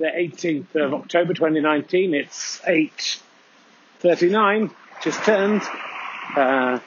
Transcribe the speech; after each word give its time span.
The 0.00 0.06
18th 0.06 0.74
of 0.76 0.94
October 0.94 1.34
2019. 1.34 2.14
It's 2.14 2.58
8.39, 2.60 4.70
just 5.02 5.22
turned. 5.24 5.60
Uh, 6.34 6.78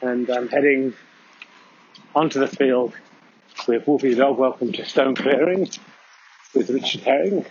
and 0.00 0.30
I'm 0.30 0.48
heading 0.48 0.94
onto 2.14 2.38
the 2.38 2.46
field 2.46 2.92
with 3.66 3.88
Wolfie 3.88 4.14
dog. 4.14 4.38
Welcome 4.38 4.70
to 4.74 4.84
Stone 4.84 5.16
Clearing 5.16 5.68
with 6.54 6.70
Richard 6.70 7.00
Herring. 7.00 7.44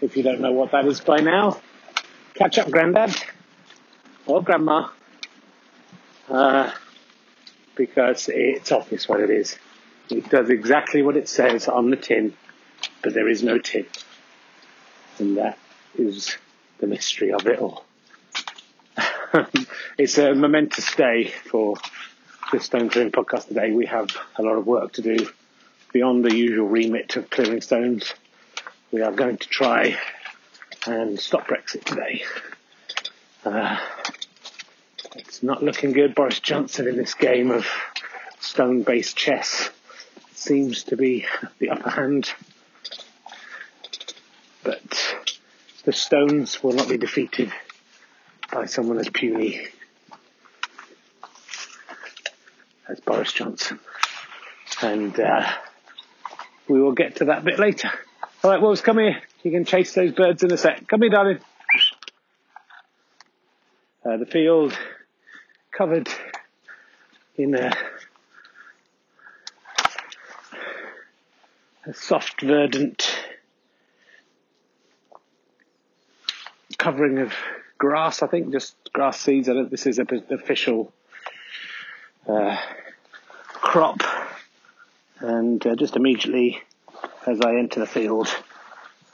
If 0.00 0.16
you 0.16 0.22
don't 0.22 0.40
know 0.40 0.52
what 0.52 0.70
that 0.70 0.86
is 0.86 1.02
by 1.02 1.18
now, 1.18 1.60
catch 2.32 2.56
up, 2.56 2.70
Grandad 2.70 3.14
or 4.24 4.42
Grandma. 4.42 4.88
Uh, 6.30 6.70
because 7.74 8.30
it's 8.32 8.72
obvious 8.72 9.06
what 9.06 9.20
it 9.20 9.28
is. 9.28 9.58
It 10.08 10.30
does 10.30 10.48
exactly 10.48 11.02
what 11.02 11.18
it 11.18 11.28
says 11.28 11.68
on 11.68 11.90
the 11.90 11.96
tin, 11.96 12.32
but 13.02 13.12
there 13.12 13.28
is 13.28 13.42
no 13.42 13.58
tin. 13.58 13.84
And 15.18 15.36
that 15.36 15.58
is 15.96 16.36
the 16.78 16.86
mystery 16.86 17.32
of 17.32 17.46
it 17.46 17.58
all. 17.58 17.84
it's 19.98 20.18
a 20.18 20.34
momentous 20.34 20.94
day 20.94 21.32
for 21.50 21.76
the 22.52 22.60
Stone 22.60 22.90
Clearing 22.90 23.12
podcast 23.12 23.48
today. 23.48 23.72
We 23.72 23.86
have 23.86 24.10
a 24.36 24.42
lot 24.42 24.56
of 24.56 24.66
work 24.66 24.92
to 24.94 25.02
do 25.02 25.28
beyond 25.92 26.24
the 26.24 26.34
usual 26.34 26.68
remit 26.68 27.16
of 27.16 27.30
clearing 27.30 27.60
stones. 27.60 28.12
We 28.90 29.02
are 29.02 29.12
going 29.12 29.38
to 29.38 29.48
try 29.48 29.96
and 30.86 31.18
stop 31.18 31.48
Brexit 31.48 31.84
today. 31.84 32.24
Uh, 33.44 33.78
it's 35.14 35.42
not 35.42 35.62
looking 35.62 35.92
good. 35.92 36.14
Boris 36.14 36.40
Johnson 36.40 36.88
in 36.88 36.96
this 36.96 37.14
game 37.14 37.50
of 37.50 37.66
stone-based 38.40 39.16
chess 39.16 39.70
seems 40.32 40.84
to 40.84 40.96
be 40.96 41.26
the 41.58 41.70
upper 41.70 41.90
hand. 41.90 42.32
But 44.62 45.16
the 45.84 45.92
stones 45.92 46.62
will 46.62 46.72
not 46.72 46.88
be 46.88 46.96
defeated 46.96 47.52
by 48.50 48.66
someone 48.66 48.98
as 48.98 49.08
puny 49.08 49.66
as 52.88 53.00
Boris 53.00 53.32
Johnson. 53.32 53.78
And 54.82 55.18
uh, 55.18 55.46
we 56.68 56.80
will 56.80 56.92
get 56.92 57.16
to 57.16 57.26
that 57.26 57.44
bit 57.44 57.58
later. 57.58 57.90
All 58.42 58.50
right, 58.50 58.60
Wolves, 58.60 58.80
come 58.80 58.98
here. 58.98 59.22
You 59.42 59.50
can 59.50 59.64
chase 59.64 59.94
those 59.94 60.12
birds 60.12 60.42
in 60.42 60.52
a 60.52 60.56
sec. 60.56 60.86
Come 60.88 61.02
here, 61.02 61.10
darling. 61.10 61.38
Uh, 64.04 64.16
the 64.18 64.26
field 64.26 64.76
covered 65.70 66.08
in 67.36 67.54
a 67.54 67.72
a 71.86 71.92
soft 71.92 72.40
verdant 72.40 73.13
covering 76.84 77.16
of 77.16 77.32
grass, 77.78 78.22
I 78.22 78.26
think, 78.26 78.52
just 78.52 78.76
grass 78.92 79.18
seeds. 79.18 79.48
I 79.48 79.54
don't, 79.54 79.70
this 79.70 79.86
is 79.86 79.98
an 79.98 80.06
official 80.30 80.92
uh, 82.28 82.58
crop. 83.48 84.02
And 85.18 85.66
uh, 85.66 85.76
just 85.76 85.96
immediately 85.96 86.60
as 87.26 87.40
I 87.40 87.56
enter 87.56 87.80
the 87.80 87.86
field, 87.86 88.28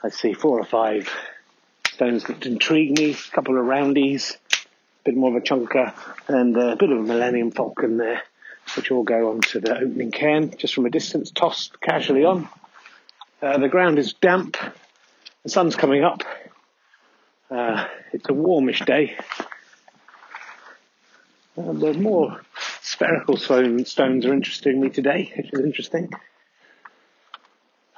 I 0.03 0.09
see 0.09 0.33
four 0.33 0.59
or 0.59 0.65
five 0.65 1.09
stones 1.87 2.25
that 2.25 2.45
intrigue 2.45 2.99
me, 2.99 3.11
a 3.11 3.33
couple 3.33 3.57
of 3.57 3.63
roundies, 3.63 4.35
a 4.35 4.57
bit 5.05 5.15
more 5.15 5.29
of 5.29 5.41
a 5.41 5.45
chunker, 5.45 5.93
and 6.27 6.57
a 6.57 6.75
bit 6.75 6.91
of 6.91 6.99
a 6.99 7.03
Millennium 7.03 7.51
Falcon 7.51 7.95
there, 7.95 8.21
which 8.75 8.91
all 8.91 9.03
go 9.03 9.29
onto 9.31 9.61
the 9.61 9.77
opening 9.77 10.11
cairn, 10.11 10.53
just 10.57 10.73
from 10.73 10.85
a 10.87 10.89
distance, 10.89 11.31
tossed 11.31 11.79
casually 11.79 12.25
on. 12.25 12.49
Uh, 13.41 13.59
the 13.59 13.69
ground 13.69 13.97
is 13.97 14.11
damp. 14.11 14.57
The 15.43 15.49
sun's 15.49 15.77
coming 15.77 16.03
up. 16.03 16.23
Uh, 17.51 17.85
it's 18.13 18.29
a 18.29 18.33
warmish 18.33 18.79
day. 18.85 19.17
Uh, 21.57 21.73
more 21.73 22.39
spherical 22.79 23.35
stone, 23.35 23.83
stones 23.83 24.25
are 24.25 24.31
interesting 24.31 24.79
me 24.79 24.89
today, 24.89 25.33
which 25.35 25.51
is 25.51 25.59
interesting. 25.59 26.09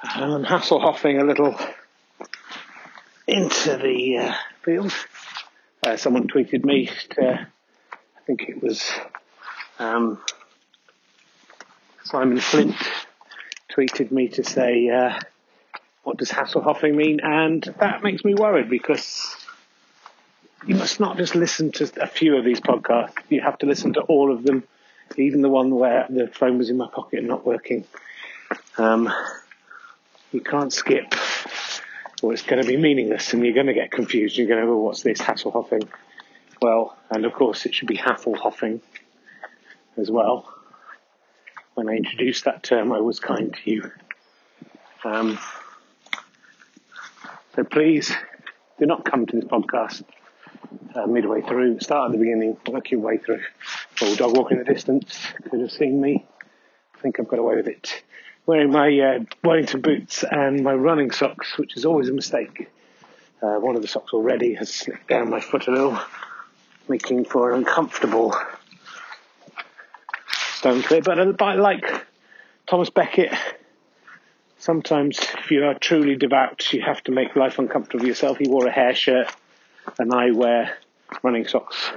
I'm 0.02 0.44
Hasselhoffing 0.44 1.20
a 1.20 1.24
little 1.24 1.56
into 3.28 3.76
the 3.76 4.18
uh, 4.18 4.34
field. 4.64 4.92
Uh, 5.84 5.96
someone 5.96 6.26
tweeted 6.26 6.64
me 6.64 6.90
to, 7.10 7.48
I 7.92 8.20
think 8.26 8.48
it 8.48 8.60
was 8.60 8.90
um, 9.78 10.20
Simon 12.02 12.40
Flint 12.40 12.74
tweeted 13.70 14.10
me 14.10 14.28
to 14.30 14.42
say, 14.42 14.88
uh, 14.88 15.16
what 16.02 16.16
does 16.16 16.30
Hasselhoffing 16.30 16.96
mean? 16.96 17.20
And 17.22 17.62
that 17.78 18.02
makes 18.02 18.24
me 18.24 18.34
worried 18.34 18.68
because 18.68 19.36
you 20.66 20.74
must 20.76 21.00
not 21.00 21.16
just 21.16 21.34
listen 21.34 21.72
to 21.72 21.90
a 22.00 22.06
few 22.06 22.36
of 22.36 22.44
these 22.44 22.60
podcasts. 22.60 23.14
You 23.28 23.40
have 23.42 23.58
to 23.58 23.66
listen 23.66 23.92
to 23.94 24.00
all 24.02 24.32
of 24.32 24.44
them, 24.44 24.64
even 25.16 25.42
the 25.42 25.48
one 25.48 25.74
where 25.74 26.06
the 26.08 26.28
phone 26.28 26.58
was 26.58 26.70
in 26.70 26.76
my 26.76 26.88
pocket 26.88 27.18
and 27.18 27.28
not 27.28 27.44
working. 27.44 27.84
Um, 28.78 29.12
you 30.32 30.40
can't 30.40 30.72
skip, 30.72 31.14
or 32.22 32.32
it's 32.32 32.42
going 32.42 32.62
to 32.62 32.68
be 32.68 32.76
meaningless, 32.76 33.32
and 33.34 33.44
you're 33.44 33.54
going 33.54 33.66
to 33.66 33.74
get 33.74 33.90
confused. 33.90 34.36
You're 34.36 34.48
going 34.48 34.60
to 34.60 34.66
go, 34.66 34.78
"What's 34.78 35.02
this 35.02 35.20
Hasselhoffing?" 35.20 35.88
Well, 36.62 36.96
and 37.10 37.24
of 37.24 37.32
course, 37.34 37.66
it 37.66 37.74
should 37.74 37.88
be 37.88 37.98
Hasselhoffing 37.98 38.80
as 39.96 40.10
well. 40.10 40.52
When 41.74 41.88
I 41.88 41.92
introduced 41.96 42.44
that 42.44 42.62
term, 42.62 42.92
I 42.92 43.00
was 43.00 43.20
kind 43.20 43.54
to 43.54 43.70
you. 43.70 43.90
Um, 45.04 45.38
so 47.54 47.64
please 47.64 48.12
do 48.78 48.86
not 48.86 49.04
come 49.04 49.26
to 49.26 49.36
this 49.36 49.44
podcast 49.44 50.04
uh, 50.94 51.06
midway 51.06 51.42
through. 51.42 51.80
Start 51.80 52.06
at 52.06 52.12
the 52.12 52.18
beginning, 52.18 52.56
work 52.68 52.90
your 52.90 53.00
way 53.00 53.18
through. 53.18 53.42
Oh, 54.02 54.14
dog 54.16 54.36
walking 54.36 54.58
the 54.58 54.64
distance 54.64 55.18
could 55.50 55.60
have 55.60 55.70
seen 55.70 56.00
me. 56.00 56.26
I 56.96 57.00
think 57.00 57.20
I've 57.20 57.28
got 57.28 57.38
away 57.38 57.56
with 57.56 57.68
it. 57.68 58.02
Wearing 58.46 58.70
my 58.70 58.98
uh, 58.98 59.18
Wellington 59.42 59.80
boots 59.80 60.24
and 60.28 60.62
my 60.62 60.74
running 60.74 61.10
socks, 61.10 61.56
which 61.58 61.76
is 61.76 61.84
always 61.84 62.08
a 62.08 62.12
mistake. 62.12 62.68
Uh, 63.42 63.56
one 63.56 63.76
of 63.76 63.82
the 63.82 63.88
socks 63.88 64.12
already 64.12 64.54
has 64.54 64.72
slipped 64.72 65.08
down 65.08 65.30
my 65.30 65.40
foot 65.40 65.66
a 65.66 65.70
little, 65.70 65.98
making 66.88 67.24
for 67.24 67.52
an 67.52 67.58
uncomfortable 67.58 68.34
stone 70.54 70.82
clear. 70.82 71.02
But, 71.02 71.36
but 71.36 71.58
like 71.58 72.06
Thomas 72.66 72.90
Becket, 72.90 73.32
sometimes 74.58 75.18
if 75.18 75.50
you 75.50 75.64
are 75.64 75.74
truly 75.74 76.16
devout, 76.16 76.72
you 76.72 76.82
have 76.82 77.02
to 77.04 77.12
make 77.12 77.36
life 77.36 77.58
uncomfortable 77.58 78.00
for 78.00 78.06
yourself. 78.06 78.38
He 78.38 78.48
wore 78.48 78.66
a 78.66 78.72
hair 78.72 78.94
shirt, 78.94 79.30
and 79.98 80.12
I 80.12 80.30
wear 80.30 80.76
running 81.22 81.46
socks 81.46 81.90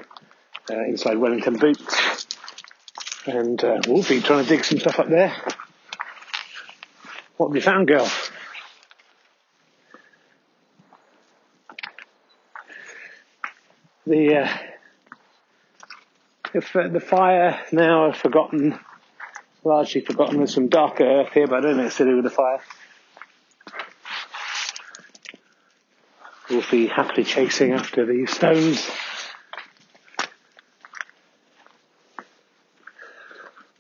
uh, 0.70 0.84
inside 0.84 1.18
Wellington 1.18 1.58
boots. 1.58 2.28
And 3.26 3.62
uh, 3.64 3.82
Wolfie 3.88 4.22
trying 4.22 4.44
to 4.44 4.50
dig 4.50 4.64
some 4.64 4.80
stuff 4.80 5.00
up 5.00 5.10
there. 5.10 5.36
What 7.38 7.50
have 7.50 7.56
you 7.56 7.62
found, 7.62 7.88
girl? 7.88 8.10
The 14.08 14.38
uh, 14.38 14.58
if 16.54 16.76
uh, 16.76 16.88
the 16.88 17.02
fire 17.02 17.60
now 17.74 18.08
I've 18.08 18.18
forgotten, 18.18 18.80
largely 19.66 20.02
forgotten. 20.02 20.38
There's 20.38 20.54
some 20.54 20.70
darker 20.70 21.04
earth 21.04 21.34
here, 21.34 21.46
but 21.46 21.58
I 21.58 21.62
don't 21.62 21.78
know 21.78 21.86
it's 21.86 21.98
to 21.98 22.06
do 22.06 22.16
with 22.16 22.24
the 22.24 22.30
fire. 22.30 22.62
Wolfie 26.50 26.88
happily 26.88 27.26
chasing 27.26 27.74
after 27.74 28.06
these 28.06 28.32
stones. 28.32 28.90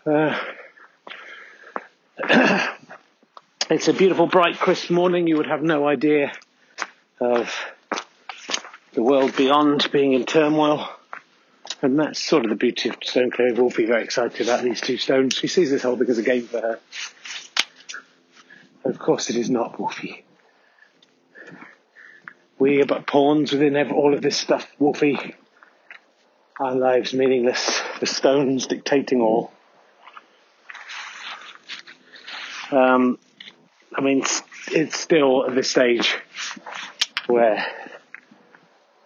Uh, 0.05 0.37
it's 3.77 3.87
a 3.87 3.93
beautiful, 3.93 4.25
bright, 4.25 4.57
crisp 4.57 4.89
morning. 4.89 5.27
You 5.27 5.37
would 5.37 5.45
have 5.45 5.61
no 5.61 5.87
idea 5.87 6.31
of 7.19 7.55
the 8.93 9.03
world 9.03 9.35
beyond 9.35 9.91
being 9.91 10.13
in 10.13 10.25
turmoil. 10.25 10.89
And 11.83 11.99
that's 11.99 12.19
sort 12.19 12.43
of 12.43 12.49
the 12.49 12.55
beauty 12.55 12.89
of 12.89 12.95
stone 13.03 13.29
clearing. 13.29 13.53
Wolfie 13.53 13.85
very 13.85 14.03
excited 14.03 14.41
about 14.41 14.63
these 14.63 14.81
two 14.81 14.97
stones. 14.97 15.35
She 15.35 15.45
sees 15.45 15.69
this 15.69 15.83
thing 15.83 16.09
as 16.09 16.17
a 16.17 16.23
game 16.23 16.47
for 16.47 16.59
her. 16.59 16.79
Of 18.83 18.97
course, 18.97 19.29
it 19.29 19.35
is 19.35 19.47
not 19.47 19.79
Wolfie. 19.79 20.25
We 22.57 22.81
are 22.81 22.87
but 22.87 23.05
pawns 23.05 23.51
within 23.51 23.77
all 23.91 24.15
of 24.15 24.23
this 24.23 24.37
stuff, 24.37 24.67
Wolfie. 24.79 25.35
Our 26.59 26.73
lives 26.73 27.13
meaningless, 27.13 27.79
the 27.99 28.07
stones 28.07 28.65
dictating 28.65 29.21
all. 29.21 29.51
Um, 32.71 33.19
I 33.97 34.01
mean, 34.01 34.23
it's 34.71 34.99
still 34.99 35.47
at 35.47 35.55
this 35.55 35.71
stage 35.71 36.15
where 37.25 37.65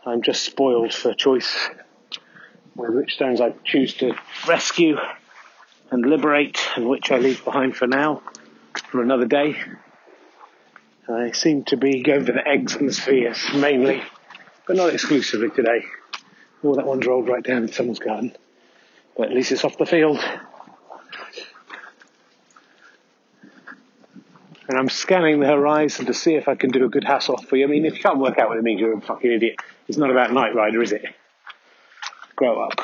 I'm 0.06 0.22
just 0.22 0.44
spoiled 0.44 0.94
for 0.94 1.14
choice 1.14 1.70
with 2.76 2.94
which 2.94 3.14
stones 3.14 3.40
I 3.40 3.52
choose 3.64 3.94
to 3.96 4.16
rescue 4.50 4.98
and 5.92 6.06
liberate 6.06 6.60
and 6.76 6.90
which 6.90 7.10
I 7.10 7.20
leave 7.20 7.46
behind 7.46 7.78
for 7.78 7.88
now, 7.88 8.22
for 8.90 9.02
another 9.02 9.26
day. 9.26 9.56
I 11.08 11.32
seem 11.32 11.64
to 11.66 11.78
be 11.78 12.04
going 12.04 12.26
for 12.26 12.34
the 12.34 12.46
eggs 12.46 12.76
and 12.76 12.90
the 12.90 12.94
spheres 12.94 13.40
mainly, 13.56 14.04
but 14.68 14.76
not 14.76 14.94
exclusively 14.94 15.52
today. 15.52 15.86
Oh, 16.66 16.76
that 16.76 16.86
one's 16.86 17.08
rolled 17.08 17.30
right 17.30 17.44
down 17.44 17.64
in 17.64 17.72
someone's 17.72 18.00
garden. 18.00 18.36
But 19.16 19.30
at 19.30 19.36
least 19.36 19.54
it's 19.54 19.64
off 19.64 19.78
the 19.78 19.86
field. 19.86 20.20
And 24.72 24.80
I'm 24.80 24.88
scanning 24.88 25.42
the 25.42 25.48
horizon 25.48 26.06
to 26.06 26.14
see 26.14 26.36
if 26.36 26.48
I 26.48 26.56
can 26.56 26.70
do 26.70 26.86
a 26.86 26.88
good 26.88 27.04
hassle 27.04 27.36
for 27.36 27.58
you. 27.58 27.66
I 27.66 27.68
mean, 27.68 27.86
if 27.86 27.98
you 27.98 28.02
can't 28.02 28.20
work 28.20 28.40
out 28.40 28.48
what 28.48 28.58
it 28.58 28.64
means, 28.64 28.80
you're 28.80 28.98
a 28.98 29.02
fucking 29.02 29.30
idiot. 29.30 29.60
It's 29.90 29.98
not 29.98 30.10
about 30.10 30.32
Knight 30.32 30.56
Rider, 30.56 30.82
is 30.82 30.94
it? 30.94 31.04
Grow 32.38 32.62
up. 32.62 32.80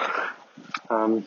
Um, 0.89 1.25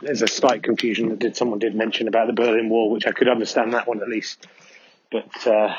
there's 0.00 0.22
a 0.22 0.28
slight 0.28 0.62
confusion 0.62 1.08
that 1.08 1.18
did 1.18 1.36
someone 1.36 1.58
did 1.58 1.74
mention 1.74 2.06
about 2.06 2.28
the 2.28 2.32
Berlin 2.32 2.68
Wall, 2.68 2.92
which 2.92 3.08
I 3.08 3.10
could 3.10 3.26
understand 3.26 3.74
that 3.74 3.88
one 3.88 4.00
at 4.02 4.08
least. 4.08 4.46
But 5.10 5.46
uh, 5.48 5.74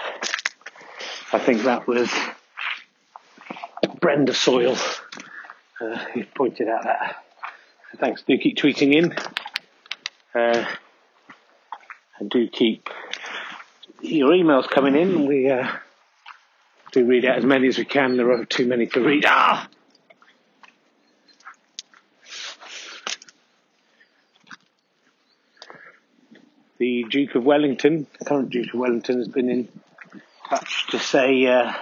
I 1.32 1.40
think 1.40 1.64
that 1.64 1.88
was 1.88 2.12
Brenda 4.02 4.34
Soil 4.34 4.76
uh, 5.80 5.96
who 6.14 6.26
pointed 6.36 6.68
out 6.68 6.84
that. 6.84 7.24
Thanks. 8.02 8.24
Do 8.24 8.38
keep 8.38 8.58
tweeting 8.58 8.94
in. 8.94 9.16
Uh, 10.36 10.66
and 12.20 12.30
do 12.30 12.48
keep 12.48 12.90
your 14.02 14.30
emails 14.30 14.68
coming 14.68 14.96
in. 14.96 15.28
We 15.28 15.50
uh, 15.50 15.68
do 16.92 17.06
read 17.06 17.26
out 17.26 17.38
as 17.38 17.46
many 17.46 17.68
as 17.68 17.78
we 17.78 17.86
can. 17.86 18.18
There 18.18 18.32
are 18.32 18.46
too 18.46 18.66
many 18.66 18.88
to 18.88 19.02
read. 19.02 19.26
Ah! 19.28 19.70
The 26.80 27.06
Duke 27.10 27.34
of 27.34 27.44
Wellington, 27.44 28.06
the 28.20 28.26
current 28.26 28.52
Duke 28.52 28.74
of 28.74 28.80
Wellington, 28.80 29.18
has 29.18 29.28
been 29.28 29.50
in 29.50 29.68
touch 30.48 30.88
to 30.92 31.00
say, 31.00 31.48
uh, 31.48 31.74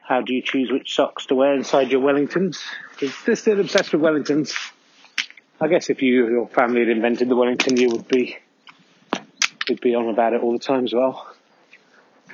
how 0.00 0.22
do 0.22 0.32
you 0.32 0.40
choose 0.40 0.72
which 0.72 0.94
socks 0.94 1.26
to 1.26 1.34
wear 1.34 1.54
inside 1.54 1.90
your 1.90 2.00
Wellingtons? 2.00 2.58
Is 3.02 3.14
this 3.24 3.42
still 3.42 3.60
obsessed 3.60 3.92
with 3.92 4.00
Wellingtons? 4.00 4.54
I 5.60 5.68
guess 5.68 5.90
if 5.90 6.00
you 6.00 6.26
your 6.28 6.48
family 6.48 6.80
had 6.80 6.88
invented 6.88 7.28
the 7.28 7.36
Wellington, 7.36 7.76
you 7.76 7.90
would 7.90 8.08
be 8.08 8.38
be 9.74 9.94
on 9.94 10.08
about 10.08 10.32
it 10.32 10.42
all 10.42 10.52
the 10.52 10.58
time 10.58 10.84
as 10.84 10.92
well. 10.92 11.32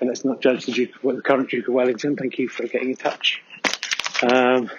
And 0.01 0.09
let's 0.09 0.25
not 0.25 0.41
judge 0.41 0.67
the 0.67 0.73
Duke, 0.73 0.91
the 1.03 1.23
current 1.23 1.51
Duke 1.51 1.69
of 1.69 1.75
Wellington. 1.75 2.17
Thank 2.17 2.39
you 2.39 2.49
for 2.49 2.67
getting 2.67 2.91
in 2.91 2.97
touch. 2.97 3.43
Um, 4.23 4.71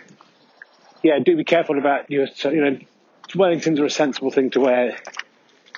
yeah, 1.04 1.20
do 1.20 1.36
be 1.36 1.44
careful 1.44 1.78
about 1.78 2.10
your. 2.12 2.28
You 2.44 2.62
know, 2.62 2.80
Wellingtons 3.34 3.80
are 3.80 3.86
a 3.86 3.90
sensible 3.90 4.32
thing 4.32 4.52
to 4.52 4.60
wear 4.60 4.98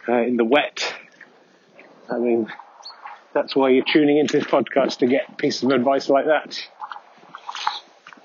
uh, 0.08 0.14
in 0.14 0.38
the 0.38 0.46
wet. 0.46 0.94
I 2.10 2.18
mean, 2.18 2.52
that's 3.34 3.56
why 3.56 3.70
you're 3.70 3.86
tuning 3.86 4.18
into 4.18 4.38
this 4.40 4.48
podcast 4.48 4.98
to 5.00 5.08
get 5.08 5.38
pieces 5.38 5.64
of 5.64 5.72
advice 5.72 6.10
like 6.10 6.26
that. 6.26 6.62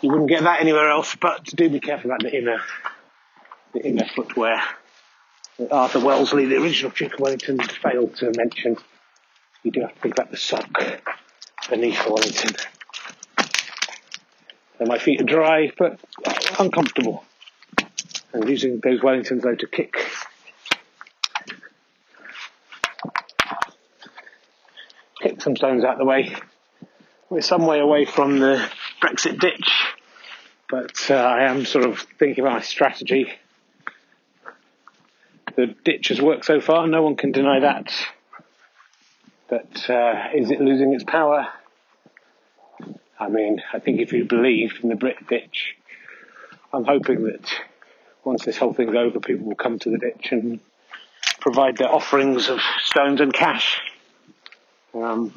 You 0.00 0.10
wouldn't 0.10 0.28
get 0.28 0.42
that 0.42 0.60
anywhere 0.60 0.90
else, 0.90 1.14
but 1.14 1.44
do 1.44 1.68
be 1.68 1.80
careful 1.80 2.10
about 2.10 2.22
the 2.22 2.36
inner, 2.36 2.60
the 3.72 3.86
inner 3.86 4.06
footwear. 4.14 4.62
Arthur 5.70 6.00
Wellesley, 6.00 6.46
the 6.46 6.56
original 6.56 6.90
Duke 6.90 7.14
of 7.14 7.20
Wellington, 7.20 7.58
failed 7.58 8.16
to 8.16 8.32
mention. 8.36 8.76
You 9.62 9.70
do 9.70 9.80
have 9.82 9.94
to 9.94 10.00
think 10.00 10.14
about 10.14 10.30
the 10.30 10.36
sock 10.36 10.66
beneath 11.70 12.04
Wellington. 12.06 12.56
And 14.80 14.88
my 14.88 14.98
feet 14.98 15.20
are 15.20 15.24
dry, 15.24 15.70
but 15.78 16.00
uncomfortable. 16.58 17.24
And 18.32 18.48
using 18.48 18.80
those 18.82 19.00
Wellingtons 19.00 19.42
though 19.42 19.54
to 19.54 19.66
kick 19.68 19.94
kick 25.22 25.40
some 25.40 25.56
stones 25.56 25.84
out 25.84 25.94
of 25.94 25.98
the 25.98 26.04
way. 26.04 26.34
We're 27.30 27.40
some 27.40 27.64
way 27.64 27.78
away 27.78 28.04
from 28.04 28.40
the 28.40 28.68
Brexit 29.00 29.38
ditch, 29.38 29.70
but 30.68 31.10
uh, 31.10 31.14
I 31.14 31.44
am 31.44 31.64
sort 31.64 31.86
of 31.86 32.00
thinking 32.18 32.44
about 32.44 32.54
my 32.54 32.60
strategy. 32.60 33.32
The 35.56 35.74
ditch 35.84 36.08
has 36.08 36.20
worked 36.20 36.44
so 36.44 36.60
far, 36.60 36.86
no 36.86 37.02
one 37.02 37.16
can 37.16 37.32
deny 37.32 37.60
that. 37.60 37.92
But 39.48 39.88
uh, 39.88 40.28
is 40.34 40.50
it 40.50 40.60
losing 40.60 40.94
its 40.94 41.04
power? 41.04 41.46
I 43.18 43.28
mean, 43.28 43.62
I 43.72 43.78
think 43.78 44.00
if 44.00 44.12
you 44.12 44.24
believe 44.24 44.80
in 44.82 44.88
the 44.88 44.96
Brit 44.96 45.26
ditch, 45.28 45.76
I'm 46.72 46.84
hoping 46.84 47.24
that 47.24 47.52
once 48.24 48.44
this 48.44 48.56
whole 48.56 48.74
thing's 48.74 48.96
over, 48.96 49.20
people 49.20 49.46
will 49.46 49.54
come 49.54 49.78
to 49.78 49.90
the 49.90 49.98
ditch 49.98 50.32
and 50.32 50.58
provide 51.40 51.76
their 51.76 51.92
offerings 51.92 52.48
of 52.48 52.60
stones 52.80 53.20
and 53.20 53.32
cash. 53.32 53.80
Um, 54.92 55.32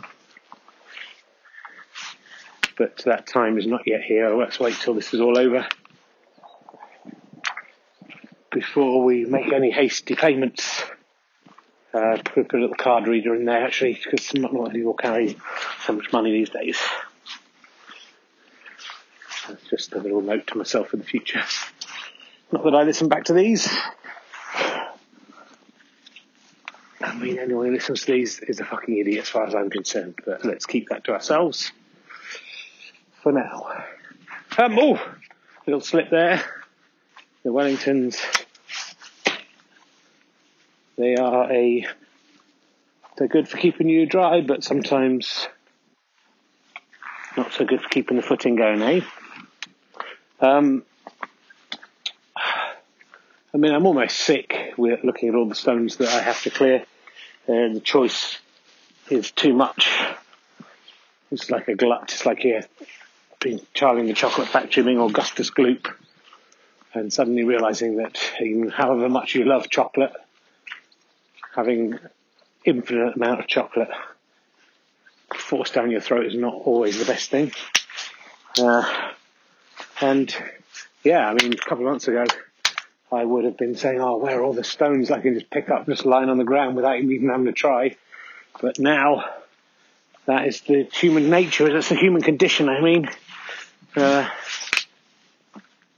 but 2.78 2.98
that 3.06 3.28
time 3.28 3.58
is 3.58 3.68
not 3.68 3.82
yet 3.86 4.02
here. 4.02 4.36
Let's 4.36 4.60
wait 4.60 4.76
till 4.76 4.94
this 4.94 5.14
is 5.14 5.20
all 5.20 5.38
over 5.38 5.68
before 8.52 9.04
we 9.04 9.26
make 9.26 9.52
any 9.52 9.72
hasty 9.72 10.16
payments. 10.16 10.84
Uh, 11.94 12.18
put 12.24 12.54
a 12.54 12.58
little 12.58 12.76
card 12.76 13.08
reader 13.08 13.34
in 13.34 13.46
there 13.46 13.66
actually, 13.66 14.00
because 14.04 14.34
not 14.34 14.54
a 14.54 14.70
people 14.70 14.94
carry 14.94 15.38
so 15.86 15.94
much 15.94 16.12
money 16.12 16.32
these 16.32 16.50
days. 16.50 16.78
That's 19.48 19.64
just 19.70 19.94
a 19.94 20.00
little 20.00 20.22
note 20.22 20.48
to 20.48 20.58
myself 20.58 20.90
for 20.90 20.98
the 20.98 21.04
future. 21.04 21.42
Not 22.52 22.64
that 22.64 22.76
I 22.76 22.84
listen 22.84 23.08
back 23.08 23.26
to 23.26 23.34
these. 23.34 23.68
I 27.00 27.16
mean, 27.16 27.40
anyone 27.40 27.68
who 27.68 27.74
listens 27.74 28.02
to 28.02 28.12
these 28.12 28.40
is 28.40 28.60
a 28.60 28.66
fucking 28.66 28.98
idiot 28.98 29.24
as 29.24 29.30
far 29.30 29.46
as 29.46 29.56
I'm 29.56 29.70
concerned, 29.70 30.16
but 30.26 30.44
let's 30.44 30.66
keep 30.66 30.90
that 30.90 31.04
to 31.06 31.14
ourselves 31.14 31.72
for 33.22 33.32
now. 33.32 33.86
Um, 34.58 34.78
oh, 34.80 35.16
little 35.66 35.82
slip 35.82 36.10
there. 36.10 36.44
The 37.44 37.50
Wellingtons, 37.50 38.18
they 40.98 41.16
are 41.16 41.52
a, 41.52 41.88
they're 43.18 43.28
good 43.28 43.48
for 43.48 43.58
keeping 43.58 43.90
you 43.90 44.06
dry, 44.06 44.42
but 44.42 44.64
sometimes 44.64 45.48
not 47.36 47.54
so 47.54 47.66
good 47.66 47.82
for 47.82 47.90
keeping 47.90 48.18
the 48.18 48.24
footing 48.24 48.56
going, 48.56 48.82
eh? 48.82 49.02
Um, 50.40 50.84
I 53.54 53.58
mean, 53.58 53.74
I'm 53.74 53.86
almost 53.86 54.18
sick 54.18 54.74
with 54.78 55.04
looking 55.04 55.30
at 55.30 55.36
all 55.36 55.48
the 55.48 55.56
stones 55.56 55.98
that 55.98 56.10
I 56.10 56.22
have 56.22 56.42
to 56.44 56.50
clear. 56.50 56.84
Uh, 57.48 57.74
the 57.74 57.82
choice 57.84 58.38
is 59.10 59.32
too 59.32 59.54
much. 59.54 59.90
It's 61.32 61.50
like 61.50 61.68
a 61.68 61.76
glut. 61.76 62.12
It's 62.14 62.26
like 62.26 62.44
you're 62.44 62.62
been 63.40 63.62
Charlie 63.74 64.02
in 64.02 64.08
the 64.08 64.14
Chocolate 64.14 64.48
Factory 64.48 64.84
being 64.84 65.00
Augustus 65.00 65.52
Gloop 65.52 65.94
and 66.94 67.14
suddenly 67.14 67.44
realizing 67.44 67.98
that 67.98 68.18
even 68.42 68.70
however 68.70 69.10
much 69.10 69.36
you 69.36 69.46
love 69.46 69.70
chocolate, 69.70 70.14
having 71.58 71.98
infinite 72.64 73.16
amount 73.16 73.40
of 73.40 73.48
chocolate 73.48 73.90
forced 75.36 75.74
down 75.74 75.90
your 75.90 76.00
throat 76.00 76.28
is 76.28 76.36
not 76.36 76.54
always 76.54 77.00
the 77.00 77.06
best 77.06 77.32
thing. 77.32 77.52
Uh, 78.60 79.12
and 80.00 80.34
yeah, 81.04 81.28
I 81.28 81.34
mean, 81.34 81.54
a 81.54 81.58
couple 81.58 81.86
of 81.86 81.92
months 81.92 82.08
ago, 82.08 82.26
I 83.12 83.26
would 83.26 83.46
have 83.46 83.58
been 83.58 83.76
saying, 83.76 84.00
"Oh, 84.00 84.18
where 84.18 84.40
are 84.40 84.44
all 84.44 84.54
the 84.54 84.64
stones 84.64 85.10
I 85.10 85.20
can 85.20 85.34
just 85.34 85.50
pick 85.50 85.70
up, 85.70 85.88
just 85.88 86.06
lying 86.06 86.30
on 86.30 86.38
the 86.38 86.44
ground 86.44 86.76
without 86.76 87.00
even 87.00 87.30
having 87.30 87.46
to 87.48 87.54
try?" 87.54 87.96
But 88.62 88.78
now, 88.80 89.26
that 90.26 90.48
is 90.48 90.62
the 90.62 90.84
human 90.84 91.30
nature. 91.30 91.72
That's 91.74 91.90
the 91.90 91.96
human 91.96 92.22
condition. 92.22 92.70
I 92.70 92.82
mean, 92.82 93.10
uh, 93.96 94.30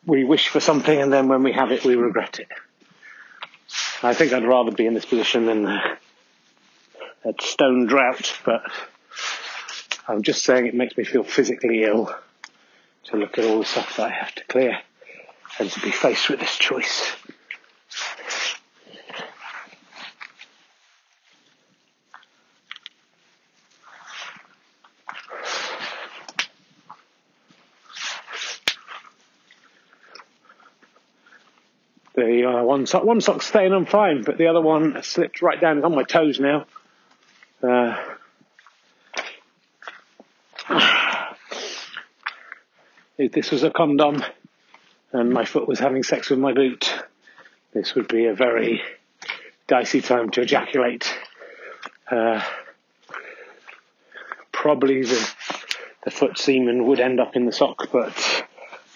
we 0.05 0.23
wish 0.23 0.47
for 0.47 0.61
something, 0.61 1.01
and 1.01 1.11
then 1.11 1.27
when 1.27 1.43
we 1.43 1.51
have 1.51 1.71
it, 1.71 1.83
we 1.83 1.95
regret 1.95 2.39
it. 2.39 2.47
I 4.01 4.13
think 4.13 4.31
I'd 4.31 4.45
rather 4.45 4.71
be 4.71 4.85
in 4.85 4.93
this 4.93 5.05
position 5.05 5.45
than 5.45 5.65
uh, 5.65 5.95
a 7.25 7.33
stone 7.41 7.85
drought, 7.85 8.37
but 8.45 8.61
I'm 10.07 10.23
just 10.23 10.43
saying 10.43 10.67
it 10.67 10.73
makes 10.73 10.95
me 10.95 11.03
feel 11.03 11.23
physically 11.23 11.83
ill 11.83 12.13
to 13.05 13.17
look 13.17 13.37
at 13.37 13.45
all 13.45 13.59
the 13.59 13.65
stuff 13.65 13.97
that 13.97 14.07
I 14.07 14.09
have 14.09 14.33
to 14.35 14.43
clear. 14.45 14.79
and 15.59 15.69
to 15.69 15.79
be 15.81 15.91
faced 15.91 16.29
with 16.29 16.39
this 16.39 16.57
choice. 16.57 17.11
The 32.15 32.25
uh, 32.49 32.63
one 32.63 32.85
sock, 32.87 33.03
one 33.03 33.21
sock's 33.21 33.45
staying 33.45 33.73
on 33.73 33.85
fine, 33.85 34.23
but 34.23 34.37
the 34.37 34.47
other 34.47 34.61
one 34.61 35.03
slipped 35.03 35.41
right 35.41 35.61
down. 35.61 35.77
It's 35.77 35.85
on 35.85 35.93
my 35.93 36.03
toes 36.03 36.39
now. 36.39 36.65
Uh, 37.61 37.95
if 43.17 43.31
this 43.31 43.51
was 43.51 43.63
a 43.63 43.69
condom 43.69 44.23
and 45.11 45.31
my 45.31 45.45
foot 45.45 45.67
was 45.67 45.79
having 45.79 46.03
sex 46.03 46.29
with 46.29 46.39
my 46.39 46.53
boot, 46.53 46.93
this 47.73 47.93
would 47.95 48.07
be 48.07 48.25
a 48.25 48.33
very 48.33 48.81
dicey 49.67 50.01
time 50.01 50.31
to 50.31 50.41
ejaculate. 50.41 51.13
Uh, 52.09 52.41
probably 54.51 55.03
the, 55.03 55.29
the 56.03 56.11
foot 56.11 56.37
semen 56.37 56.87
would 56.87 56.99
end 56.99 57.19
up 57.19 57.35
in 57.35 57.45
the 57.45 57.51
sock, 57.51 57.91
but 57.91 58.45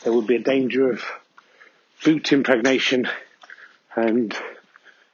there 0.03 0.11
would 0.11 0.25
be 0.25 0.37
a 0.37 0.43
danger 0.43 0.91
of 0.91 1.03
boot 2.03 2.33
impregnation 2.33 3.07
and 3.95 4.35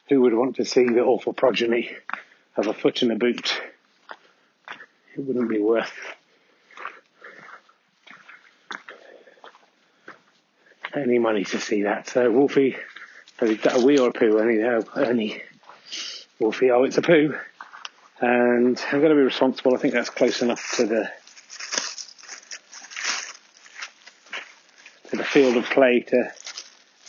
who 0.07 0.21
would 0.21 0.33
want 0.33 0.55
to 0.57 0.65
see 0.65 0.85
the 0.85 1.01
awful 1.01 1.33
progeny 1.33 1.91
of 2.55 2.67
a 2.67 2.73
foot 2.73 3.03
in 3.03 3.11
a 3.11 3.15
boot? 3.15 3.61
It 5.15 5.21
wouldn't 5.21 5.49
be 5.49 5.59
worth 5.59 5.93
any 10.95 11.19
money 11.19 11.43
to 11.45 11.59
see 11.59 11.83
that. 11.83 12.07
So 12.07 12.31
Wolfie, 12.31 12.75
is 13.41 13.61
that 13.61 13.81
a 13.81 13.85
wee 13.85 13.99
or 13.99 14.09
a 14.09 14.13
poo? 14.13 14.37
Any, 14.39 14.55
no, 14.55 14.83
any. 14.95 15.41
Wolfie, 16.39 16.71
oh, 16.71 16.83
it's 16.83 16.97
a 16.97 17.01
poo. 17.01 17.35
And 18.21 18.81
I'm 18.91 18.99
going 18.99 19.09
to 19.09 19.15
be 19.15 19.21
responsible. 19.21 19.75
I 19.75 19.77
think 19.77 19.93
that's 19.93 20.09
close 20.09 20.41
enough 20.41 20.73
to 20.75 20.85
the 20.85 21.11
to 25.09 25.17
the 25.17 25.23
field 25.23 25.57
of 25.57 25.65
play 25.65 26.01
to 26.01 26.31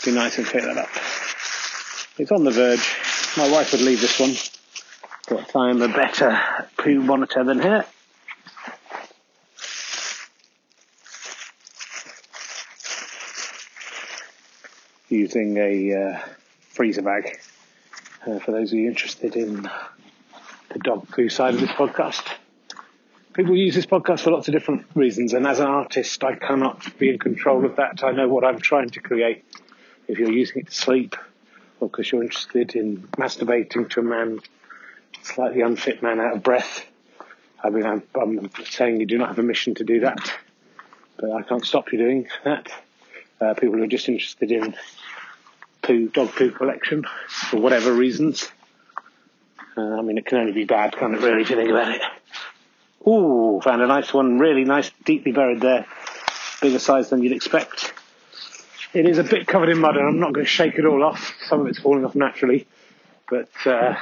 be 0.04 0.12
nice 0.12 0.38
and 0.38 0.46
pick 0.46 0.62
that 0.62 0.78
up. 0.78 1.09
It's 2.20 2.32
on 2.32 2.44
the 2.44 2.50
verge. 2.50 2.96
My 3.38 3.50
wife 3.50 3.72
would 3.72 3.80
leave 3.80 4.02
this 4.02 4.20
one, 4.20 4.34
but 5.26 5.56
I'm 5.56 5.80
a 5.80 5.88
better 5.88 6.38
poo 6.76 7.00
monitor 7.00 7.42
than 7.44 7.60
her. 7.60 7.86
Using 15.08 15.56
a 15.56 15.94
uh, 15.94 16.18
freezer 16.68 17.00
bag 17.00 17.40
uh, 18.26 18.38
for 18.40 18.52
those 18.52 18.70
of 18.70 18.78
you 18.78 18.86
interested 18.86 19.34
in 19.34 19.62
the 19.62 20.78
dog 20.78 21.08
poo 21.08 21.30
side 21.30 21.54
of 21.54 21.60
this 21.60 21.70
podcast. 21.70 22.22
People 23.32 23.56
use 23.56 23.74
this 23.74 23.86
podcast 23.86 24.20
for 24.20 24.30
lots 24.32 24.46
of 24.46 24.52
different 24.52 24.84
reasons, 24.94 25.32
and 25.32 25.46
as 25.46 25.58
an 25.58 25.68
artist, 25.68 26.22
I 26.22 26.34
cannot 26.34 26.98
be 26.98 27.08
in 27.08 27.18
control 27.18 27.64
of 27.64 27.76
that. 27.76 28.04
I 28.04 28.12
know 28.12 28.28
what 28.28 28.44
I'm 28.44 28.60
trying 28.60 28.90
to 28.90 29.00
create. 29.00 29.42
If 30.06 30.18
you're 30.18 30.30
using 30.30 30.58
it 30.58 30.66
to 30.66 30.74
sleep, 30.74 31.16
because 31.88 32.10
you're 32.10 32.22
interested 32.22 32.74
in 32.74 32.98
masturbating 33.12 33.88
to 33.90 34.00
a 34.00 34.02
man, 34.02 34.40
slightly 35.22 35.62
unfit 35.62 36.02
man 36.02 36.20
out 36.20 36.36
of 36.36 36.42
breath, 36.42 36.86
I 37.62 37.70
mean, 37.70 37.84
I'm, 37.84 38.02
I'm 38.14 38.50
saying 38.64 39.00
you 39.00 39.06
do 39.06 39.18
not 39.18 39.28
have 39.28 39.38
a 39.38 39.42
mission 39.42 39.74
to 39.76 39.84
do 39.84 40.00
that, 40.00 40.32
but 41.18 41.30
I 41.30 41.42
can't 41.42 41.64
stop 41.64 41.92
you 41.92 41.98
doing 41.98 42.28
that. 42.44 42.68
Uh, 43.40 43.54
people 43.54 43.76
who 43.76 43.82
are 43.82 43.88
just 43.88 44.08
interested 44.08 44.50
in 44.50 44.74
poo, 45.82 46.08
dog 46.08 46.30
poo 46.34 46.50
collection 46.50 47.04
for 47.28 47.58
whatever 47.58 47.92
reasons. 47.92 48.50
Uh, 49.76 49.98
I 49.98 50.02
mean, 50.02 50.18
it 50.18 50.26
can 50.26 50.38
only 50.38 50.52
be 50.52 50.64
bad, 50.64 50.96
can't 50.96 51.14
it, 51.14 51.20
really, 51.20 51.42
if 51.42 51.50
you 51.50 51.56
think 51.56 51.70
about 51.70 51.94
it? 51.94 52.02
Ooh, 53.06 53.60
found 53.62 53.80
a 53.82 53.86
nice 53.86 54.12
one, 54.12 54.38
really 54.38 54.64
nice, 54.64 54.90
deeply 55.04 55.32
buried 55.32 55.60
there. 55.60 55.86
Bigger 56.60 56.78
size 56.78 57.08
than 57.10 57.22
you'd 57.22 57.32
expect. 57.32 57.89
It 58.92 59.06
is 59.06 59.18
a 59.18 59.24
bit 59.24 59.46
covered 59.46 59.68
in 59.68 59.78
mud 59.78 59.96
and 59.96 60.08
I'm 60.08 60.18
not 60.18 60.32
going 60.32 60.44
to 60.44 60.50
shake 60.50 60.74
it 60.74 60.84
all 60.84 61.04
off. 61.04 61.36
Some 61.46 61.60
of 61.60 61.68
it's 61.68 61.78
falling 61.78 62.04
off 62.04 62.16
naturally, 62.16 62.66
but 63.28 63.48
uh, 63.64 63.94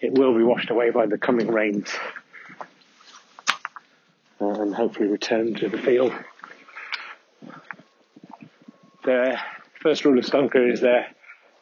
it 0.00 0.14
will 0.14 0.34
be 0.34 0.42
washed 0.42 0.70
away 0.70 0.88
by 0.88 1.04
the 1.04 1.18
coming 1.18 1.48
rains 1.48 1.94
uh, 4.40 4.46
and 4.46 4.74
hopefully 4.74 5.08
return 5.08 5.54
to 5.56 5.68
the 5.68 5.76
field. 5.76 6.14
The 9.04 9.38
first 9.82 10.06
rule 10.06 10.18
of 10.18 10.24
clearing 10.24 10.72
is 10.72 10.80
there 10.80 11.08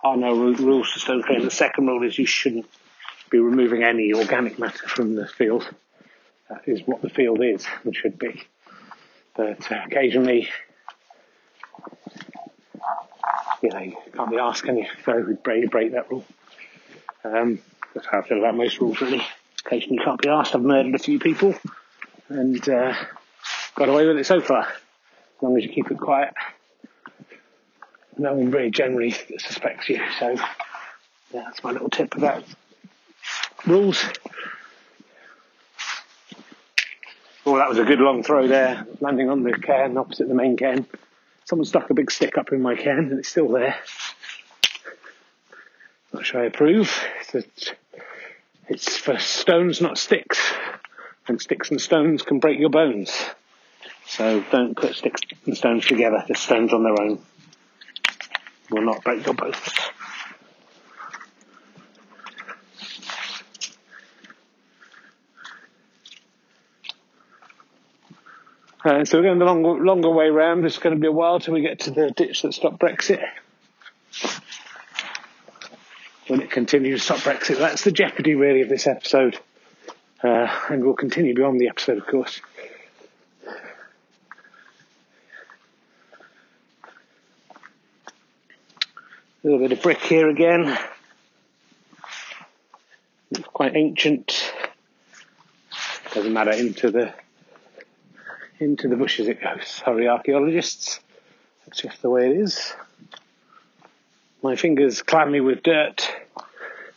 are 0.05 0.17
no 0.17 0.37
rules 0.37 0.93
to 0.93 1.23
clearing. 1.23 1.45
The 1.45 1.51
second 1.51 1.89
rule 1.89 2.07
is 2.07 2.17
you 2.17 2.27
shouldn't 2.27 2.67
be 3.29 3.41
removing 3.41 3.83
any 3.83 4.13
organic 4.13 4.61
matter 4.61 4.87
from 4.87 5.17
the 5.17 5.27
field. 5.27 5.69
That 6.49 6.63
is 6.69 6.83
what 6.87 7.03
the 7.03 7.11
field 7.11 7.43
is 7.43 7.67
and 7.83 7.95
should 7.95 8.21
be. 8.21 8.45
But 9.37 9.71
uh, 9.71 9.81
occasionally, 9.87 10.49
you 13.63 13.71
know, 13.71 13.81
you 13.81 13.97
can't 14.15 14.31
be 14.31 14.39
asked, 14.39 14.63
can 14.63 14.79
you, 14.79 14.87
who 15.05 15.35
break, 15.37 15.71
break 15.71 15.93
that 15.93 16.11
rule. 16.11 16.25
Um, 17.25 17.59
that's 17.95 18.07
how 18.07 18.21
I 18.21 18.23
feel 18.23 18.39
about 18.39 18.57
most 18.57 18.81
rules, 18.81 19.01
really. 19.01 19.25
Occasionally, 19.65 19.97
you 19.97 20.05
can't 20.05 20.21
be 20.21 20.29
asked. 20.29 20.55
I've 20.55 20.63
murdered 20.63 20.95
a 20.95 20.99
few 20.99 21.19
people 21.19 21.55
and 22.29 22.69
uh, 22.69 22.95
got 23.75 23.89
away 23.89 24.07
with 24.07 24.19
it 24.19 24.27
so 24.27 24.41
far. 24.41 24.67
As 24.67 25.43
long 25.43 25.57
as 25.57 25.65
you 25.65 25.71
keep 25.71 25.91
it 25.91 25.99
quiet, 25.99 26.35
no 28.17 28.35
one 28.35 28.51
really 28.51 28.71
generally 28.71 29.11
suspects 29.39 29.89
you. 29.89 30.01
So, 30.19 30.31
yeah, 31.33 31.43
that's 31.45 31.65
my 31.65 31.73
little 31.73 31.91
tip 31.91 32.15
about 32.17 32.45
rules. 33.67 34.05
Oh, 37.55 37.59
that 37.59 37.69
was 37.69 37.79
a 37.79 37.85
good 37.85 38.01
long 38.01 38.25
throw 38.25 38.49
there, 38.49 38.85
landing 38.99 39.31
on 39.31 39.45
the 39.45 39.53
cairn 39.53 39.97
opposite 39.97 40.27
the 40.27 40.35
main 40.35 40.57
cairn. 40.57 40.87
Someone 41.45 41.65
stuck 41.65 41.89
a 41.89 41.95
big 41.95 42.11
stick 42.11 42.37
up 42.37 42.51
in 42.51 42.61
my 42.61 42.75
cairn 42.75 43.11
and 43.11 43.21
it's 43.21 43.29
still 43.29 43.47
there. 43.47 43.77
Not 46.13 46.27
sure 46.27 46.43
I 46.43 46.47
approve. 46.47 46.93
It's, 47.21 47.35
a, 47.37 47.45
it's 48.67 48.97
for 48.97 49.21
stones, 49.21 49.81
not 49.81 49.99
sticks. 49.99 50.53
And 51.29 51.41
sticks 51.41 51.71
and 51.71 51.81
stones 51.81 52.23
can 52.23 52.41
break 52.41 52.59
your 52.59 52.71
bones. 52.71 53.17
So 54.09 54.43
don't 54.51 54.77
put 54.77 54.97
sticks 54.97 55.21
and 55.47 55.57
stones 55.57 55.87
together. 55.87 56.25
The 56.27 56.35
stones 56.35 56.73
on 56.73 56.83
their 56.83 57.01
own 57.01 57.23
will 58.69 58.83
not 58.83 59.05
break 59.05 59.25
your 59.25 59.35
bones. 59.35 59.55
Uh, 68.85 69.03
so 69.03 69.17
we're 69.17 69.25
going 69.25 69.39
the 69.39 69.47
longer, 69.47 69.83
longer 69.83 70.11
way 70.11 70.29
round. 70.29 70.67
It's 70.67 70.77
going 70.77 70.95
to 70.95 71.01
be 71.01 71.07
a 71.07 71.13
while 71.13 71.41
till 71.41 71.55
we 71.55 71.63
get 71.63 71.81
to 71.81 71.91
the 71.91 72.11
ditch 72.11 72.43
that 72.43 72.53
stopped 72.53 72.79
Brexit. 72.79 73.25
When 76.27 76.43
it 76.43 76.51
continues 76.51 77.01
to 77.01 77.05
stop 77.05 77.19
Brexit, 77.21 77.57
that's 77.57 77.83
the 77.83 77.93
jeopardy 77.93 78.35
really 78.35 78.61
of 78.61 78.69
this 78.69 78.87
episode. 78.87 79.39
Uh, 80.23 80.49
and 80.69 80.85
will 80.85 80.95
continue 80.95 81.35
beyond 81.35 81.59
the 81.61 81.69
episode, 81.69 81.97
of 81.97 82.07
course. 82.07 82.43
A 89.43 89.47
little 89.47 89.61
bit 89.61 89.73
of 89.73 89.83
brick 89.83 90.01
here 90.01 90.29
again. 90.29 90.79
It's 93.31 93.41
quite 93.49 93.77
ancient. 93.77 94.53
Doesn't 96.13 96.33
matter 96.33 96.53
into 96.53 96.91
the 96.91 97.15
into 98.59 98.89
the 98.89 98.97
bushes 98.97 99.29
it 99.29 99.43
goes. 99.43 99.67
Sorry, 99.67 100.09
archaeologists. 100.09 101.01
That's 101.67 101.81
just 101.81 102.03
the 102.03 102.11
way 102.11 102.31
it 102.31 102.37
is. 102.37 102.75
My 104.43 104.57
fingers 104.57 105.03
clammy 105.03 105.41
with 105.41 105.63
dirt. 105.63 106.09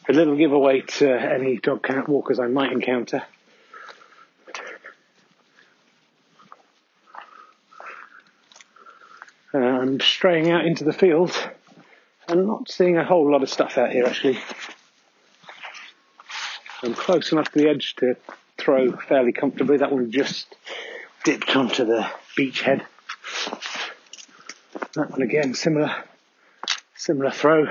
A 0.10 0.14
little 0.14 0.36
giveaway 0.36 0.82
to 0.82 1.10
any 1.10 1.58
dog 1.58 1.84
cat 1.84 2.08
walkers 2.08 2.40
I 2.40 2.48
might 2.48 2.72
encounter. 2.72 3.24
Uh, 9.54 9.58
I'm 9.58 10.00
straying 10.00 10.52
out 10.52 10.66
into 10.66 10.84
the 10.84 10.94
field 10.94 11.32
and 12.28 12.48
not 12.48 12.70
seeing 12.70 12.98
a 12.98 13.04
whole 13.04 13.30
lot 13.32 13.44
of 13.44 13.50
stuff 13.50 13.78
out 13.78 13.92
here 13.92 14.06
actually. 14.06 14.40
I'm 16.84 16.94
close 16.94 17.32
enough 17.32 17.52
to 17.52 17.60
the 17.60 17.70
edge 17.70 17.96
to 17.96 18.16
throw 18.58 18.92
fairly 18.92 19.32
comfortably. 19.32 19.78
That 19.78 19.92
one 19.92 20.12
just 20.12 20.56
dipped 21.28 21.58
onto 21.58 21.84
the 21.84 22.10
beachhead. 22.38 22.86
That 24.94 25.12
one 25.12 25.22
again, 25.22 25.56
similar, 25.56 25.94
similar 26.96 27.32
throw. 27.32 27.68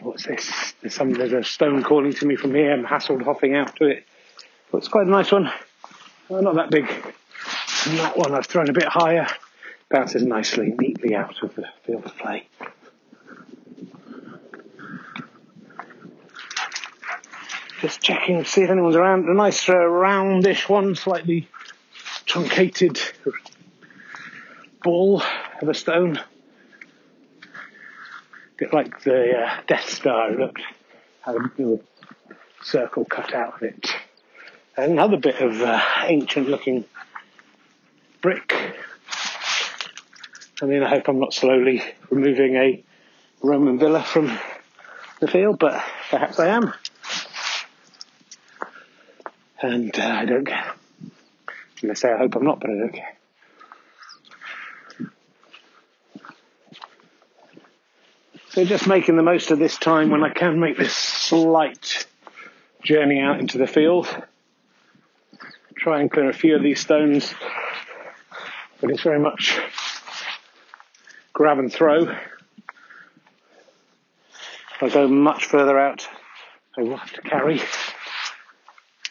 What's 0.00 0.24
this? 0.24 0.72
There's 0.80 0.94
some, 0.94 1.12
there's 1.12 1.34
a 1.34 1.44
stone 1.44 1.82
calling 1.82 2.14
to 2.14 2.24
me 2.24 2.36
from 2.36 2.54
here. 2.54 2.72
I'm 2.72 2.86
Hasselhoffing 2.86 3.54
out 3.54 3.76
to 3.76 3.84
it. 3.84 4.06
But 4.72 4.78
it's 4.78 4.88
quite 4.88 5.06
a 5.06 5.10
nice 5.10 5.30
one. 5.30 5.52
Oh, 6.30 6.40
not 6.40 6.54
that 6.54 6.70
big. 6.70 6.88
And 6.88 7.98
that 7.98 8.16
one 8.16 8.34
I've 8.34 8.46
thrown 8.46 8.70
a 8.70 8.72
bit 8.72 8.88
higher, 8.88 9.26
bounces 9.90 10.22
nicely, 10.22 10.74
neatly 10.78 11.14
out 11.14 11.42
of 11.42 11.54
the 11.54 11.66
field 11.84 12.06
of 12.06 12.16
play. 12.16 12.48
Just 17.86 18.02
checking 18.02 18.42
to 18.42 18.44
see 18.44 18.62
if 18.62 18.70
anyone's 18.70 18.96
around. 18.96 19.28
A 19.28 19.32
nice 19.32 19.68
uh, 19.68 19.74
roundish 19.74 20.68
one, 20.68 20.96
slightly 20.96 21.46
truncated 22.24 23.00
ball 24.82 25.22
of 25.62 25.68
a 25.68 25.72
stone. 25.72 26.16
A 26.16 26.24
bit 28.56 28.72
like 28.72 29.04
the 29.04 29.38
uh, 29.38 29.60
Death 29.68 29.88
Star 29.88 30.32
looked. 30.32 30.62
Had 31.20 31.36
a 31.36 31.38
little 31.38 31.80
circle 32.60 33.04
cut 33.04 33.32
out 33.32 33.54
of 33.54 33.62
it. 33.62 33.88
Another 34.76 35.16
bit 35.16 35.40
of 35.40 35.62
uh, 35.62 35.80
ancient 36.06 36.48
looking 36.48 36.84
brick. 38.20 38.52
I 40.60 40.64
mean, 40.64 40.82
I 40.82 40.88
hope 40.88 41.06
I'm 41.06 41.20
not 41.20 41.34
slowly 41.34 41.84
removing 42.10 42.56
a 42.56 42.82
Roman 43.42 43.78
villa 43.78 44.02
from 44.02 44.36
the 45.20 45.28
field, 45.28 45.60
but 45.60 45.80
perhaps 46.10 46.40
I 46.40 46.48
am. 46.48 46.74
And 49.60 49.98
uh, 49.98 50.02
I 50.02 50.24
don't 50.24 50.44
care. 50.44 50.74
I'm 51.00 51.12
going 51.80 51.94
to 51.94 52.00
say 52.00 52.12
I 52.12 52.18
hope 52.18 52.34
I'm 52.36 52.44
not, 52.44 52.60
but 52.60 52.70
I 52.70 52.74
don't 52.74 52.92
care. 52.92 53.16
So 58.50 58.64
just 58.64 58.86
making 58.86 59.16
the 59.16 59.22
most 59.22 59.50
of 59.50 59.58
this 59.58 59.76
time 59.76 60.10
when 60.10 60.24
I 60.24 60.30
can 60.30 60.60
make 60.60 60.78
this 60.78 60.94
slight 60.94 62.06
journey 62.82 63.20
out 63.20 63.38
into 63.38 63.58
the 63.58 63.66
field. 63.66 64.08
Try 65.76 66.00
and 66.00 66.10
clear 66.10 66.30
a 66.30 66.32
few 66.32 66.56
of 66.56 66.62
these 66.62 66.80
stones, 66.80 67.34
but 68.80 68.90
it's 68.90 69.02
very 69.02 69.18
much 69.18 69.60
grab 71.34 71.58
and 71.58 71.70
throw. 71.70 72.04
If 74.76 74.82
I 74.82 74.88
go 74.88 75.06
much 75.06 75.44
further 75.44 75.78
out, 75.78 76.08
I 76.78 76.82
will 76.82 76.96
have 76.96 77.12
to 77.12 77.20
carry. 77.20 77.60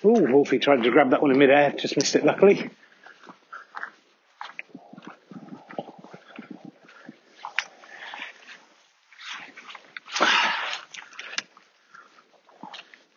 Ooh, 0.05 0.31
Wolfie 0.31 0.59
tried 0.59 0.83
to 0.83 0.91
grab 0.91 1.09
that 1.09 1.21
one 1.23 1.31
in 1.31 1.39
midair, 1.39 1.71
just 1.71 1.97
missed 1.97 2.15
it 2.15 2.23
luckily. 2.23 2.69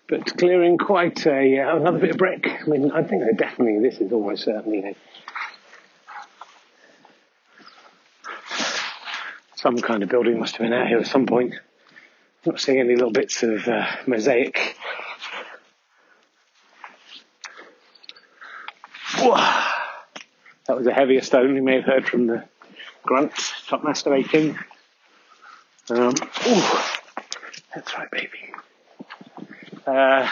but 0.08 0.38
clearing 0.38 0.78
quite 0.78 1.26
a 1.26 1.60
uh, 1.60 1.76
another 1.76 1.98
bit 1.98 2.12
of 2.12 2.16
brick. 2.16 2.46
I 2.46 2.66
mean, 2.66 2.90
I 2.90 3.02
think 3.02 3.22
definitely 3.36 3.86
this 3.86 4.00
is 4.00 4.10
almost 4.10 4.44
certainly 4.44 4.78
a, 4.78 4.96
some 9.56 9.76
kind 9.76 10.02
of 10.02 10.08
building 10.08 10.40
must 10.40 10.56
have 10.56 10.64
been 10.64 10.72
out 10.72 10.88
here 10.88 11.00
at 11.00 11.06
some 11.06 11.26
point. 11.26 11.52
not 12.46 12.58
seeing 12.58 12.80
any 12.80 12.94
little 12.94 13.12
bits 13.12 13.42
of 13.42 13.68
uh, 13.68 13.84
mosaic. 14.06 14.76
That 20.67 20.67
was 20.78 20.86
a 20.86 20.92
heavier 20.92 21.20
stone 21.22 21.56
you 21.56 21.62
may 21.62 21.74
have 21.74 21.84
heard 21.84 22.08
from 22.08 22.28
the 22.28 22.44
grunt, 23.02 23.32
top 23.66 23.82
masturbating. 23.82 24.56
Um, 25.90 26.14
that's 27.74 27.98
right, 27.98 28.08
baby. 28.12 28.52
Uh, 29.84 30.28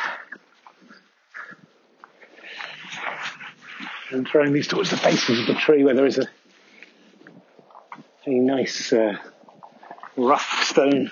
and 4.11 4.29
throwing 4.29 4.53
these 4.53 4.69
towards 4.69 4.91
the 4.91 4.97
bases 4.99 5.41
of 5.41 5.47
the 5.47 5.55
tree 5.55 5.83
where 5.83 5.95
there 5.95 6.07
is 6.07 6.19
a, 6.19 6.29
a 8.26 8.31
nice 8.31 8.93
uh, 8.93 9.17
rough 10.17 10.65
stone 10.65 11.11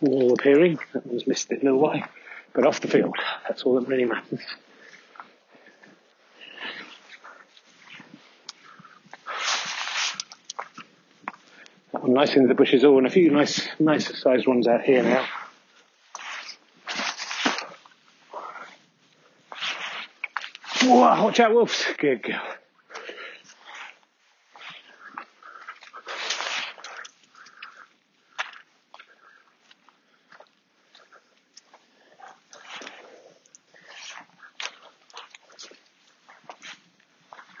wall 0.00 0.32
appearing. 0.32 0.78
That 0.92 1.06
one's 1.06 1.26
missed 1.28 1.52
it 1.52 1.62
a 1.62 1.64
little 1.66 1.78
way, 1.78 2.02
but 2.52 2.66
off 2.66 2.80
the 2.80 2.88
field. 2.88 3.16
That's 3.46 3.62
all 3.62 3.78
that 3.78 3.86
really 3.86 4.06
matters. 4.06 4.40
One 12.02 12.14
nice 12.14 12.34
in 12.34 12.48
the 12.48 12.54
bushes, 12.54 12.82
all, 12.82 12.98
and 12.98 13.06
a 13.06 13.10
few 13.10 13.30
nice, 13.30 13.68
nicer 13.78 14.16
sized 14.16 14.48
ones 14.48 14.66
out 14.66 14.82
here 14.82 15.04
now. 15.04 15.24
Whoa, 20.82 21.24
watch 21.24 21.38
out, 21.38 21.52
wolves. 21.54 21.84
Good 21.98 22.24
girl. 22.24 22.42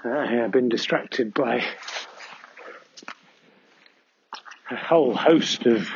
Ah, 0.04 0.18
I 0.18 0.32
have 0.32 0.50
been 0.50 0.68
distracted 0.68 1.32
by 1.32 1.62
a 4.72 4.76
whole 4.76 5.14
host 5.14 5.66
of 5.66 5.88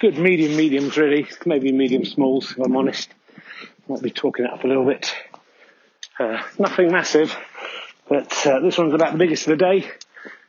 good 0.00 0.18
medium 0.18 0.56
mediums, 0.56 0.96
really, 0.96 1.26
maybe 1.44 1.72
medium 1.72 2.04
smalls, 2.04 2.52
if 2.52 2.58
I'm 2.58 2.76
honest. 2.76 3.08
Might 3.88 4.02
be 4.02 4.10
talking 4.10 4.44
it 4.44 4.52
up 4.52 4.64
a 4.64 4.66
little 4.66 4.84
bit. 4.84 5.12
Uh, 6.18 6.40
nothing 6.58 6.92
massive, 6.92 7.36
but 8.08 8.46
uh, 8.46 8.60
this 8.60 8.78
one's 8.78 8.94
about 8.94 9.12
the 9.12 9.18
biggest 9.18 9.46
of 9.46 9.58
the 9.58 9.64
day. 9.64 9.90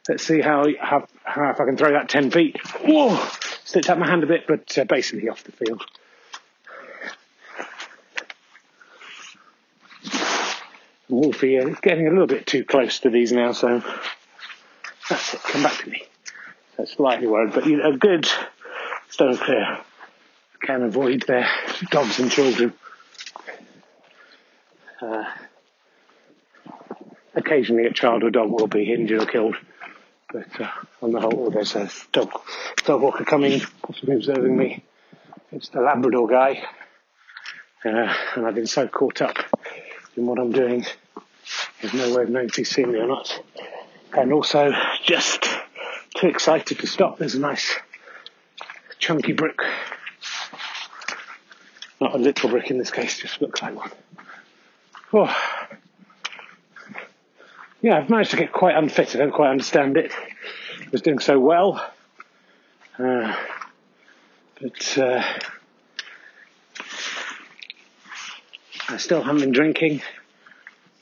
Let's 0.08 0.26
see 0.26 0.42
how, 0.42 0.66
how, 0.80 1.08
how 1.24 1.50
if 1.52 1.60
I 1.60 1.66
can 1.66 1.78
throw 1.78 1.92
that 1.92 2.10
10 2.10 2.32
feet. 2.32 2.58
Whoa! 2.84 3.20
Slipped 3.64 3.90
out 3.90 4.00
my 4.00 4.08
hand 4.08 4.24
a 4.24 4.28
bit, 4.28 4.46
but 4.48 4.78
uh, 4.78 4.84
basically 4.86 5.30
off 5.30 5.44
the 5.44 5.52
field. 5.52 5.84
Wolfie 11.08 11.56
is 11.56 11.80
getting 11.80 12.08
a 12.08 12.12
little 12.12 12.28
bit 12.28 12.46
too 12.46 12.64
close 12.64 13.00
to 13.00 13.10
these 13.10 13.32
now, 13.32 13.52
so 13.52 13.84
that's 15.10 15.34
it. 15.34 15.42
Come 15.44 15.64
back 15.64 15.78
to 15.80 15.90
me. 15.90 16.09
So 16.80 16.86
slightly 16.86 17.28
worried, 17.28 17.54
but 17.54 17.66
you 17.66 17.76
know, 17.76 17.98
good 17.98 18.26
stone 19.10 19.36
clear 19.36 19.80
can 20.62 20.84
avoid 20.84 21.24
their 21.28 21.46
dogs 21.92 22.20
and 22.20 22.32
children. 22.32 22.74
Uh, 25.02 25.26
occasionally 27.36 27.86
a 27.86 27.92
child 27.92 28.24
or 28.24 28.30
dog 28.30 28.50
will 28.50 28.68
be 28.68 28.94
injured 28.94 29.24
or 29.24 29.26
killed. 29.26 29.58
But 30.32 30.62
uh, 30.62 30.70
on 31.02 31.12
the 31.12 31.20
whole, 31.20 31.50
there's 31.50 31.76
a 31.76 31.90
dog, 32.14 32.32
dog 32.86 33.02
walker 33.02 33.26
coming, 33.26 33.60
possibly 33.82 34.16
observing 34.16 34.56
me. 34.56 34.82
It's 35.52 35.68
the 35.68 35.82
Labrador 35.82 36.30
guy. 36.30 36.64
Uh, 37.84 38.16
and 38.36 38.48
I've 38.48 38.56
been 38.56 38.68
so 38.68 38.88
caught 38.88 39.22
up 39.22 39.36
in 40.16 40.26
what 40.26 40.40
I'm 40.40 40.54
doing. 40.54 40.86
There's 41.82 41.94
no 41.94 42.16
way 42.16 42.24
of 42.24 42.30
knowing 42.30 42.48
if 42.48 42.56
he's 42.56 42.70
seen 42.70 42.94
me 42.94 43.00
or 43.00 43.08
not. 43.08 43.38
And 44.14 44.32
also 44.32 44.72
just 45.04 45.49
too 46.20 46.28
excited 46.28 46.80
to 46.80 46.88
stop. 46.88 47.18
There's 47.18 47.36
a 47.36 47.40
nice 47.40 47.76
chunky 48.98 49.32
brick. 49.32 49.60
Not 52.02 52.16
a 52.16 52.18
little 52.18 52.50
brick 52.50 52.70
in 52.72 52.78
this 52.78 52.92
case, 52.92 53.20
just 53.20 53.42
looks 53.42 53.62
like 53.62 53.76
one. 53.76 53.92
Oh 55.14 55.34
yeah, 57.82 57.98
I've 57.98 58.10
managed 58.10 58.32
to 58.32 58.38
get 58.38 58.52
quite 58.52 58.76
unfit. 58.76 59.16
I 59.16 59.20
don't 59.20 59.32
quite 59.32 59.50
understand 59.50 59.96
it. 59.96 60.12
I 60.82 60.90
was 60.92 61.02
doing 61.02 61.20
so 61.20 61.40
well. 61.40 61.82
Uh, 62.98 63.34
but 64.60 64.98
uh, 64.98 65.24
I 68.90 68.98
still 68.98 69.24
haven't 69.24 69.40
been 69.40 69.52
drinking. 69.52 70.02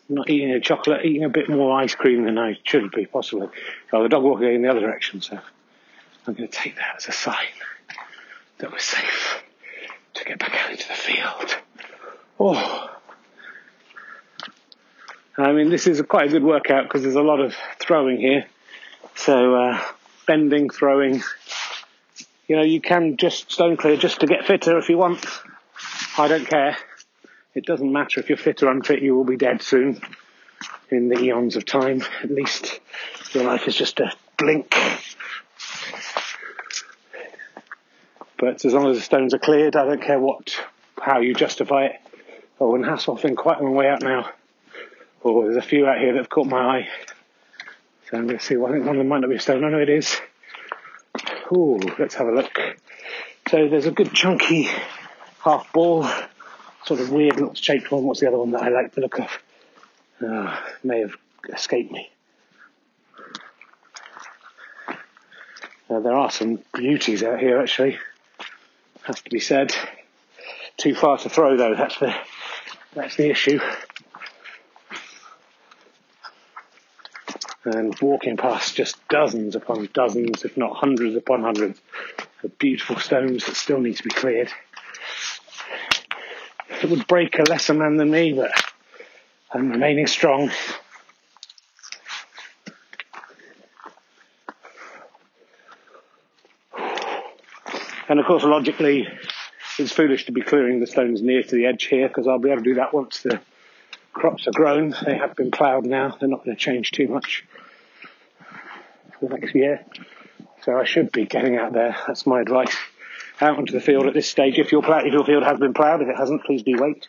Not 0.10 0.30
eating 0.30 0.52
a 0.52 0.60
chocolate, 0.62 1.06
eating 1.06 1.26
a 1.26 1.30
bit 1.30 1.50
more 1.50 1.78
ice 1.78 1.96
cream 1.96 2.24
than 2.24 2.38
I 2.38 2.58
should 2.64 2.92
be, 2.92 3.06
possibly. 3.06 3.48
Oh, 3.92 4.04
the 4.04 4.10
dog 4.10 4.24
walking 4.24 4.54
in 4.54 4.62
the 4.62 4.70
other 4.70 4.80
direction, 4.80 5.22
so 5.22 5.38
I'm 6.26 6.34
going 6.34 6.48
to 6.48 6.54
take 6.54 6.76
that 6.76 6.96
as 6.98 7.08
a 7.08 7.12
sign 7.12 7.36
that 8.60 8.72
we're 8.72 8.80
safe 8.80 9.44
to 10.14 10.24
get 10.24 10.40
back 10.40 10.56
out 10.56 10.72
into 10.72 10.88
the 10.88 10.94
field. 10.94 11.58
Oh. 12.40 12.90
I 15.38 15.52
mean, 15.52 15.70
this 15.70 15.88
is 15.88 16.00
a 16.00 16.04
quite 16.04 16.30
a 16.30 16.32
good 16.32 16.44
workout 16.44 16.86
because 16.86 17.04
there's 17.04 17.16
a 17.16 17.22
lot 17.22 17.40
of 17.40 17.56
throwing 17.80 18.18
here. 18.18 18.48
So, 19.16 19.56
uh, 19.56 19.82
bending, 20.26 20.70
throwing. 20.70 21.22
You 22.48 22.56
know, 22.56 22.64
you 22.64 22.82
can 22.82 23.18
just 23.18 23.52
stone 23.52 23.78
clear 23.78 23.98
just 23.98 24.22
to 24.22 24.28
get 24.28 24.46
fitter 24.46 24.78
if 24.78 24.90
you 24.90 24.98
want. 24.98 25.26
I 26.18 26.28
don't 26.28 26.48
care. 26.48 26.78
It 27.58 27.66
doesn't 27.66 27.92
matter 27.92 28.20
if 28.20 28.30
you're 28.30 28.38
fit 28.38 28.62
or 28.62 28.70
unfit, 28.70 29.02
you 29.02 29.16
will 29.16 29.24
be 29.24 29.36
dead 29.36 29.64
soon. 29.64 30.00
In 30.92 31.10
the 31.10 31.20
eons 31.20 31.56
of 31.56 31.66
time, 31.66 32.04
at 32.22 32.30
least. 32.30 32.80
Your 33.34 33.46
life 33.46 33.68
is 33.68 33.76
just 33.76 34.00
a 34.00 34.14
blink. 34.38 34.76
But 38.38 38.64
as 38.64 38.74
long 38.76 38.92
as 38.92 38.98
the 38.98 39.02
stones 39.02 39.34
are 39.34 39.40
cleared, 39.40 39.76
I 39.76 39.86
don't 39.86 40.04
care 40.04 40.20
what, 40.20 40.56
how 41.02 41.22
you 41.22 41.34
justify 41.34 41.86
it. 41.86 41.96
Oh, 42.60 42.76
and 42.76 42.86
Hasselhoffing 42.86 43.36
quite 43.36 43.60
a 43.60 43.64
long 43.64 43.74
way 43.74 43.88
out 43.88 44.04
now. 44.04 44.30
Oh, 45.26 45.42
there's 45.42 45.58
a 45.58 45.68
few 45.68 45.88
out 45.88 45.98
here 45.98 46.14
that 46.14 46.20
have 46.20 46.30
caught 46.30 46.46
my 46.46 46.60
eye. 46.60 46.90
So 48.12 48.18
I'm 48.18 48.28
going 48.28 48.38
to 48.38 48.46
see. 48.46 48.56
Well, 48.56 48.70
I 48.70 48.76
think 48.76 48.86
one 48.86 48.98
of 48.98 49.00
them 49.00 49.08
might 49.08 49.22
not 49.22 49.32
be 49.32 49.38
a 49.38 49.40
stone. 49.40 49.64
I 49.64 49.72
know 49.72 49.80
it 49.80 49.90
is. 49.90 50.16
Ooh, 51.52 51.80
let's 51.98 52.14
have 52.14 52.28
a 52.28 52.32
look. 52.32 52.60
So 53.50 53.68
there's 53.68 53.88
a 53.88 53.92
good 53.92 54.14
chunky 54.14 54.70
half 55.40 55.74
ball, 55.74 56.08
sort 56.88 57.02
of 57.02 57.12
weird 57.12 57.36
little 57.36 57.54
shaped 57.54 57.92
one. 57.92 58.04
What's 58.04 58.22
the 58.22 58.28
other 58.28 58.38
one 58.38 58.52
that 58.52 58.64
I 58.64 58.70
like 58.70 58.94
the 58.94 59.02
look 59.02 59.20
of? 59.20 59.30
Uh, 60.26 60.58
may 60.84 61.02
have 61.02 61.16
escaped 61.54 61.92
me. 61.92 62.10
There 65.90 66.14
are 66.14 66.32
some 66.32 66.60
beauties 66.74 67.24
out 67.24 67.40
here 67.40 67.60
actually, 67.60 67.98
has 69.04 69.22
to 69.22 69.30
be 69.30 69.40
said. 69.40 69.74
Too 70.78 70.96
far 70.96 71.18
to 71.18 71.30
throw 71.30 71.58
though, 71.58 71.76
that's 71.76 71.98
the, 72.00 72.16
that's 72.94 73.16
the 73.16 73.30
issue. 73.30 73.60
And 77.66 78.00
walking 78.02 78.38
past 78.38 78.76
just 78.76 78.96
dozens 79.10 79.56
upon 79.56 79.90
dozens, 79.94 80.46
if 80.46 80.56
not 80.56 80.78
hundreds 80.78 81.16
upon 81.16 81.42
hundreds, 81.42 81.82
of 82.44 82.58
beautiful 82.58 82.98
stones 82.98 83.46
that 83.46 83.56
still 83.56 83.80
need 83.80 83.98
to 83.98 84.04
be 84.04 84.10
cleared. 84.10 84.52
It 86.84 86.90
would 86.90 87.08
break 87.08 87.40
a 87.40 87.44
lesser 87.44 87.74
man 87.74 87.98
than 87.98 88.12
me, 88.12 88.34
but 88.34 88.52
I'm 89.52 89.72
remaining 89.72 90.08
strong. 90.08 90.52
And 98.10 98.20
of 98.20 98.26
course, 98.26 98.44
logically, 98.44 99.08
it's 99.80 99.92
foolish 99.92 100.26
to 100.28 100.32
be 100.32 100.42
clearing 100.42 100.80
the 100.80 100.88
stones 100.88 101.22
near 101.22 101.44
to 101.44 101.56
the 101.56 101.66
edge 101.66 101.86
here 101.86 102.08
because 102.08 102.28
I'll 102.28 102.40
be 102.40 102.50
able 102.50 102.64
to 102.64 102.70
do 102.70 102.76
that 102.76 102.94
once 102.94 103.22
the 103.22 103.42
crops 104.14 104.48
are 104.48 104.52
grown. 104.52 104.96
They 105.06 105.18
have 105.18 105.36
been 105.36 105.52
ploughed 105.52 105.86
now. 105.86 106.16
They're 106.20 106.30
not 106.30 106.46
going 106.46 106.56
to 106.56 106.62
change 106.62 106.92
too 106.92 107.08
much 107.08 107.44
for 109.20 109.28
the 109.28 109.38
next 109.38 109.56
year. 109.56 109.84
So 110.62 110.78
I 110.78 110.86
should 110.86 111.12
be 111.12 111.26
getting 111.26 111.58
out 111.58 111.74
there. 111.74 111.96
That's 112.06 112.26
my 112.26 112.42
advice. 112.42 112.76
Out 113.40 113.58
onto 113.58 113.74
the 113.74 113.82
field 113.82 114.08
at 114.08 114.14
this 114.14 114.28
stage. 114.28 114.58
If 114.58 114.72
your, 114.72 114.84
if 115.06 115.14
your 115.14 115.26
field 115.26 115.44
has 115.44 115.60
been 115.60 115.74
ploughed, 115.74 116.02
if 116.02 116.08
it 116.08 116.18
hasn't, 116.18 116.44
please 116.44 116.64
do 116.64 116.76
wait. 116.78 117.08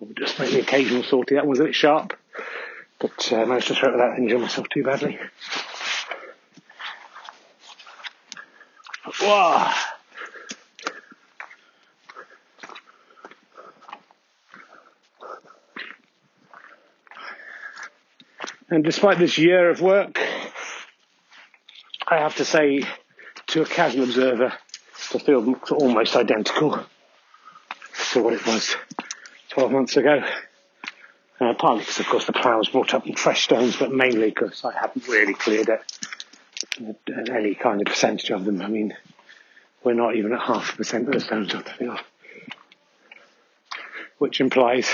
Or 0.00 0.08
just 0.16 0.38
make 0.38 0.50
the 0.50 0.60
occasional 0.60 1.02
sortie. 1.02 1.34
That 1.34 1.46
one's 1.46 1.60
a 1.60 1.64
bit 1.64 1.74
sharp. 1.74 2.12
But 2.98 3.32
uh, 3.32 3.46
managed 3.46 3.68
to 3.68 3.74
throw 3.74 3.90
it 3.90 3.92
without 3.92 4.18
injuring 4.18 4.42
myself 4.42 4.68
too 4.68 4.82
badly. 4.82 5.18
And 18.70 18.84
despite 18.84 19.18
this 19.18 19.38
year 19.38 19.70
of 19.70 19.80
work, 19.80 20.20
I 22.06 22.18
have 22.18 22.36
to 22.36 22.44
say 22.44 22.84
to 23.48 23.62
a 23.62 23.64
casual 23.64 24.04
observer, 24.04 24.52
the 25.12 25.18
field 25.18 25.46
looks 25.46 25.70
almost 25.70 26.16
identical 26.16 26.84
to 28.12 28.22
what 28.22 28.34
it 28.34 28.46
was 28.46 28.76
12 29.50 29.72
months 29.72 29.96
ago. 29.96 30.22
Uh, 31.40 31.54
partly 31.54 31.80
because, 31.80 32.00
of 32.00 32.06
course, 32.06 32.26
the 32.26 32.32
ploughs 32.32 32.68
brought 32.68 32.94
up 32.94 33.06
in 33.06 33.14
fresh 33.14 33.44
stones, 33.44 33.76
but 33.76 33.92
mainly 33.92 34.30
because 34.30 34.64
I 34.64 34.72
haven't 34.72 35.06
really 35.06 35.34
cleared 35.34 35.68
it, 35.68 35.82
uh, 36.80 37.32
any 37.32 37.54
kind 37.54 37.80
of 37.80 37.86
percentage 37.86 38.30
of 38.30 38.44
them. 38.44 38.60
I 38.60 38.66
mean, 38.66 38.96
we're 39.84 39.94
not 39.94 40.16
even 40.16 40.32
at 40.32 40.40
half 40.40 40.74
a 40.74 40.76
percent 40.76 41.06
of 41.06 41.14
the 41.14 41.20
stones 41.20 41.54
on 41.54 41.62
the 41.62 41.70
field, 41.70 42.00
which 44.18 44.40
implies 44.40 44.92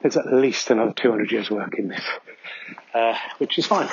there's 0.00 0.16
at 0.16 0.32
least 0.32 0.70
another 0.70 0.92
200 0.92 1.30
years' 1.30 1.50
work 1.50 1.74
in 1.78 1.88
this, 1.88 2.04
uh, 2.94 3.14
which 3.36 3.58
is 3.58 3.66
fine. 3.66 3.88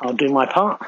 I'll 0.00 0.14
do 0.14 0.28
my 0.28 0.46
part. 0.46 0.80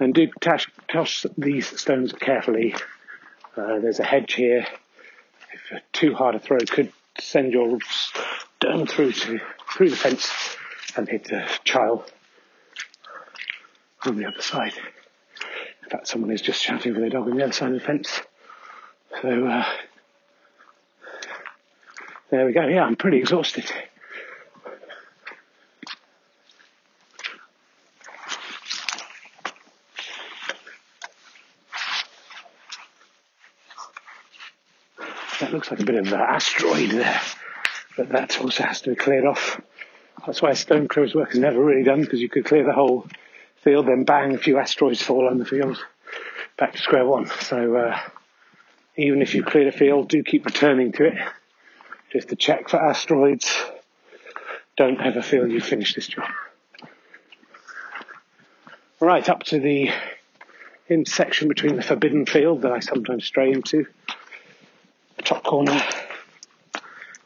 And 0.00 0.14
do 0.14 0.28
toss, 0.40 0.66
toss 0.88 1.26
these 1.36 1.78
stones 1.78 2.12
carefully. 2.14 2.74
Uh, 3.54 3.78
there's 3.80 4.00
a 4.00 4.04
hedge 4.04 4.32
here. 4.32 4.66
If 5.52 5.82
too 5.92 6.14
hard 6.14 6.34
a 6.34 6.38
throw 6.38 6.58
could 6.58 6.90
send 7.20 7.52
your 7.52 7.78
stone 7.90 8.86
through 8.86 9.12
to 9.12 9.40
through 9.72 9.90
the 9.90 9.96
fence 9.96 10.56
and 10.96 11.08
hit 11.08 11.30
a 11.30 11.46
child 11.64 12.10
on 14.06 14.16
the 14.16 14.26
other 14.26 14.40
side. 14.40 14.72
In 15.82 15.90
fact, 15.90 16.08
someone 16.08 16.30
is 16.30 16.40
just 16.40 16.62
shouting 16.62 16.94
for 16.94 17.00
their 17.00 17.10
dog 17.10 17.28
on 17.28 17.36
the 17.36 17.44
other 17.44 17.52
side 17.52 17.72
of 17.72 17.80
the 17.80 17.86
fence. 17.86 18.20
So 19.20 19.46
uh, 19.46 19.64
there 22.30 22.46
we 22.46 22.52
go. 22.52 22.66
Yeah, 22.66 22.84
I'm 22.84 22.96
pretty 22.96 23.18
exhausted. 23.18 23.70
That 35.40 35.49
looks 35.60 35.70
like 35.70 35.80
a 35.80 35.84
bit 35.84 35.96
of 35.96 36.10
an 36.10 36.18
asteroid 36.18 36.90
there, 36.90 37.20
but 37.94 38.08
that 38.08 38.40
also 38.40 38.62
has 38.62 38.80
to 38.80 38.88
be 38.88 38.96
cleared 38.96 39.26
off. 39.26 39.60
That's 40.24 40.40
why 40.40 40.54
stone 40.54 40.88
clearers 40.88 41.14
work 41.14 41.32
is 41.34 41.38
never 41.38 41.62
really 41.62 41.82
done 41.82 42.00
because 42.00 42.18
you 42.18 42.30
could 42.30 42.46
clear 42.46 42.64
the 42.64 42.72
whole 42.72 43.06
field, 43.56 43.86
then 43.86 44.04
bang, 44.04 44.34
a 44.34 44.38
few 44.38 44.56
asteroids 44.56 45.02
fall 45.02 45.28
on 45.28 45.36
the 45.36 45.44
field, 45.44 45.76
back 46.56 46.72
to 46.72 46.78
square 46.78 47.04
one. 47.04 47.26
So 47.26 47.76
uh, 47.76 47.98
even 48.96 49.20
if 49.20 49.34
you 49.34 49.42
clear 49.42 49.66
the 49.66 49.76
field, 49.76 50.08
do 50.08 50.22
keep 50.22 50.46
returning 50.46 50.92
to 50.92 51.08
it 51.08 51.18
just 52.10 52.30
to 52.30 52.36
check 52.36 52.70
for 52.70 52.82
asteroids. 52.82 53.54
Don't 54.78 54.98
ever 54.98 55.20
feel 55.20 55.46
you've 55.46 55.62
finished 55.62 55.94
this 55.94 56.06
job. 56.06 56.24
Right, 58.98 59.28
up 59.28 59.42
to 59.42 59.60
the 59.60 59.90
intersection 60.88 61.48
between 61.48 61.76
the 61.76 61.82
forbidden 61.82 62.24
field 62.24 62.62
that 62.62 62.72
I 62.72 62.80
sometimes 62.80 63.26
stray 63.26 63.52
into, 63.52 63.84
top 65.22 65.44
corner. 65.44 65.82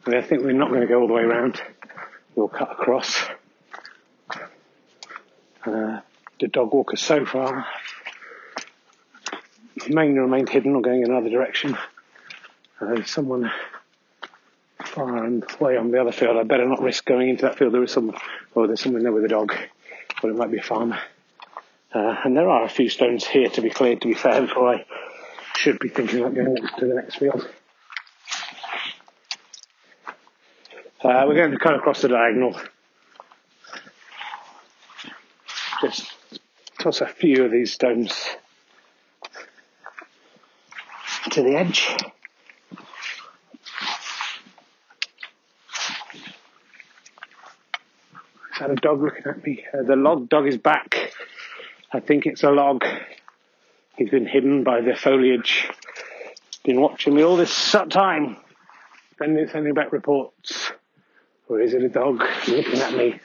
I 0.07 0.21
think 0.21 0.43
we're 0.43 0.51
not 0.53 0.69
going 0.69 0.81
to 0.81 0.87
go 0.87 1.01
all 1.01 1.07
the 1.07 1.13
way 1.13 1.23
around. 1.23 1.61
We'll 2.35 2.47
cut 2.47 2.71
across. 2.71 3.23
Uh, 5.65 6.01
the 6.39 6.47
dog 6.47 6.73
walker 6.73 6.95
so 6.95 7.25
far 7.25 7.65
mainly 9.89 10.19
remained 10.19 10.49
hidden 10.49 10.75
or 10.75 10.81
going 10.81 11.01
in 11.01 11.11
another 11.11 11.29
direction. 11.29 11.77
Uh, 12.79 13.03
someone 13.03 13.51
far 14.83 15.23
and 15.23 15.45
way 15.59 15.77
on 15.77 15.91
the 15.91 15.99
other 15.99 16.11
field. 16.11 16.37
I 16.37 16.43
better 16.43 16.67
not 16.67 16.81
risk 16.81 17.05
going 17.05 17.29
into 17.29 17.43
that 17.43 17.57
field. 17.57 17.73
There 17.73 17.83
is 17.83 17.91
some, 17.91 18.15
oh, 18.55 18.67
there's 18.67 18.81
someone 18.81 19.03
there 19.03 19.11
with 19.11 19.25
a 19.25 19.29
dog, 19.29 19.55
but 20.21 20.29
it 20.29 20.35
might 20.35 20.51
be 20.51 20.57
a 20.57 20.63
farmer. 20.63 20.99
Uh, 21.93 22.15
and 22.23 22.35
there 22.35 22.49
are 22.49 22.65
a 22.65 22.69
few 22.69 22.89
stones 22.89 23.25
here 23.25 23.49
to 23.49 23.61
be 23.61 23.69
cleared, 23.69 24.01
to 24.01 24.07
be 24.07 24.13
fair, 24.13 24.41
before 24.41 24.75
I 24.75 24.85
should 25.55 25.79
be 25.79 25.89
thinking 25.89 26.19
about 26.19 26.35
going 26.35 26.55
to 26.55 26.85
the 26.85 26.93
next 26.93 27.15
field. 27.15 27.47
Uh, 31.05 31.23
we're 31.27 31.35
going 31.35 31.51
to 31.51 31.59
cut 31.59 31.75
across 31.75 32.01
the 32.01 32.07
diagonal. 32.07 32.59
Just 35.79 36.11
toss 36.79 36.99
a 36.99 37.05
few 37.05 37.45
of 37.45 37.51
these 37.51 37.71
stones 37.71 38.11
to 41.29 41.43
the 41.43 41.57
edge. 41.57 41.95
Is 48.51 48.59
that 48.59 48.71
a 48.71 48.75
dog 48.75 49.03
looking 49.03 49.27
at 49.27 49.45
me? 49.45 49.63
Uh, 49.71 49.83
the 49.83 49.95
log 49.95 50.27
dog 50.27 50.47
is 50.47 50.57
back. 50.57 51.11
I 51.93 51.99
think 51.99 52.25
it's 52.25 52.41
a 52.41 52.49
log. 52.49 52.83
He's 53.95 54.09
been 54.09 54.25
hidden 54.25 54.63
by 54.63 54.81
the 54.81 54.95
foliage. 54.95 55.69
Been 56.63 56.81
watching 56.81 57.13
me 57.13 57.21
all 57.21 57.37
this 57.37 57.75
time. 57.91 58.37
Then 59.19 59.47
sending 59.51 59.75
back 59.75 59.91
reports. 59.91 60.71
Or 61.47 61.61
is 61.61 61.73
it 61.73 61.83
a 61.83 61.89
dog 61.89 62.23
looking 62.47 62.79
at 62.79 62.93
me? 62.93 63.19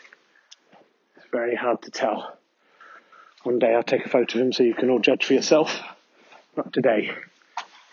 It's 1.17 1.27
very 1.33 1.57
hard 1.57 1.83
to 1.83 1.91
tell. 1.91 2.37
One 3.45 3.59
day 3.59 3.75
I'll 3.75 3.83
take 3.83 4.05
a 4.05 4.09
photo 4.09 4.39
of 4.39 4.47
him 4.47 4.53
so 4.53 4.63
you 4.63 4.75
can 4.75 4.91
all 4.91 4.99
judge 4.99 5.25
for 5.25 5.33
yourself. 5.33 5.81
Not 6.57 6.73
today. 6.73 7.13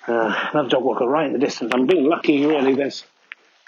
Uh, 0.06 0.50
another 0.52 0.70
dog 0.70 0.84
walker 0.84 1.06
right 1.06 1.26
in 1.26 1.34
the 1.34 1.40
distance. 1.40 1.72
I'm 1.74 1.86
being 1.86 2.06
lucky, 2.06 2.46
really. 2.46 2.76
There's 2.76 3.06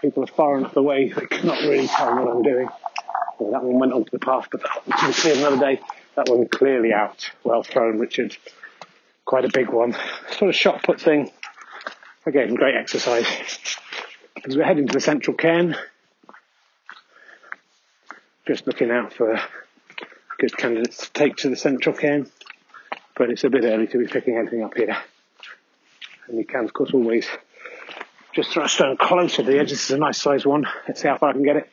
people 0.02 0.24
are 0.24 0.28
far 0.28 0.58
enough 0.58 0.76
away 0.76 1.10
they 1.10 1.26
cannot 1.26 1.62
really 1.62 1.88
tell 1.88 2.15
what 2.15 2.36
I'm 2.36 2.43
doing. 2.43 2.67
Well, 3.38 3.52
that 3.52 3.63
one 3.63 3.80
went 3.80 3.93
onto 3.93 4.12
the 4.12 4.19
path, 4.19 4.48
but 4.52 4.62
that 4.62 5.06
will 5.06 5.13
see 5.13 5.38
another 5.38 5.58
day. 5.58 5.82
That 6.15 6.28
one 6.28 6.48
clearly 6.48 6.91
out. 6.91 7.30
Well 7.43 7.63
thrown, 7.63 8.00
Richard. 8.00 8.36
Quite 9.24 9.45
a 9.45 9.50
big 9.54 9.69
one. 9.69 9.95
Sort 10.32 10.50
of 10.50 10.56
shot 10.56 10.84
put 10.84 11.00
thing. 11.00 11.32
Again, 12.26 12.56
great 12.56 12.76
exercise. 12.76 13.26
As 14.45 14.58
we're 14.58 14.65
heading 14.65 14.88
to 14.88 14.93
the 14.93 15.00
central 15.00 15.38
cairn, 15.38 15.76
just 18.49 18.65
looking 18.65 18.89
out 18.89 19.13
for 19.13 19.39
good 20.39 20.57
candidates 20.57 21.05
to 21.05 21.13
take 21.13 21.35
to 21.35 21.49
the 21.49 21.55
central 21.55 21.95
cairn. 21.95 22.27
but 23.15 23.29
it's 23.29 23.43
a 23.43 23.49
bit 23.49 23.63
early 23.63 23.85
to 23.85 23.99
be 23.99 24.07
picking 24.07 24.38
anything 24.38 24.63
up 24.63 24.75
here. 24.75 24.97
And 26.27 26.39
you 26.39 26.45
can, 26.45 26.65
of 26.65 26.73
course, 26.73 26.89
always 26.91 27.27
just 28.33 28.51
throw 28.51 28.63
a 28.63 28.69
stone 28.69 28.97
closer 28.97 29.43
to 29.43 29.43
the 29.43 29.59
edge. 29.59 29.69
This 29.69 29.83
is 29.83 29.91
a 29.91 29.99
nice 29.99 30.19
size 30.19 30.47
one. 30.47 30.65
Let's 30.88 30.99
see 30.99 31.07
how 31.07 31.19
far 31.19 31.29
I 31.29 31.33
can 31.33 31.43
get 31.43 31.57
it. 31.57 31.69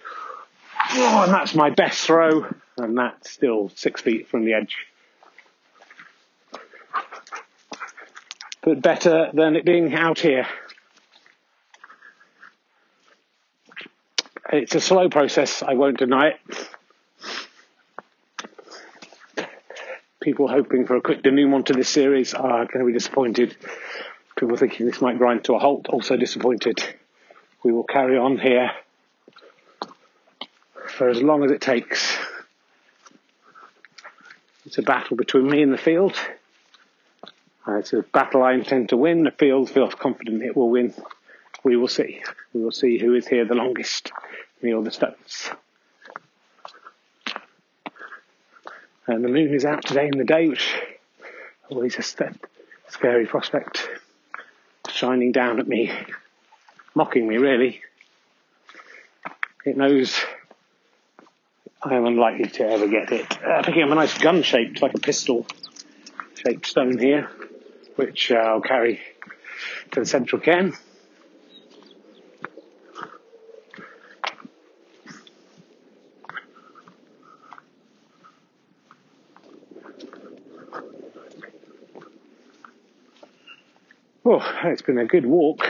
Oh, 0.91 1.23
and 1.25 1.33
that's 1.33 1.55
my 1.55 1.71
best 1.71 2.03
throw, 2.03 2.45
and 2.77 2.99
that's 2.99 3.31
still 3.31 3.71
six 3.75 4.03
feet 4.03 4.29
from 4.29 4.45
the 4.45 4.53
edge. 4.53 4.77
But 8.61 8.83
better 8.83 9.31
than 9.33 9.57
it 9.57 9.65
being 9.65 9.95
out 9.95 10.19
here. 10.19 10.47
It's 14.53 14.75
a 14.77 14.81
slow 14.81 15.09
process, 15.09 15.63
I 15.63 15.75
won't 15.75 15.99
deny 15.99 16.29
it. 16.29 16.69
People 20.21 20.47
hoping 20.47 20.87
for 20.87 20.97
a 20.97 21.01
quick 21.01 21.23
denouement 21.23 21.67
to 21.67 21.73
this 21.73 21.89
series 21.89 22.33
are 22.33 22.67
going 22.67 22.79
to 22.79 22.85
be 22.85 22.93
disappointed. 22.93 23.57
People 24.37 24.57
thinking 24.57 24.87
this 24.87 25.01
might 25.01 25.19
grind 25.19 25.45
to 25.45 25.55
a 25.55 25.59
halt, 25.59 25.89
also 25.89 26.17
disappointed. 26.17 26.83
We 27.65 27.73
will 27.73 27.85
carry 27.85 28.19
on 28.19 28.39
here 28.39 28.71
for 30.89 31.09
as 31.09 31.21
long 31.21 31.45
as 31.45 31.51
it 31.51 31.61
takes. 31.61 32.17
It's 34.65 34.79
a 34.79 34.83
battle 34.83 35.17
between 35.17 35.49
me 35.49 35.63
and 35.63 35.73
the 35.73 35.79
field. 35.79 36.17
Uh, 37.67 37.79
it's 37.79 37.93
a 37.93 38.03
battle 38.03 38.43
I 38.43 38.53
intend 38.53 38.91
to 38.91 38.97
win. 38.97 39.25
The 39.25 39.33
field 39.33 39.71
feels 39.71 39.95
confident 39.95 40.43
it 40.43 40.57
will 40.57 40.71
win. 40.71 40.95
We 41.67 41.77
will 41.77 41.89
see. 41.89 42.23
We 42.53 42.63
will 42.63 42.71
see 42.71 42.97
who 42.97 43.15
is 43.15 43.27
here 43.27 43.45
the 43.45 43.57
longest 43.57 44.13
me 44.63 44.73
or 44.73 44.85
the 44.85 44.93
stones. 44.93 45.51
And 49.09 49.25
the 49.25 49.29
moon 49.29 49.53
is 49.53 49.65
out 49.65 49.85
today 49.85 50.07
in 50.07 50.17
the 50.17 50.25
day, 50.25 50.47
which 50.47 50.81
always 51.69 51.99
a 51.99 52.03
scary 52.89 53.27
prospect, 53.27 53.89
shining 54.91 55.33
down 55.33 55.59
at 55.59 55.67
me, 55.67 55.91
mocking 56.95 57.27
me 57.27 57.37
really. 57.37 57.81
It 59.65 59.77
knows 59.77 60.21
I 61.83 61.97
am 61.97 62.07
unlikely 62.07 62.49
to 62.49 62.69
ever 62.69 62.87
get 62.87 63.11
it. 63.11 63.43
Uh, 63.43 63.65
picking 63.65 63.83
up 63.83 63.91
a 63.91 63.97
nice 63.97 64.17
gun 64.19 64.45
shaped, 64.45 64.83
like 64.83 64.95
a 64.95 65.01
pistol 65.01 65.45
shaped 66.35 66.65
stone 66.65 66.97
here, 66.97 67.29
which 67.97 68.31
uh, 68.31 68.37
I'll 68.37 68.61
carry 68.61 69.01
to 69.91 69.99
the 69.99 70.07
central 70.07 70.41
cairn. 70.41 70.73
Oh, 84.29 84.36
it's 84.65 84.83
been 84.83 84.99
a 84.99 85.07
good 85.07 85.27
walk. 85.27 85.67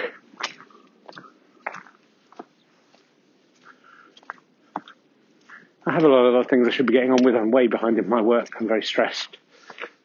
I 5.86 5.92
have 5.92 6.02
a 6.02 6.08
lot 6.08 6.26
of 6.26 6.34
other 6.34 6.48
things 6.48 6.66
I 6.66 6.72
should 6.72 6.86
be 6.86 6.94
getting 6.94 7.12
on 7.12 7.22
with. 7.22 7.36
I'm 7.36 7.52
way 7.52 7.68
behind 7.68 7.98
in 7.98 8.08
my 8.08 8.20
work. 8.20 8.48
I'm 8.58 8.66
very 8.66 8.82
stressed. 8.82 9.36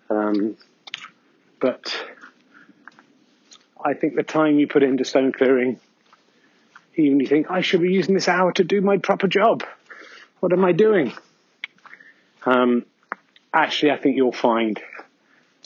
Um, 0.09 0.57
but 1.59 1.95
I 3.83 3.95
think 3.95 4.15
the 4.15 4.23
time 4.23 4.59
you 4.59 4.67
put 4.67 4.83
into 4.83 5.05
stone 5.05 5.31
clearing, 5.31 5.79
even 6.95 7.19
you 7.19 7.27
think, 7.27 7.49
I 7.49 7.61
should 7.61 7.81
be 7.81 7.91
using 7.91 8.13
this 8.13 8.27
hour 8.27 8.51
to 8.53 8.63
do 8.63 8.81
my 8.81 8.97
proper 8.97 9.27
job. 9.27 9.63
What 10.39 10.53
am 10.53 10.63
I 10.63 10.71
doing? 10.71 11.13
Um, 12.45 12.85
actually, 13.53 13.91
I 13.91 13.97
think 13.97 14.17
you'll 14.17 14.31
find 14.31 14.79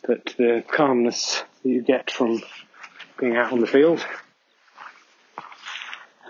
that 0.03 0.33
the 0.37 0.63
calmness 0.67 1.43
that 1.63 1.69
you 1.69 1.81
get 1.81 2.09
from 2.09 2.41
being 3.19 3.35
out 3.35 3.51
on 3.51 3.59
the 3.59 3.67
field. 3.67 4.05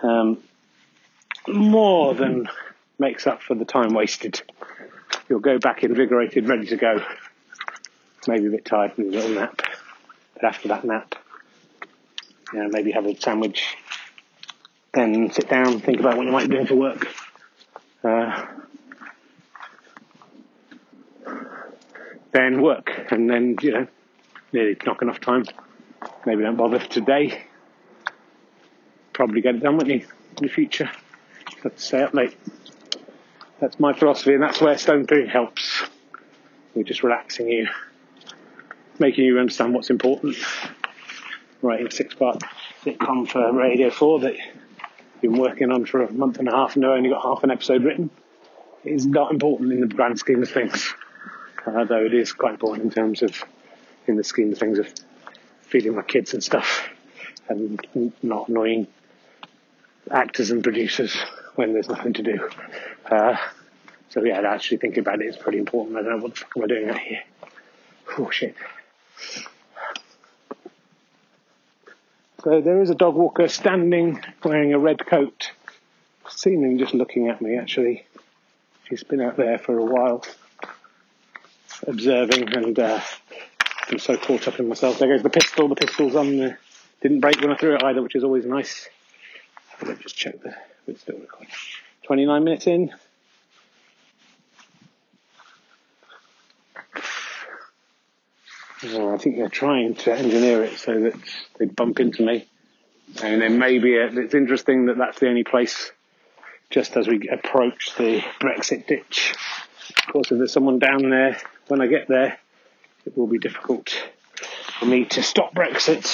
Um, 0.02 0.42
more 1.48 2.14
than 2.14 2.48
makes 2.98 3.26
up 3.26 3.42
for 3.42 3.54
the 3.54 3.64
time 3.64 3.94
wasted. 3.94 4.40
You'll 5.28 5.40
go 5.40 5.58
back 5.58 5.82
invigorated, 5.82 6.48
ready 6.48 6.66
to 6.66 6.76
go. 6.76 7.04
Maybe 8.28 8.46
a 8.46 8.50
bit 8.50 8.64
tired 8.64 8.94
from 8.94 9.04
a 9.04 9.08
little 9.08 9.30
nap. 9.30 9.62
But 10.34 10.44
after 10.44 10.68
that 10.68 10.84
nap, 10.84 11.14
you 12.52 12.62
know, 12.62 12.68
maybe 12.68 12.92
have 12.92 13.06
a 13.06 13.18
sandwich, 13.18 13.76
then 14.92 15.30
sit 15.32 15.48
down, 15.48 15.80
think 15.80 16.00
about 16.00 16.16
what 16.16 16.26
you 16.26 16.32
might 16.32 16.48
be 16.48 16.56
doing 16.56 16.66
for 16.66 16.76
work. 16.76 17.08
Uh, 18.04 18.46
then 22.32 22.60
work, 22.60 22.92
and 23.10 23.30
then, 23.30 23.56
you 23.62 23.72
know, 23.72 23.86
nearly 24.52 24.76
not 24.84 25.00
enough 25.02 25.20
time 25.20 25.44
maybe 26.24 26.42
don't 26.42 26.56
bother 26.56 26.78
today. 26.78 27.42
Probably 29.12 29.40
get 29.40 29.56
it 29.56 29.62
done, 29.62 29.78
with 29.78 29.88
you, 29.88 30.06
in 30.36 30.42
the 30.42 30.48
future? 30.48 30.90
To 31.62 31.72
stay 31.76 32.02
up 32.02 32.14
late. 32.14 32.36
That's 33.60 33.80
my 33.80 33.94
philosophy, 33.94 34.34
and 34.34 34.42
that's 34.42 34.60
where 34.60 34.76
stone 34.76 35.06
clearing 35.06 35.28
helps. 35.28 35.82
We're 36.74 36.82
just 36.82 37.02
relaxing 37.02 37.48
you, 37.48 37.68
making 38.98 39.24
you 39.24 39.38
understand 39.38 39.72
what's 39.72 39.88
important. 39.88 40.36
Writing 41.62 41.86
a 41.86 41.90
six-part 41.90 42.42
sitcom 42.84 43.26
for 43.26 43.52
Radio 43.52 43.90
4 43.90 44.20
that 44.20 44.34
you've 44.34 45.32
been 45.32 45.40
working 45.40 45.72
on 45.72 45.86
for 45.86 46.02
a 46.02 46.12
month 46.12 46.38
and 46.38 46.48
a 46.48 46.52
half 46.52 46.76
and 46.76 46.84
I've 46.84 46.92
only 46.92 47.08
got 47.08 47.22
half 47.22 47.42
an 47.44 47.50
episode 47.50 47.82
written 47.82 48.10
is 48.84 49.06
not 49.06 49.32
important 49.32 49.72
in 49.72 49.80
the 49.80 49.86
grand 49.86 50.18
scheme 50.18 50.42
of 50.42 50.50
things. 50.50 50.92
Uh, 51.64 51.84
though 51.84 52.04
it 52.04 52.14
is 52.14 52.32
quite 52.32 52.52
important 52.52 52.84
in 52.84 52.90
terms 52.90 53.22
of, 53.22 53.42
in 54.06 54.16
the 54.16 54.22
scheme 54.22 54.52
of 54.52 54.58
things 54.58 54.78
of 54.78 54.88
feeding 55.68 55.94
my 55.94 56.02
kids 56.02 56.34
and 56.34 56.42
stuff 56.42 56.88
and 57.48 58.12
not 58.22 58.48
annoying 58.48 58.86
actors 60.10 60.50
and 60.50 60.62
producers 60.62 61.16
when 61.54 61.72
there's 61.72 61.88
nothing 61.88 62.12
to 62.12 62.22
do. 62.22 62.48
Uh, 63.10 63.36
so 64.10 64.24
yeah, 64.24 64.40
actually 64.40 64.78
thinking 64.78 65.00
about 65.00 65.20
it 65.20 65.26
is 65.26 65.36
pretty 65.36 65.58
important. 65.58 65.96
I 65.96 66.02
don't 66.02 66.18
know 66.18 66.22
what 66.22 66.34
the 66.34 66.40
fuck 66.40 66.52
am 66.56 66.64
I 66.64 66.66
doing 66.66 66.88
out 66.90 66.98
here. 66.98 67.22
Oh 68.18 68.30
shit. 68.30 68.54
So 72.44 72.60
there 72.60 72.80
is 72.80 72.90
a 72.90 72.94
dog 72.94 73.16
walker 73.16 73.48
standing 73.48 74.22
wearing 74.44 74.72
a 74.72 74.78
red 74.78 75.04
coat, 75.04 75.50
seemingly 76.28 76.78
just 76.78 76.94
looking 76.94 77.28
at 77.28 77.42
me 77.42 77.56
actually. 77.56 78.06
She's 78.88 79.02
been 79.02 79.20
out 79.20 79.36
there 79.36 79.58
for 79.58 79.76
a 79.76 79.84
while, 79.84 80.24
observing 81.88 82.54
and 82.54 82.78
uh, 82.78 83.00
I'm 83.90 83.98
so 83.98 84.16
caught 84.16 84.48
up 84.48 84.58
in 84.58 84.68
myself. 84.68 84.98
There 84.98 85.08
goes 85.08 85.22
the 85.22 85.30
pistol. 85.30 85.68
The 85.68 85.76
pistol's 85.76 86.16
on. 86.16 86.36
The, 86.36 86.56
didn't 87.02 87.20
break 87.20 87.40
when 87.40 87.50
I 87.50 87.56
threw 87.56 87.74
it 87.74 87.84
either, 87.84 88.02
which 88.02 88.16
is 88.16 88.24
always 88.24 88.44
nice. 88.44 88.88
Let 89.80 89.96
me 89.96 90.02
just 90.02 90.16
check 90.16 90.42
the. 90.42 90.54
It's 90.86 91.02
still 91.02 91.18
recording. 91.18 91.52
29 92.04 92.44
minutes 92.44 92.66
in. 92.66 92.92
I 98.82 99.16
think 99.18 99.36
they're 99.36 99.48
trying 99.48 99.94
to 99.94 100.14
engineer 100.14 100.62
it 100.62 100.78
so 100.78 101.00
that 101.00 101.14
they 101.58 101.64
bump 101.64 101.98
into 101.98 102.24
me. 102.24 102.46
And 103.22 103.40
then 103.40 103.58
maybe 103.58 103.94
it's 103.94 104.34
interesting 104.34 104.86
that 104.86 104.98
that's 104.98 105.18
the 105.18 105.28
only 105.28 105.44
place 105.44 105.90
just 106.70 106.96
as 106.96 107.08
we 107.08 107.28
approach 107.28 107.94
the 107.96 108.22
Brexit 108.40 108.86
ditch. 108.86 109.34
Of 110.06 110.12
course, 110.12 110.30
if 110.30 110.38
there's 110.38 110.52
someone 110.52 110.78
down 110.78 111.08
there 111.10 111.38
when 111.68 111.80
I 111.80 111.86
get 111.86 112.08
there, 112.08 112.38
it 113.06 113.16
will 113.16 113.26
be 113.26 113.38
difficult 113.38 113.94
for 114.78 114.86
me 114.86 115.04
to 115.06 115.22
stop 115.22 115.54
Brexit 115.54 116.06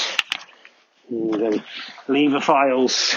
and 1.09 1.35
then 1.35 1.65
leave 2.07 2.31
the 2.31 2.41
files 2.41 3.17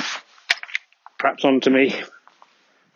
perhaps 1.17 1.45
onto 1.45 1.69
me, 1.69 1.95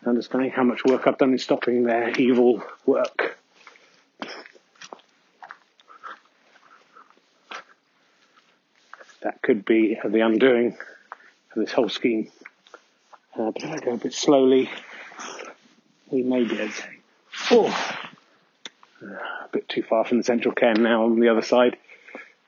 understanding 0.06 0.50
how 0.50 0.62
much 0.62 0.84
work 0.84 1.06
I've 1.06 1.18
done 1.18 1.32
in 1.32 1.38
stopping 1.38 1.84
their 1.84 2.10
evil 2.10 2.62
work. 2.86 3.38
That 9.22 9.42
could 9.42 9.64
be 9.64 9.98
the 10.02 10.20
undoing 10.20 10.78
of 11.54 11.62
this 11.62 11.72
whole 11.72 11.88
scheme. 11.88 12.30
Uh, 13.38 13.50
but 13.50 13.62
if 13.62 13.70
I 13.70 13.78
go 13.84 13.92
a 13.92 13.96
bit 13.96 14.14
slowly, 14.14 14.70
we 16.10 16.22
may 16.22 16.44
be 16.44 16.56
to. 16.56 16.72
Oh, 17.50 17.99
a 19.02 19.48
bit 19.52 19.68
too 19.68 19.82
far 19.82 20.04
from 20.04 20.18
the 20.18 20.24
central 20.24 20.54
cairn 20.54 20.82
now 20.82 21.04
on 21.04 21.18
the 21.20 21.28
other 21.28 21.42
side. 21.42 21.76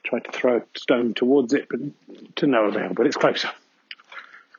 Tried 0.05 0.25
to 0.25 0.33
throw 0.33 0.57
a 0.59 0.79
stone 0.79 1.15
towards 1.15 1.53
it, 1.53 1.69
but 1.69 1.81
to 2.37 2.47
no 2.47 2.65
avail. 2.65 2.93
But 2.95 3.07
it's 3.07 3.17
closer, 3.17 3.51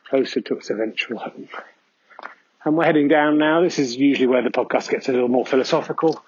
closer 0.08 0.40
to 0.40 0.56
its 0.56 0.70
eventual 0.70 1.18
home. 1.18 1.48
And 2.64 2.76
we're 2.76 2.84
heading 2.84 3.08
down 3.08 3.36
now. 3.36 3.60
This 3.60 3.78
is 3.78 3.94
usually 3.94 4.26
where 4.26 4.42
the 4.42 4.50
podcast 4.50 4.90
gets 4.90 5.08
a 5.08 5.12
little 5.12 5.28
more 5.28 5.44
philosophical. 5.44 6.22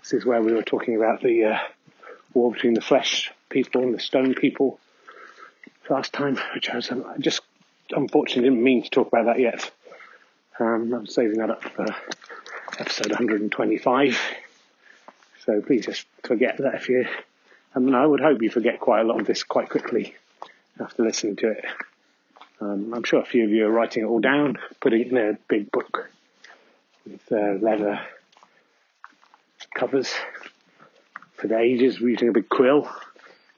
This 0.00 0.12
is 0.12 0.24
where 0.24 0.40
we 0.40 0.52
were 0.52 0.62
talking 0.62 0.96
about 0.96 1.22
the 1.22 1.44
uh, 1.46 1.58
war 2.34 2.52
between 2.52 2.74
the 2.74 2.80
flesh 2.80 3.32
people 3.50 3.82
and 3.82 3.92
the 3.92 4.00
stone 4.00 4.34
people 4.34 4.78
last 5.90 6.12
time, 6.12 6.38
which 6.54 6.70
I 6.70 6.76
was 6.76 6.90
um, 6.90 7.04
I 7.06 7.18
just 7.18 7.42
unfortunately 7.90 8.48
didn't 8.48 8.62
mean 8.62 8.84
to 8.84 8.90
talk 8.90 9.08
about 9.08 9.26
that 9.26 9.40
yet. 9.40 9.70
Um, 10.58 10.92
I'm 10.94 11.06
saving 11.06 11.38
that 11.38 11.50
up 11.50 11.64
for 11.64 11.86
episode 12.82 13.10
125. 13.10 14.20
So 15.46 15.60
please 15.60 15.86
just 15.86 16.04
forget 16.24 16.56
that 16.58 16.74
if 16.74 16.88
you, 16.88 17.06
mean, 17.78 17.94
I 17.94 18.04
would 18.04 18.18
hope 18.18 18.42
you 18.42 18.50
forget 18.50 18.80
quite 18.80 19.02
a 19.02 19.04
lot 19.04 19.20
of 19.20 19.26
this 19.26 19.44
quite 19.44 19.68
quickly 19.68 20.16
after 20.80 21.04
listening 21.04 21.36
to 21.36 21.52
it. 21.52 21.64
Um, 22.60 22.92
I'm 22.92 23.04
sure 23.04 23.20
a 23.20 23.24
few 23.24 23.44
of 23.44 23.50
you 23.50 23.66
are 23.66 23.70
writing 23.70 24.02
it 24.02 24.06
all 24.06 24.18
down, 24.18 24.58
putting 24.80 25.02
it 25.02 25.06
in 25.12 25.16
a 25.16 25.38
big 25.46 25.70
book 25.70 26.10
with 27.06 27.20
uh, 27.30 27.64
leather 27.64 28.00
covers 29.72 30.12
for 31.34 31.46
the 31.46 31.58
ages, 31.58 32.00
using 32.00 32.30
a 32.30 32.32
big 32.32 32.48
quill, 32.48 32.90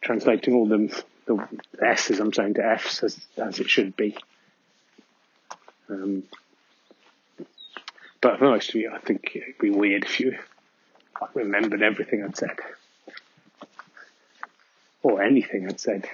translating 0.03 0.53
all 0.53 0.69
them 0.69 0.91
the 1.25 1.49
S's 1.83 2.21
I'm 2.21 2.35
saying 2.35 2.55
to 2.55 2.67
F's 2.67 3.03
as, 3.03 3.19
as 3.39 3.59
it 3.59 3.71
should 3.71 3.97
be. 3.97 4.19
Um, 5.89 6.25
but 8.25 8.41
of 8.41 8.75
you, 8.75 8.91
I 8.91 8.99
think 9.01 9.33
it'd 9.35 9.59
be 9.59 9.69
weird 9.69 10.05
if 10.05 10.19
you 10.19 10.39
remembered 11.35 11.83
everything 11.83 12.25
I'd 12.25 12.35
said. 12.35 12.57
Or 15.03 15.23
anything 15.23 15.69
I'd 15.69 15.79
said. 15.79 16.09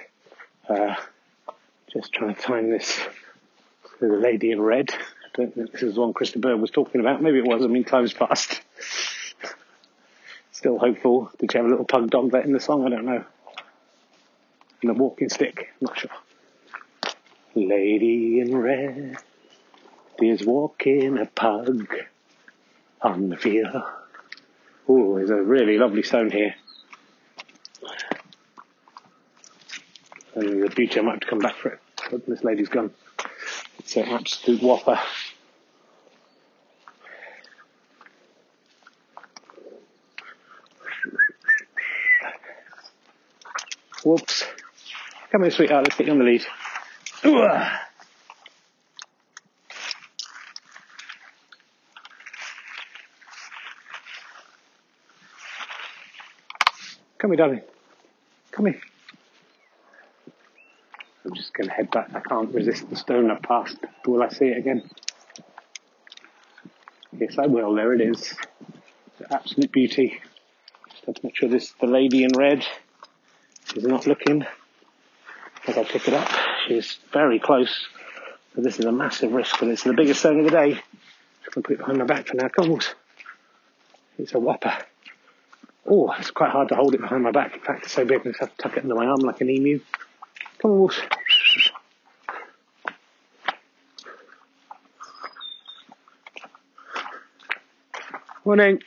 Uh, 0.67 0.95
just 1.93 2.11
trying 2.11 2.35
to 2.35 2.41
time 2.41 2.69
this 2.69 2.99
to 3.99 4.07
the 4.09 4.17
lady 4.17 4.51
in 4.51 4.61
red. 4.61 4.89
I 4.91 5.37
don't 5.37 5.55
think 5.55 5.71
this 5.71 5.83
is 5.83 5.95
the 5.95 6.01
one 6.01 6.13
Krista 6.13 6.41
Bird 6.41 6.59
was 6.59 6.69
talking 6.69 6.99
about. 6.99 7.21
Maybe 7.21 7.37
it 7.37 7.45
was. 7.45 7.63
I 7.63 7.67
mean, 7.67 7.85
time's 7.85 8.11
passed. 8.11 8.61
Still 10.51 10.79
hopeful. 10.79 11.31
Did 11.39 11.53
you 11.53 11.59
have 11.59 11.67
a 11.67 11.69
little 11.69 11.85
pug 11.85 12.09
dog 12.09 12.31
there 12.31 12.41
in 12.41 12.51
the 12.51 12.59
song? 12.59 12.85
I 12.85 12.89
don't 12.89 13.05
know. 13.05 13.23
And 14.81 14.91
a 14.91 14.93
walking 14.93 15.29
stick. 15.29 15.69
I'm 15.79 15.87
not 15.87 15.97
sure. 15.97 16.11
Lady 17.55 18.41
in 18.41 18.57
red 18.57 19.17
is 20.29 20.45
walking 20.45 21.17
a 21.17 21.25
pug 21.25 21.87
on 23.01 23.29
the 23.29 23.37
field. 23.37 23.75
Oh, 24.87 25.15
there's 25.15 25.29
a 25.29 25.41
really 25.41 25.77
lovely 25.77 26.03
stone 26.03 26.31
here. 26.31 26.55
And 30.35 30.63
the 30.63 30.71
future, 30.71 30.99
I 30.99 31.03
might 31.03 31.11
have 31.11 31.19
to 31.21 31.27
come 31.27 31.39
back 31.39 31.55
for 31.55 31.69
it. 31.69 31.79
But 32.09 32.25
this 32.25 32.43
lady's 32.43 32.69
gone. 32.69 32.91
It's 33.79 33.95
an 33.97 34.05
absolute 34.09 34.61
whopper. 34.61 34.99
Whoops. 44.03 44.45
Come 45.31 45.43
here, 45.43 45.51
sweetheart. 45.51 45.85
Let's 45.85 45.95
get 45.95 46.07
you 46.07 46.13
on 46.13 46.19
the 46.19 46.25
lead. 46.25 46.45
Ooh. 47.25 47.47
Come 57.21 57.29
here, 57.29 57.37
darling. 57.37 57.61
Come 58.49 58.65
here. 58.65 58.81
I'm 61.23 61.35
just 61.35 61.53
going 61.53 61.69
to 61.69 61.73
head 61.75 61.91
back. 61.91 62.09
I 62.15 62.19
can't 62.19 62.51
resist 62.51 62.89
the 62.89 62.95
stone 62.95 63.29
I've 63.29 63.43
passed. 63.43 63.77
Will 64.07 64.23
I 64.23 64.29
see 64.29 64.45
it 64.45 64.57
again? 64.57 64.89
Yes, 67.15 67.37
I 67.37 67.45
will. 67.45 67.75
There 67.75 67.93
it 67.93 68.01
is. 68.01 68.33
The 69.19 69.35
absolute 69.35 69.71
beauty. 69.71 70.19
Just 70.89 71.05
have 71.05 71.13
to 71.13 71.21
make 71.23 71.35
sure 71.35 71.47
this 71.47 71.75
the 71.79 71.85
lady 71.85 72.23
in 72.23 72.31
red 72.35 72.65
is 73.75 73.83
not 73.83 74.07
looking 74.07 74.43
as 75.67 75.77
I 75.77 75.83
pick 75.83 76.07
it 76.07 76.15
up. 76.15 76.27
She's 76.67 76.97
very 77.13 77.37
close. 77.37 77.85
This 78.55 78.79
is 78.79 78.85
a 78.85 78.91
massive 78.91 79.31
risk, 79.31 79.59
but 79.59 79.67
it's 79.67 79.83
the 79.83 79.93
biggest 79.93 80.21
stone 80.21 80.39
of 80.39 80.45
the 80.45 80.51
day. 80.51 80.71
Just 81.43 81.53
going 81.53 81.61
to 81.61 81.67
put 81.67 81.73
it 81.73 81.77
behind 81.77 81.99
my 81.99 82.05
back 82.05 82.25
for 82.25 82.37
now. 82.37 82.49
On. 82.57 82.79
It's 84.17 84.33
a 84.33 84.39
whopper. 84.39 84.75
Oh, 85.93 86.09
it's 86.17 86.31
quite 86.31 86.51
hard 86.51 86.69
to 86.69 86.75
hold 86.75 86.95
it 86.95 87.01
behind 87.01 87.21
my 87.21 87.31
back. 87.31 87.53
In 87.53 87.59
fact, 87.59 87.83
it's 87.83 87.91
so 87.91 88.05
big 88.05 88.21
I 88.21 88.23
just 88.23 88.39
have 88.39 88.55
to 88.55 88.63
tuck 88.63 88.77
it 88.77 88.83
under 88.83 88.95
my 88.95 89.07
arm 89.07 89.19
like 89.19 89.41
an 89.41 89.49
emu. 89.49 89.81
Come 90.59 90.71
on, 90.71 90.79
Wolf. 90.79 90.97
Morning. 98.45 98.79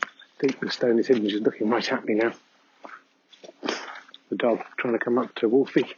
I 0.00 0.40
think 0.40 0.58
the 0.58 0.70
stone 0.70 0.98
is 0.98 1.08
hidden. 1.08 1.28
She's 1.28 1.42
looking 1.42 1.68
right 1.68 1.92
at 1.92 2.06
me 2.06 2.14
now. 2.14 2.32
The 4.30 4.36
dog 4.36 4.62
trying 4.78 4.94
to 4.94 4.98
come 4.98 5.18
up 5.18 5.34
to 5.36 5.48
Wolfie. 5.50 5.94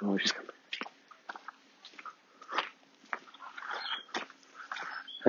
Oh, 0.00 0.16
she's 0.16 0.32
coming. 0.32 0.48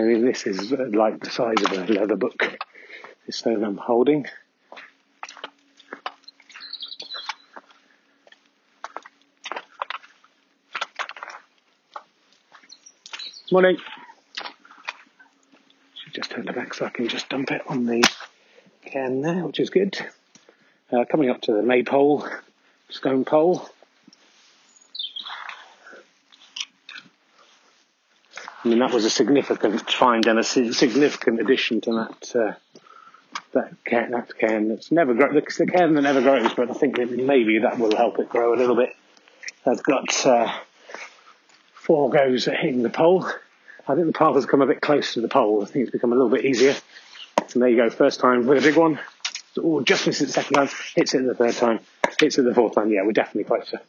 I 0.04 0.06
mean, 0.06 0.26
this 0.26 0.46
is 0.46 0.74
uh, 0.74 0.90
like 0.92 1.22
the 1.22 1.30
size 1.30 1.62
of 1.64 1.72
a 1.72 1.94
leather 1.94 2.18
book. 2.18 2.60
This 3.26 3.38
stone 3.38 3.64
I'm 3.64 3.78
holding. 3.78 4.26
Morning. 13.50 13.78
She 15.94 16.12
just 16.12 16.32
turned 16.32 16.50
her 16.50 16.54
back 16.54 16.74
so 16.74 16.86
I 16.86 16.90
can 16.90 17.08
just 17.08 17.30
dump 17.30 17.52
it 17.52 17.62
on 17.70 17.86
the 17.86 18.04
can 18.86 19.22
there, 19.22 19.46
which 19.46 19.62
is 19.62 19.70
good. 19.70 19.98
Uh, 20.92 21.06
coming 21.10 21.30
up 21.30 21.40
to 21.44 21.54
the 21.54 21.64
maypole, 21.64 22.28
stone 22.90 23.24
pole. 23.24 23.70
I 28.64 28.70
mean, 28.70 28.80
that 28.80 28.94
was 28.94 29.04
a 29.04 29.10
significant 29.10 29.90
find 29.92 30.26
and 30.26 30.40
a 30.40 30.44
significant 30.44 31.42
addition 31.42 31.82
to 31.82 31.92
that 31.94 32.36
uh, 32.36 32.54
that 33.52 33.74
can. 33.84 34.12
That 34.12 34.38
can 34.38 34.70
that's 34.70 34.92
never 34.92 35.14
grow. 35.14 35.34
The 35.34 35.42
can 35.42 35.96
that 35.96 36.02
never 36.02 36.22
grows, 36.22 36.54
but 36.54 36.70
I 36.70 36.74
think 36.74 36.96
that 36.96 37.12
maybe 37.12 37.60
that 37.60 37.78
will 37.78 37.96
help 37.96 38.20
it 38.20 38.30
grow 38.30 38.54
a 38.54 38.58
little 38.58 38.76
bit. 38.76 38.96
I've 39.66 39.84
got 39.84 40.26
uh, 40.26 40.52
four 41.74 42.10
goes 42.10 42.48
at 42.48 42.58
hitting 42.58 42.84
the 42.84 42.90
pole. 42.90 43.26
I 43.86 43.96
think 43.96 44.08
the 44.08 44.14
path 44.14 44.36
has 44.36 44.46
come 44.46 44.62
a 44.62 44.66
bit 44.66 44.80
closer 44.80 45.16
to 45.16 45.22
the 45.22 45.28
pole. 45.28 45.62
I 45.62 45.66
think 45.66 45.84
it's 45.84 45.92
become 45.92 46.14
a 46.14 46.16
little 46.16 46.32
bit 46.32 46.46
easier. 46.46 46.76
And 47.54 47.62
there 47.62 47.70
you 47.70 47.76
go, 47.76 47.90
first 47.90 48.22
time 48.22 48.46
with 48.48 48.60
a 48.60 48.62
big 48.62 48.78
one. 48.78 48.98
Oh, 49.58 49.82
just 49.82 50.08
misses 50.08 50.28
the 50.28 50.34
second 50.34 50.56
time, 50.56 50.70
hits 50.96 51.14
it 51.14 51.26
the 51.26 51.36
third 51.36 51.56
time, 51.56 51.80
hits 52.20 52.38
it 52.38 52.44
the 52.44 52.56
fourth 52.56 52.76
time. 52.76 52.90
Yeah, 52.90 53.04
we're 53.04 53.12
definitely 53.12 53.44
closer. 53.44 53.82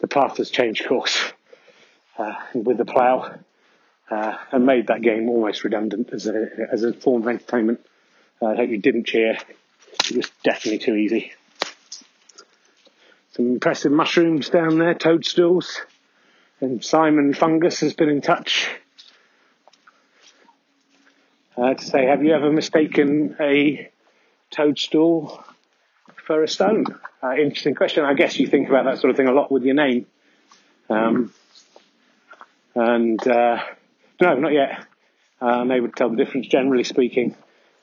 The 0.00 0.08
path 0.08 0.38
has 0.38 0.50
changed 0.50 0.86
course 0.86 1.32
uh, 2.18 2.34
with 2.52 2.78
the 2.78 2.84
plough 2.84 3.38
uh, 4.10 4.36
and 4.52 4.66
made 4.66 4.86
that 4.86 5.02
game 5.02 5.28
almost 5.28 5.64
redundant 5.64 6.10
as 6.12 6.26
a, 6.26 6.48
as 6.72 6.84
a 6.84 6.92
form 6.92 7.22
of 7.22 7.28
entertainment. 7.28 7.80
Uh, 8.40 8.46
I 8.46 8.56
hope 8.56 8.70
you 8.70 8.78
didn't 8.78 9.06
cheer. 9.06 9.36
It 10.10 10.16
was 10.16 10.30
definitely 10.42 10.78
too 10.78 10.94
easy. 10.94 11.32
Some 13.32 13.50
impressive 13.52 13.92
mushrooms 13.92 14.48
down 14.48 14.78
there, 14.78 14.94
toadstools. 14.94 15.80
And 16.60 16.84
Simon 16.84 17.34
Fungus 17.34 17.80
has 17.80 17.94
been 17.94 18.08
in 18.08 18.20
touch 18.20 18.68
uh, 21.56 21.74
to 21.74 21.84
say, 21.84 22.06
have 22.06 22.24
you 22.24 22.32
ever 22.32 22.50
mistaken 22.50 23.36
a 23.38 23.90
toadstool 24.50 25.44
for 26.26 26.42
a 26.42 26.48
stone? 26.48 26.84
Uh, 27.22 27.34
interesting 27.34 27.74
question. 27.74 28.04
I 28.04 28.14
guess 28.14 28.38
you 28.38 28.46
think 28.46 28.68
about 28.68 28.84
that 28.86 28.98
sort 28.98 29.10
of 29.10 29.16
thing 29.16 29.28
a 29.28 29.32
lot 29.32 29.52
with 29.52 29.64
your 29.64 29.74
name. 29.74 30.06
Um, 30.90 31.32
and 32.74 33.26
uh, 33.26 33.62
no, 34.20 34.34
not 34.34 34.52
yet. 34.52 34.84
Uh, 35.40 35.64
they 35.64 35.80
would 35.80 35.94
tell 35.94 36.10
the 36.10 36.16
difference, 36.16 36.48
generally 36.48 36.84
speaking. 36.84 37.36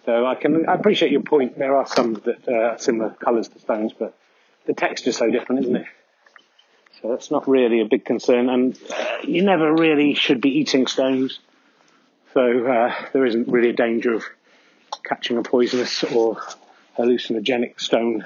So 0.06 0.26
I 0.26 0.36
can 0.36 0.68
I 0.68 0.74
appreciate 0.76 1.12
your 1.12 1.22
point. 1.22 1.58
There 1.58 1.76
are 1.76 1.88
some 1.88 2.14
that 2.26 2.48
uh, 2.48 2.52
are 2.52 2.78
similar 2.78 3.10
colours 3.12 3.48
to 3.50 3.60
stones, 3.60 3.94
but 3.98 4.16
the 4.66 4.74
texture 4.74 5.10
is 5.10 5.18
so 5.18 5.30
different, 5.30 5.62
isn't 5.62 5.76
it? 5.78 5.86
So 7.02 7.10
that's 7.10 7.32
not 7.32 7.48
really 7.48 7.82
a 7.82 7.86
big 7.86 8.06
concern. 8.06 8.50
And 8.50 8.78
uh, 8.90 9.18
you 9.24 9.44
never 9.44 9.74
really 9.74 10.14
should 10.14 10.42
be 10.42 10.60
eating 10.60 10.88
stones. 10.88 11.40
So 12.34 12.68
uh, 12.68 12.94
there 13.14 13.26
isn't 13.26 13.48
really 13.48 13.70
a 13.70 13.74
danger 13.74 14.14
of 14.14 14.26
catching 15.04 15.38
a 15.38 15.44
poisonous 15.44 16.04
or 16.04 16.42
hallucinogenic 16.98 17.80
stone 17.80 18.26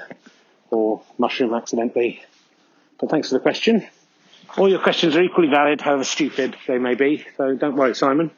or 0.70 1.02
mushroom 1.18 1.54
accidentally. 1.54 2.22
But 2.98 3.10
thanks 3.10 3.28
for 3.28 3.34
the 3.34 3.40
question. 3.40 3.86
All 4.56 4.68
your 4.68 4.80
questions 4.80 5.16
are 5.16 5.22
equally 5.22 5.48
valid, 5.48 5.80
however 5.80 6.04
stupid 6.04 6.56
they 6.66 6.78
may 6.78 6.94
be. 6.94 7.24
So 7.36 7.54
don't 7.54 7.76
worry, 7.76 7.94
Simon. 7.94 8.30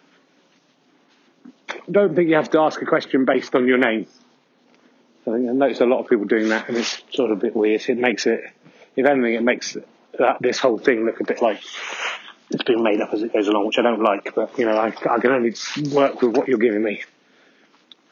Don't 1.90 2.14
think 2.14 2.28
you 2.28 2.36
have 2.36 2.50
to 2.50 2.60
ask 2.60 2.80
a 2.82 2.86
question 2.86 3.24
based 3.24 3.54
on 3.54 3.66
your 3.66 3.78
name. 3.78 4.06
I 5.26 5.30
think 5.30 5.48
I 5.48 5.52
notice 5.52 5.80
a 5.80 5.86
lot 5.86 6.00
of 6.00 6.08
people 6.08 6.26
doing 6.26 6.48
that, 6.48 6.68
and 6.68 6.76
it's 6.76 7.02
sort 7.12 7.30
of 7.30 7.38
a 7.38 7.40
bit 7.40 7.56
weird. 7.56 7.82
It 7.88 7.96
makes 7.96 8.26
it, 8.26 8.44
if 8.96 9.06
anything, 9.06 9.34
it 9.34 9.42
makes 9.42 9.76
that, 10.18 10.36
this 10.40 10.58
whole 10.58 10.78
thing 10.78 11.04
look 11.04 11.20
a 11.20 11.24
bit 11.24 11.40
like 11.40 11.62
it's 12.50 12.64
being 12.64 12.82
made 12.82 13.00
up 13.00 13.14
as 13.14 13.22
it 13.22 13.32
goes 13.32 13.48
along, 13.48 13.66
which 13.66 13.78
I 13.78 13.82
don't 13.82 14.02
like. 14.02 14.34
But 14.34 14.58
you 14.58 14.66
know, 14.66 14.76
I, 14.76 14.88
I 14.88 15.18
can 15.18 15.30
only 15.30 15.54
work 15.92 16.20
with 16.20 16.36
what 16.36 16.48
you're 16.48 16.58
giving 16.58 16.82
me, 16.82 17.02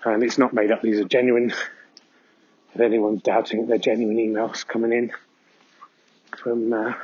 and 0.05 0.23
it's 0.23 0.39
not 0.39 0.55
made 0.55 0.71
up. 0.71 0.83
These 0.83 1.01
are 1.01 1.05
genuine. 1.05 1.53
If 2.75 2.81
anyone's 2.81 3.23
doubting, 3.23 3.67
they're 3.67 3.79
genuine 3.79 4.17
emails 4.17 4.65
coming 4.67 4.93
in 4.93 5.13
from 6.39 6.73
uh, 6.73 6.95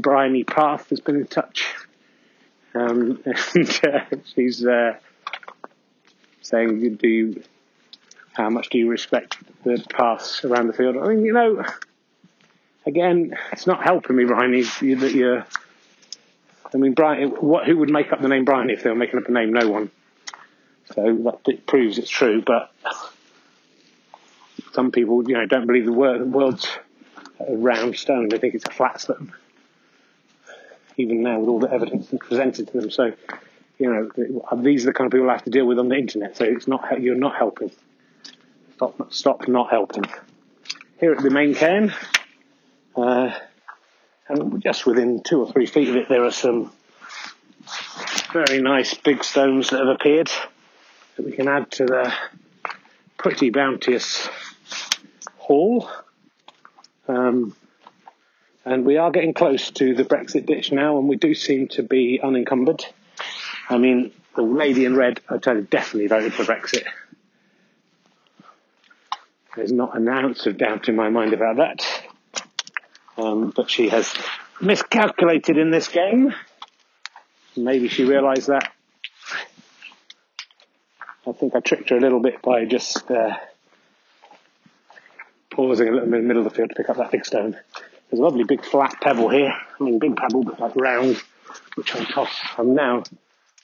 Brian 0.00 0.34
E. 0.36 0.44
Path 0.44 0.90
has 0.90 1.00
been 1.00 1.16
in 1.16 1.26
touch, 1.26 1.74
Um, 2.74 3.22
and 3.54 3.80
uh, 3.84 4.00
she's 4.34 4.64
uh, 4.64 4.96
saying, 6.40 6.96
"Do 6.96 7.08
you? 7.08 7.42
How 8.32 8.48
much 8.48 8.70
do 8.70 8.78
you 8.78 8.88
respect 8.88 9.36
the 9.64 9.84
paths 9.90 10.44
around 10.44 10.68
the 10.68 10.72
field?" 10.72 10.96
I 10.96 11.08
mean, 11.08 11.24
you 11.24 11.32
know, 11.32 11.64
again, 12.86 13.36
it's 13.52 13.66
not 13.66 13.82
helping 13.82 14.16
me, 14.16 14.24
Brian. 14.24 14.52
That 14.52 15.12
you're. 15.14 15.46
I 16.74 16.78
mean, 16.78 16.94
Brian. 16.94 17.28
What? 17.28 17.66
Who 17.66 17.76
would 17.78 17.90
make 17.90 18.12
up 18.12 18.20
the 18.22 18.28
name 18.28 18.44
Brian 18.44 18.70
if 18.70 18.82
they 18.82 18.90
were 18.90 18.96
making 18.96 19.18
up 19.18 19.28
a 19.28 19.32
name? 19.32 19.52
No 19.52 19.68
one. 19.68 19.90
So 20.94 21.02
that 21.46 21.66
proves 21.66 21.98
it's 21.98 22.10
true. 22.10 22.42
But 22.42 22.72
some 24.72 24.90
people, 24.90 25.28
you 25.28 25.34
know, 25.34 25.46
don't 25.46 25.66
believe 25.66 25.84
the 25.84 25.92
world's 25.92 26.66
a 27.40 27.54
round 27.56 27.96
stone. 27.96 28.28
They 28.28 28.38
think 28.38 28.54
it's 28.54 28.66
a 28.66 28.70
flat 28.70 29.00
stone. 29.00 29.32
Even 30.96 31.22
now, 31.22 31.40
with 31.40 31.48
all 31.48 31.58
the 31.58 31.72
evidence 31.72 32.12
presented 32.20 32.68
to 32.68 32.80
them, 32.80 32.90
so 32.90 33.12
you 33.78 33.90
know, 33.92 34.10
these 34.62 34.84
are 34.84 34.90
the 34.90 34.92
kind 34.92 35.06
of 35.06 35.12
people 35.12 35.28
I 35.28 35.32
have 35.32 35.44
to 35.44 35.50
deal 35.50 35.66
with 35.66 35.78
on 35.78 35.88
the 35.88 35.96
internet. 35.96 36.36
So 36.36 36.44
it's 36.44 36.68
not 36.68 37.00
you're 37.00 37.16
not 37.16 37.36
helping. 37.36 37.72
Stop, 38.74 39.12
stop 39.12 39.48
not 39.48 39.70
helping. 39.70 40.04
Here 41.00 41.12
at 41.12 41.22
the 41.22 41.30
main 41.30 41.54
cairn, 41.54 41.92
uh, 42.96 43.32
and 44.28 44.62
just 44.62 44.86
within 44.86 45.22
two 45.22 45.40
or 45.40 45.52
three 45.52 45.66
feet 45.66 45.88
of 45.88 45.96
it, 45.96 46.08
there 46.08 46.24
are 46.24 46.30
some 46.30 46.70
very 48.32 48.62
nice 48.62 48.94
big 48.94 49.24
stones 49.24 49.70
that 49.70 49.80
have 49.80 49.88
appeared 49.88 50.30
that 51.16 51.26
we 51.26 51.32
can 51.32 51.48
add 51.48 51.70
to 51.72 51.86
the 51.86 52.12
pretty 53.16 53.50
bounteous 53.50 54.28
haul. 55.36 55.88
Um, 57.08 57.54
and 58.64 58.84
we 58.84 58.96
are 58.96 59.10
getting 59.10 59.34
close 59.34 59.70
to 59.72 59.94
the 59.94 60.04
Brexit 60.04 60.46
ditch 60.46 60.72
now, 60.72 60.98
and 60.98 61.08
we 61.08 61.16
do 61.16 61.34
seem 61.34 61.68
to 61.68 61.82
be 61.82 62.20
unencumbered. 62.22 62.84
I 63.68 63.78
mean, 63.78 64.12
the 64.36 64.42
lady 64.42 64.84
in 64.84 64.96
red, 64.96 65.20
I 65.28 65.38
tell 65.38 65.56
you, 65.56 65.62
definitely 65.62 66.08
voted 66.08 66.32
for 66.32 66.44
Brexit. 66.44 66.84
There's 69.56 69.72
not 69.72 69.96
an 69.96 70.08
ounce 70.08 70.46
of 70.46 70.56
doubt 70.56 70.88
in 70.88 70.96
my 70.96 71.10
mind 71.10 71.34
about 71.34 71.56
that. 71.56 71.86
Um, 73.18 73.52
but 73.54 73.70
she 73.70 73.90
has 73.90 74.14
miscalculated 74.60 75.58
in 75.58 75.70
this 75.70 75.88
game. 75.88 76.32
Maybe 77.56 77.88
she 77.88 78.04
realised 78.04 78.48
that. 78.48 78.72
I 81.26 81.32
think 81.32 81.54
I 81.54 81.60
tricked 81.60 81.90
her 81.90 81.98
a 81.98 82.00
little 82.00 82.20
bit 82.20 82.40
by 82.40 82.64
just 82.64 83.10
uh, 83.10 83.36
pausing 85.50 85.88
a 85.88 85.92
little 85.92 86.08
bit 86.08 86.16
in 86.16 86.22
the 86.22 86.28
middle 86.28 86.46
of 86.46 86.50
the 86.50 86.56
field 86.56 86.70
to 86.70 86.74
pick 86.74 86.88
up 86.88 86.96
that 86.96 87.12
big 87.12 87.26
stone. 87.26 87.56
There's 88.12 88.20
a 88.20 88.24
lovely 88.24 88.44
big 88.44 88.62
flat 88.62 89.00
pebble 89.00 89.30
here. 89.30 89.54
I 89.80 89.82
mean, 89.82 89.98
big 89.98 90.16
pebble, 90.16 90.42
but 90.42 90.60
like 90.60 90.76
round, 90.76 91.16
which 91.76 91.96
I 91.96 92.04
toss. 92.04 92.28
I'm 92.58 92.74
now, 92.74 93.04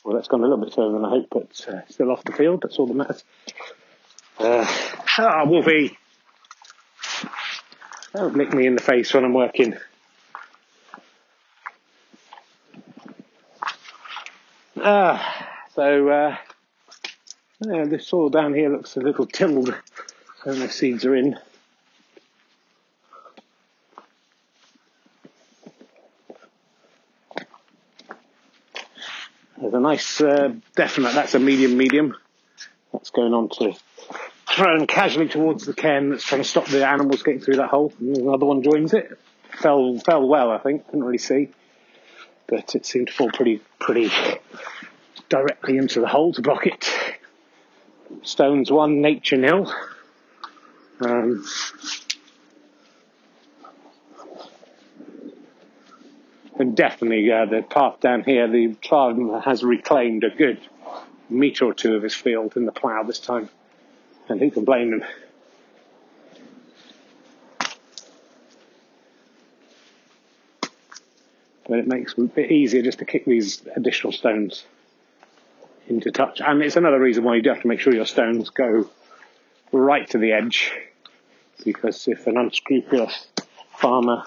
well, 0.03 0.17
that's 0.17 0.29
gone 0.29 0.41
a 0.41 0.45
little 0.45 0.65
bit 0.65 0.73
further 0.73 0.93
than 0.93 1.05
I 1.05 1.11
hoped, 1.11 1.29
but 1.29 1.69
uh, 1.69 1.87
still 1.91 2.11
off 2.11 2.25
the 2.25 2.33
field. 2.33 2.63
That's 2.63 2.79
all 2.79 2.87
that 2.87 2.95
matters. 2.95 3.25
Uh, 4.39 4.65
ah, 5.19 5.45
Wolfie! 5.45 5.99
Don't 8.15 8.37
lick 8.39 8.55
me 8.55 8.67
in 8.67 8.75
the 8.75 8.81
face 8.81 9.13
when 9.13 9.27
I'm 9.27 9.35
working. 9.35 9.77
Ah, 14.83 15.59
so, 15.75 16.09
uh, 16.09 16.37
yeah, 17.67 17.85
this 17.85 18.09
soil 18.09 18.31
down 18.31 18.55
here 18.55 18.71
looks 18.71 18.97
a 18.97 19.01
little 19.01 19.27
tilled. 19.27 19.75
Know 20.47 20.53
if 20.53 20.73
seeds 20.73 21.05
are 21.05 21.15
in. 21.15 21.37
Nice, 29.89 30.21
uh, 30.21 30.53
definite, 30.77 31.15
that's 31.15 31.35
a 31.35 31.39
medium 31.39 31.77
medium. 31.77 32.15
That's 32.93 33.11
going 33.11 33.33
on 33.33 33.49
to 33.59 33.75
thrown 34.47 34.87
casually 34.87 35.29
towards 35.29 35.65
the 35.65 35.75
cairn 35.75 36.11
that's 36.11 36.25
trying 36.25 36.43
to 36.43 36.49
stop 36.49 36.67
the 36.67 36.87
animals 36.87 37.23
getting 37.23 37.41
through 37.41 37.57
that 37.57 37.69
hole. 37.69 37.93
Another 38.01 38.47
one 38.47 38.63
joins 38.63 38.93
it. 38.93 39.19
Fell, 39.63 39.99
fell 39.99 40.27
well, 40.27 40.51
I 40.51 40.59
think. 40.59 40.85
Couldn't 40.87 41.05
really 41.05 41.19
see. 41.19 41.49
But 42.47 42.75
it 42.75 42.87
seemed 42.87 43.09
to 43.09 43.13
fall 43.13 43.31
pretty, 43.31 43.61
pretty 43.79 44.11
directly 45.29 45.77
into 45.79 46.01
the 46.01 46.07
hole 46.07 46.33
to 46.35 46.43
block 46.43 46.67
it. 46.67 46.91
Stones 48.23 48.71
one, 48.71 49.01
nature 49.01 49.37
nil. 49.37 49.73
Um, 51.01 51.45
and 56.59 56.77
definitely 56.77 57.31
uh, 57.31 57.47
the 57.47 57.63
path 57.63 58.01
down 58.01 58.25
here, 58.25 58.49
the 58.49 58.75
farmer 58.89 59.41
has 59.41 59.63
reclaimed 59.63 60.25
a 60.25 60.31
good 60.31 60.61
metre 61.31 61.65
or 61.65 61.75
two 61.75 61.95
of 61.95 62.03
his 62.03 62.15
field 62.15 62.57
in 62.57 62.67
the 62.67 62.73
plough 62.73 63.05
this 63.05 63.21
time. 63.21 63.49
And 64.29 64.41
who 64.41 64.51
can 64.51 64.65
blame 64.65 64.93
him? 64.93 65.05
But 71.69 71.81
it 71.81 71.87
makes 71.87 72.15
it 72.15 72.19
a 72.19 72.25
bit 72.25 72.51
easier 72.51 72.83
just 72.83 72.99
to 73.01 73.05
kick 73.05 73.27
these 73.27 73.63
additional 73.77 74.13
stones 74.13 74.65
into 75.87 76.11
touch. 76.11 76.41
And 76.41 76.63
it's 76.63 76.77
another 76.77 76.99
reason 76.99 77.25
why 77.25 77.37
you 77.37 77.43
do 77.43 77.51
have 77.51 77.63
to 77.63 77.69
make 77.69 77.81
sure 77.81 77.95
your 77.95 78.07
stones 78.07 78.51
go 78.51 78.89
right 79.71 80.09
to 80.11 80.19
the 80.19 80.33
edge. 80.33 80.73
Because 81.65 82.09
if 82.09 82.27
an 82.27 82.37
unscrupulous 82.37 83.27
farmer 83.77 84.25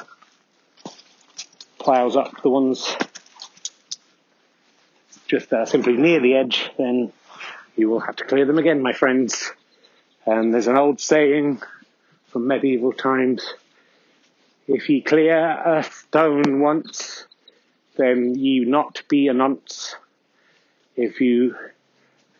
ploughs 1.81 2.15
up 2.15 2.41
the 2.41 2.49
ones 2.49 2.95
just 5.27 5.49
simply 5.65 5.93
near 5.93 6.19
the 6.19 6.35
edge, 6.35 6.69
then 6.77 7.11
you 7.75 7.89
will 7.89 8.01
have 8.01 8.17
to 8.17 8.25
clear 8.25 8.45
them 8.45 8.57
again, 8.57 8.81
my 8.81 8.93
friends. 8.93 9.51
And 10.25 10.53
there's 10.53 10.67
an 10.67 10.77
old 10.77 10.99
saying 10.99 11.61
from 12.27 12.47
medieval 12.47 12.93
times 12.93 13.53
if 14.67 14.89
ye 14.89 15.01
clear 15.01 15.37
a 15.37 15.83
stone 15.83 16.61
once, 16.61 17.25
then 17.97 18.35
ye 18.35 18.63
not 18.65 19.03
be 19.09 19.27
a 19.27 19.33
nonce. 19.33 19.95
If 20.95 21.19
you 21.19 21.55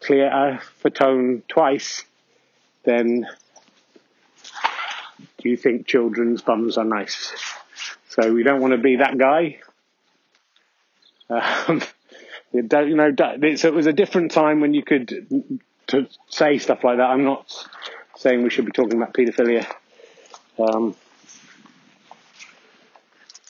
clear 0.02 0.28
a 0.28 0.62
fatone 0.84 1.42
twice, 1.48 2.06
then 2.84 3.28
do 5.40 5.50
you 5.50 5.58
think 5.58 5.88
children's 5.88 6.42
bums 6.42 6.78
are 6.78 6.86
nice? 6.86 7.34
So 8.22 8.34
we 8.34 8.44
don't 8.44 8.62
want 8.62 8.74
to 8.74 8.78
be 8.78 8.98
that 8.98 9.18
guy. 9.18 9.60
Um, 11.30 11.82
you 12.54 12.64
know, 12.64 13.14
it 13.18 13.74
was 13.74 13.88
a 13.88 13.94
different 13.94 14.32
time 14.32 14.60
when 14.60 14.74
you 14.74 14.84
could 14.84 15.28
to 15.88 16.08
say 16.30 16.58
stuff 16.58 16.84
like 16.84 16.98
that. 16.98 17.10
I'm 17.10 17.24
not 17.24 17.68
saying 18.16 18.44
we 18.44 18.50
should 18.50 18.66
be 18.66 18.72
talking 18.72 19.02
about 19.02 19.14
paedophilia. 19.14 19.66
Um, 20.60 20.96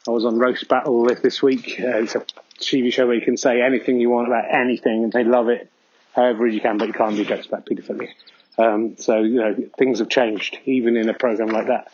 I 0.07 0.11
was 0.11 0.25
on 0.25 0.39
Roast 0.39 0.67
Battle 0.67 1.03
this 1.21 1.41
week. 1.41 1.75
Uh, 1.79 1.97
it's 1.97 2.15
a 2.15 2.25
TV 2.59 2.93
show 2.93 3.07
where 3.07 3.15
you 3.15 3.21
can 3.21 3.37
say 3.37 3.61
anything 3.61 3.99
you 3.99 4.09
want 4.09 4.27
about 4.27 4.45
anything 4.49 5.03
and 5.03 5.11
they 5.11 5.23
love 5.23 5.49
it 5.49 5.69
however 6.15 6.47
you 6.47 6.61
can, 6.61 6.77
but 6.77 6.87
you 6.87 6.93
can't 6.93 7.15
do 7.15 7.25
jokes 7.25 7.47
about 7.47 7.65
paedophilia. 7.65 8.09
Um, 8.57 8.95
so, 8.97 9.19
you 9.19 9.35
know, 9.35 9.55
things 9.77 9.99
have 9.99 10.09
changed 10.09 10.59
even 10.65 10.97
in 10.97 11.09
a 11.09 11.13
program 11.13 11.49
like 11.49 11.67
that. 11.67 11.91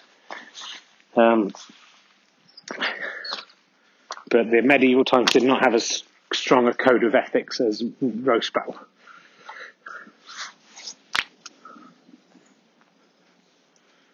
Um, 1.16 1.52
but 4.30 4.50
the 4.50 4.62
medieval 4.62 5.06
times 5.06 5.32
did 5.32 5.44
not 5.44 5.64
have 5.64 5.74
as 5.74 6.04
strong 6.34 6.68
a 6.68 6.74
code 6.74 7.04
of 7.04 7.16
ethics 7.16 7.60
as 7.60 7.84
roast 8.02 8.54
battle. 8.54 8.78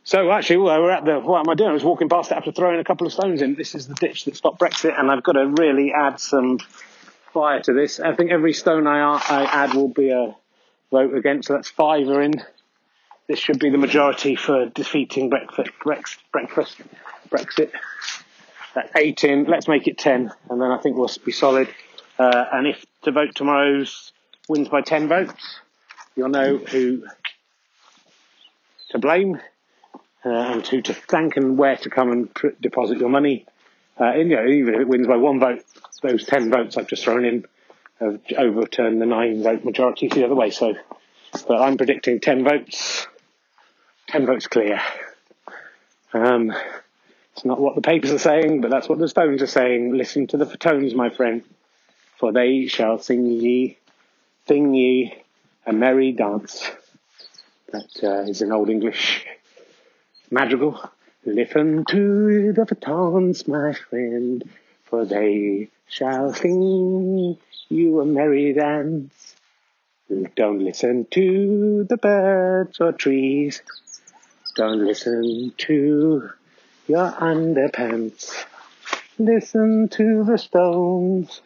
So 0.06 0.32
actually, 0.32 0.58
well, 0.58 0.80
we're 0.80 0.92
at 0.92 1.06
the. 1.06 1.20
What 1.20 1.40
am 1.40 1.50
I 1.50 1.56
doing? 1.56 1.72
I 1.72 1.74
was 1.74 1.84
walking 1.84 2.08
past 2.08 2.32
it 2.32 2.36
after 2.36 2.52
throwing 2.52 2.80
a 2.80 2.84
couple 2.84 3.08
of 3.08 3.14
stones 3.14 3.42
in. 3.42 3.56
This 3.56 3.74
is 3.74 3.88
the 3.88 3.96
ditch 3.96 4.26
that 4.26 4.36
stopped 4.36 4.60
Brexit, 4.60 4.98
and 5.00 5.10
I've 5.10 5.24
got 5.24 5.32
to 5.32 5.48
really 5.48 5.92
add 5.92 6.20
some 6.20 6.60
fire 7.34 7.62
to 7.62 7.74
this. 7.74 8.00
I 8.00 8.14
think 8.14 8.30
every 8.30 8.54
stone 8.54 8.86
I, 8.86 9.00
I 9.00 9.46
add 9.46 9.74
will 9.74 9.88
be 9.88 10.12
a 10.12 10.36
vote 10.92 11.16
against. 11.16 11.48
So 11.48 11.56
that's 11.56 11.70
five 11.70 12.08
are 12.10 12.22
in. 12.22 12.34
This 13.28 13.40
should 13.40 13.58
be 13.58 13.72
the 13.72 13.80
majority 13.80 14.36
for 14.36 14.68
defeating 14.68 15.30
breakfast, 15.30 15.72
breakfast, 16.32 16.78
Brexit. 17.32 17.72
That's 18.74 18.92
eight 18.96 19.24
in. 19.24 19.46
Let's 19.46 19.68
make 19.68 19.88
it 19.88 19.98
ten, 19.98 20.32
and 20.50 20.62
then 20.62 20.72
I 20.72 20.78
think 20.80 20.98
we'll 20.98 21.10
be 21.24 21.32
solid. 21.32 21.70
Uh, 22.18 22.46
and 22.52 22.68
if 22.68 22.84
the 23.04 23.12
vote 23.12 23.36
tomorrow's 23.36 24.12
wins 24.48 24.70
by 24.70 24.82
ten 24.82 25.08
votes, 25.08 25.60
you'll 26.16 26.30
know 26.30 26.58
who 26.58 27.04
to 28.90 29.00
blame 29.00 29.40
uh, 30.26 30.30
and 30.30 30.66
who 30.66 30.82
to 30.82 30.94
thank 30.94 31.38
and 31.38 31.58
where 31.58 31.78
to 31.78 31.90
come 31.90 32.12
and 32.12 32.34
pr- 32.34 32.50
deposit 32.62 32.98
your 32.98 33.10
money. 33.10 33.46
Uh, 34.00 34.06
and, 34.06 34.30
you 34.30 34.36
know, 34.36 34.48
even 34.48 34.74
if 34.74 34.82
it 34.82 34.88
wins 34.88 35.08
by 35.08 35.18
one 35.18 35.40
vote, 35.40 35.64
those 36.02 36.26
ten 36.26 36.50
votes 36.50 36.78
I've 36.78 36.88
just 36.88 37.04
thrown 37.04 37.26
in 37.26 37.46
have 38.00 38.20
overturned 38.38 39.02
the 39.02 39.06
nine 39.06 39.44
vote 39.44 39.64
majority 39.64 40.08
the 40.08 40.26
other 40.26 40.36
way. 40.36 40.50
So, 40.50 40.76
but 41.48 41.62
I'm 41.62 41.78
predicting 41.78 42.20
ten 42.20 42.44
votes, 42.44 43.08
ten 44.08 44.26
votes 44.26 44.48
clear. 44.48 44.82
Um, 46.12 46.52
it's 47.34 47.46
not 47.46 47.60
what 47.60 47.76
the 47.76 47.82
papers 47.82 48.12
are 48.12 48.20
saying, 48.20 48.62
but 48.62 48.70
that's 48.70 48.88
what 48.88 49.00
the 49.00 49.08
stones 49.08 49.42
are 49.42 49.48
saying. 49.48 49.94
Listen 49.94 50.28
to 50.28 50.38
the 50.38 50.46
tones, 50.46 50.94
my 50.94 51.10
friend. 51.10 51.44
for 52.18 52.32
they 52.32 52.68
shall 52.68 53.00
sing 53.00 53.26
ye, 53.26 53.78
sing 54.48 54.74
ye 54.74 55.14
a 55.66 55.74
merry 55.74 56.12
dance. 56.12 56.70
That 57.72 57.90
uh, 58.04 58.30
is 58.30 58.42
an 58.42 58.52
old 58.52 58.70
English 58.70 59.26
madrigal. 60.30 60.80
Listen 61.26 61.86
to 61.86 62.54
the 62.54 62.66
batons, 62.66 63.48
my 63.48 63.74
friend, 63.74 64.48
for 64.86 65.06
they 65.06 65.70
shall 65.88 66.34
sing 66.34 67.38
you 67.70 68.00
a 68.02 68.06
merry 68.06 68.54
dance. 68.54 69.36
Don't 70.36 70.60
listen 70.60 71.08
to 71.12 71.86
the 71.90 71.98
birds 71.98 72.80
or 72.80 72.92
trees. 72.92 73.64
Don't 74.56 74.86
listen 74.86 75.54
to 75.58 76.30
your 76.88 77.12
underpants. 77.12 78.46
Listen 79.18 79.88
to 79.90 80.24
the 80.24 80.38
stones. 80.38 81.42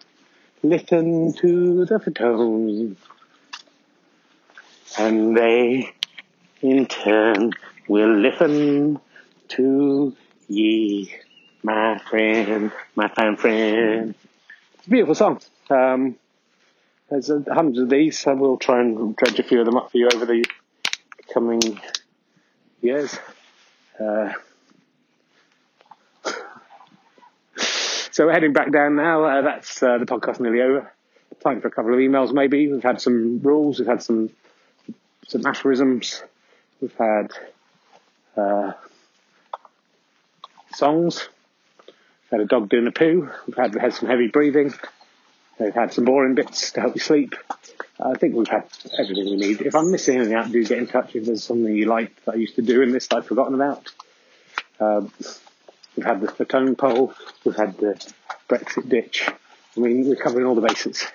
Listen 0.64 1.34
to 1.34 1.86
the 1.86 2.00
tones. 2.12 2.98
And 4.98 5.38
they, 5.38 5.94
in 6.62 6.88
turn, 6.88 7.54
will 7.88 8.16
listen 8.18 9.00
to 9.50 10.16
ye, 10.48 11.14
my 11.62 12.00
friend, 12.00 12.72
my 12.96 13.08
fine 13.10 13.38
friend. 13.38 14.16
It's 14.76 14.88
a 14.88 14.90
beautiful 14.90 15.16
song. 15.16 15.42
Um, 15.70 16.16
there's 17.10 17.30
hundreds 17.30 17.80
of 17.80 17.90
these, 17.90 18.18
so 18.20 18.34
we'll 18.36 18.58
try 18.58 18.82
and 18.82 19.16
dredge 19.16 19.40
a 19.40 19.44
few 19.44 19.60
of 19.60 19.66
them 19.66 19.78
up 19.78 19.92
for 19.92 19.98
you 19.98 20.10
over 20.14 20.26
the 20.26 20.46
coming 21.34 21.62
years. 22.82 23.18
Uh, 24.00 24.34
so 28.18 28.26
we're 28.26 28.34
heading 28.34 28.51
back 28.51 28.72
down 28.72 28.95
now. 28.95 29.26
Uh, 29.26 29.41
that's 29.43 29.84
uh, 29.84 29.99
the 29.99 30.05
podcast 30.05 30.39
nearly 30.39 30.59
over. 30.59 30.91
Time 31.43 31.61
for 31.61 31.68
a 31.68 31.72
couple 31.72 31.93
of 31.93 31.99
emails, 31.99 32.34
maybe. 32.34 32.68
We've 32.68 32.82
had 32.82 32.99
some 32.99 33.41
rules. 33.43 33.78
We've 33.78 33.88
had 33.88 34.01
some 34.01 34.32
some 35.28 35.45
aphorisms. 35.45 36.24
We've 36.82 36.95
had 36.97 37.32
uh, 38.36 38.72
songs. 40.74 41.30
We've 41.86 42.32
had 42.32 42.39
a 42.39 42.45
dog 42.45 42.70
doing 42.70 42.88
a 42.88 42.91
poo. 42.91 43.30
We've 43.45 43.55
had, 43.55 43.76
we 43.76 43.82
had 43.82 43.93
some 43.93 44.09
heavy 44.09 44.30
breathing. 44.30 44.74
We've 45.59 45.76
had 45.76 45.93
some 45.93 46.05
boring 46.05 46.34
bits 46.34 46.72
to 46.72 46.82
help 46.82 46.95
you 46.95 47.01
sleep. 47.01 47.36
I 47.99 48.15
think 48.15 48.34
we've 48.34 48.47
had 48.47 48.63
everything 48.97 49.26
we 49.26 49.36
need. 49.36 49.61
If 49.61 49.76
I'm 49.76 49.91
missing 49.91 50.15
anything 50.15 50.34
out, 50.34 50.51
do 50.51 50.65
get 50.65 50.80
in 50.80 50.88
touch 50.88 51.15
if 51.15 51.26
there's 51.26 51.43
something 51.43 51.72
you 51.72 51.86
like 51.86 52.15
that 52.26 52.34
I 52.34 52.38
used 52.38 52.55
to 52.55 52.63
do 52.63 52.82
in 52.82 52.93
this 52.93 53.05
that 53.09 53.18
I've 53.18 53.28
forgotten 53.28 53.53
about. 53.53 53.91
Um, 54.80 55.11
we've 55.98 56.06
had 56.06 56.22
the 56.22 56.28
Fatone 56.28 56.78
poll. 56.78 57.14
We've 57.43 57.56
had 57.56 57.78
the 57.78 58.00
Brexit 58.48 58.88
ditch. 58.88 59.28
I 59.76 59.80
mean, 59.80 60.08
we're 60.08 60.16
covering 60.16 60.45
all 60.45 60.56
the 60.56 60.62
bases. 60.62 61.06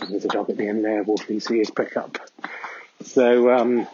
And 0.00 0.10
there's 0.10 0.26
a 0.26 0.28
dog 0.28 0.50
at 0.50 0.58
the 0.58 0.68
end 0.68 0.84
there, 0.84 1.04
see 1.40 1.58
his 1.58 1.70
prick 1.70 1.96
up. 1.96 2.18
So, 3.02 3.50
um, 3.50 3.86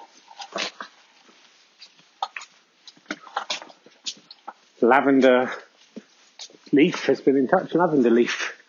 Lavender 4.80 5.52
Leaf 6.72 7.06
has 7.06 7.20
been 7.20 7.36
in 7.36 7.46
touch. 7.46 7.74
Lavender 7.74 8.10
Leaf, 8.10 8.60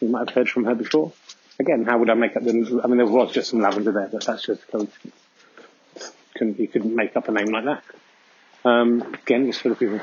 you 0.00 0.08
might 0.08 0.28
have 0.28 0.34
heard 0.34 0.48
from 0.48 0.64
her 0.64 0.74
before. 0.74 1.12
Again, 1.58 1.84
how 1.84 1.98
would 1.98 2.08
I 2.08 2.14
make 2.14 2.36
up 2.36 2.44
the? 2.44 2.80
I 2.82 2.86
mean, 2.86 2.96
there 2.96 3.06
was 3.06 3.32
just 3.32 3.50
some 3.50 3.60
lavender 3.60 3.92
there, 3.92 4.08
but 4.10 4.24
that's 4.24 4.46
just 4.46 4.66
coincidence. 4.68 5.14
Couldn't 6.34 6.58
you 6.58 6.68
couldn't 6.68 6.94
make 6.94 7.14
up 7.16 7.28
a 7.28 7.32
name 7.32 7.52
like 7.52 7.66
that? 7.66 7.84
Um, 8.64 9.02
again, 9.14 9.46
just 9.46 9.62
for 9.62 9.70
the 9.70 9.74
people. 9.74 10.00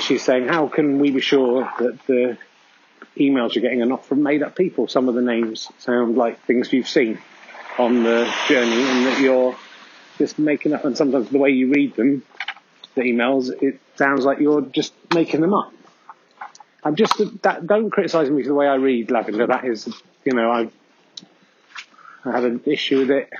She's 0.00 0.24
saying, 0.24 0.48
how 0.48 0.68
can 0.68 0.98
we 0.98 1.10
be 1.10 1.20
sure 1.20 1.70
that 1.78 1.98
the 2.06 2.38
emails 3.16 3.54
you're 3.54 3.62
getting 3.62 3.82
are 3.82 3.86
not 3.86 4.06
from 4.06 4.22
made 4.22 4.42
up 4.42 4.56
people? 4.56 4.88
Some 4.88 5.08
of 5.08 5.14
the 5.14 5.22
names 5.22 5.68
sound 5.78 6.16
like 6.16 6.40
things 6.46 6.72
you've 6.72 6.88
seen 6.88 7.18
on 7.78 8.02
the 8.02 8.32
journey, 8.48 8.82
and 8.82 9.06
that 9.06 9.20
you're 9.20 9.56
just 10.18 10.38
making 10.38 10.72
up. 10.72 10.84
And 10.84 10.96
sometimes 10.96 11.28
the 11.28 11.38
way 11.38 11.50
you 11.50 11.70
read 11.70 11.94
them, 11.94 12.22
the 12.94 13.02
emails, 13.02 13.50
it 13.62 13.80
sounds 13.96 14.24
like 14.24 14.38
you're 14.38 14.62
just 14.62 14.94
making 15.14 15.40
them 15.40 15.54
up. 15.54 15.72
I'm 16.84 16.96
just 16.96 17.14
that. 17.42 17.66
Don't 17.66 17.90
criticise 17.90 18.28
me 18.28 18.42
for 18.42 18.48
the 18.48 18.54
way 18.54 18.66
I 18.66 18.74
read 18.74 19.10
Lavender. 19.10 19.46
That 19.46 19.64
is, 19.64 19.88
you 20.24 20.32
know, 20.32 20.50
I 20.50 20.68
I 22.24 22.32
had 22.32 22.44
an 22.44 22.62
issue 22.66 22.98
with 23.00 23.10
it. 23.10 23.30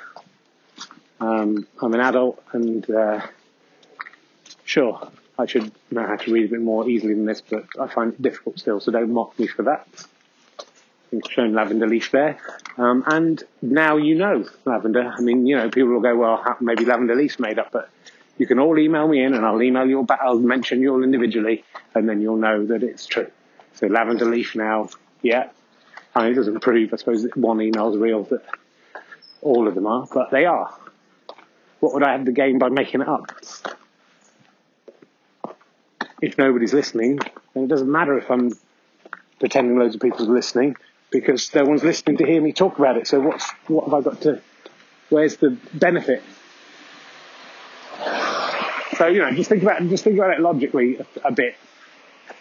Um, 1.19 1.67
I'm 1.81 1.95
an 1.95 2.01
adult, 2.01 2.43
and 2.53 2.89
uh, 2.91 3.27
sure, 4.73 5.11
I 5.39 5.47
should 5.47 5.71
know 5.91 6.07
how 6.07 6.17
to 6.17 6.33
read 6.33 6.47
a 6.47 6.49
bit 6.49 6.61
more 6.61 6.89
easily 6.89 7.15
than 7.15 7.27
this, 7.27 7.41
but 7.41 7.67
I 7.79 7.87
find 7.87 8.13
it 8.13 8.23
difficult 8.23 8.59
still. 8.59 8.81
So 8.81 8.91
don't 8.93 9.13
mock 9.13 9.39
me 9.39 9.47
for 9.47 9.65
that. 9.65 9.87
I've 11.13 11.31
shown 11.31 11.53
Lavender 11.53 11.87
Leaf 11.87 12.11
there, 12.11 12.39
um, 12.79 13.05
and 13.07 13.43
now 13.61 13.99
you 13.99 14.15
know 14.15 14.47
Lavender. 14.65 15.13
I 15.15 15.21
mean, 15.21 15.47
you 15.47 15.57
know, 15.57 15.69
people 15.69 15.91
will 15.91 16.01
go, 16.01 16.17
well, 16.17 16.57
maybe 16.61 16.87
Lavender 16.87 17.15
Leaf's 17.15 17.39
made 17.39 17.59
up, 17.59 17.71
but 17.71 17.91
you 18.39 18.47
can 18.47 18.59
all 18.59 18.79
email 18.79 19.07
me 19.07 19.23
in 19.23 19.35
and 19.35 19.45
I'll 19.45 19.63
email 19.63 19.87
you 19.87 20.03
back. 20.05 20.21
I'll 20.23 20.39
mention 20.39 20.81
you 20.81 20.95
all 20.95 21.03
individually 21.03 21.65
and 21.95 22.09
then 22.09 22.21
you'll 22.21 22.39
know 22.39 22.65
that 22.67 22.83
it's 22.83 23.07
true. 23.07 23.31
So 23.75 23.87
lavender 23.87 24.25
leaf 24.25 24.55
now, 24.55 24.89
yeah. 25.23 25.51
I 26.15 26.23
mean, 26.23 26.33
it 26.33 26.37
doesn't 26.37 26.61
prove, 26.61 26.93
I 26.93 26.97
suppose, 26.97 27.23
that 27.23 27.37
one 27.37 27.61
email 27.61 27.93
is 27.93 27.99
real, 27.99 28.25
that 28.25 28.45
all 29.41 29.69
of 29.69 29.75
them 29.75 29.87
are, 29.87 30.07
but 30.13 30.31
they 30.31 30.45
are. 30.45 30.75
What 31.81 31.95
would 31.95 32.03
I 32.03 32.13
have 32.13 32.25
to 32.25 32.33
gain 32.33 32.59
by 32.59 32.69
making 32.69 33.01
it 33.01 33.09
up? 33.09 33.33
If 36.23 36.39
nobody's 36.39 36.73
listening, 36.73 37.19
then 37.53 37.65
it 37.65 37.69
doesn't 37.69 37.91
matter 37.91 38.17
if 38.17 38.31
I'm 38.31 38.53
pretending 39.41 39.77
loads 39.77 39.97
of 39.97 40.01
people 40.01 40.25
are 40.31 40.35
listening 40.35 40.77
because 41.11 41.53
no 41.55 41.65
one's 41.65 41.83
listening 41.83 42.17
to 42.19 42.25
hear 42.25 42.41
me 42.41 42.53
talk 42.53 42.79
about 42.79 42.97
it. 42.97 43.09
So 43.09 43.21
what's, 43.21 43.51
what 43.67 43.85
have 43.85 43.95
I 43.95 44.01
got 44.01 44.21
to, 44.23 44.41
where's 45.11 45.37
the 45.37 45.59
benefit? 45.75 46.23
So 48.97 49.09
you 49.09 49.19
know, 49.19 49.33
just 49.33 49.49
think 49.49 49.63
about 49.63 49.83
just 49.89 50.05
think 50.05 50.17
about 50.17 50.31
it 50.31 50.41
logically 50.41 50.99
a, 50.99 51.07
a 51.25 51.33
bit, 51.33 51.57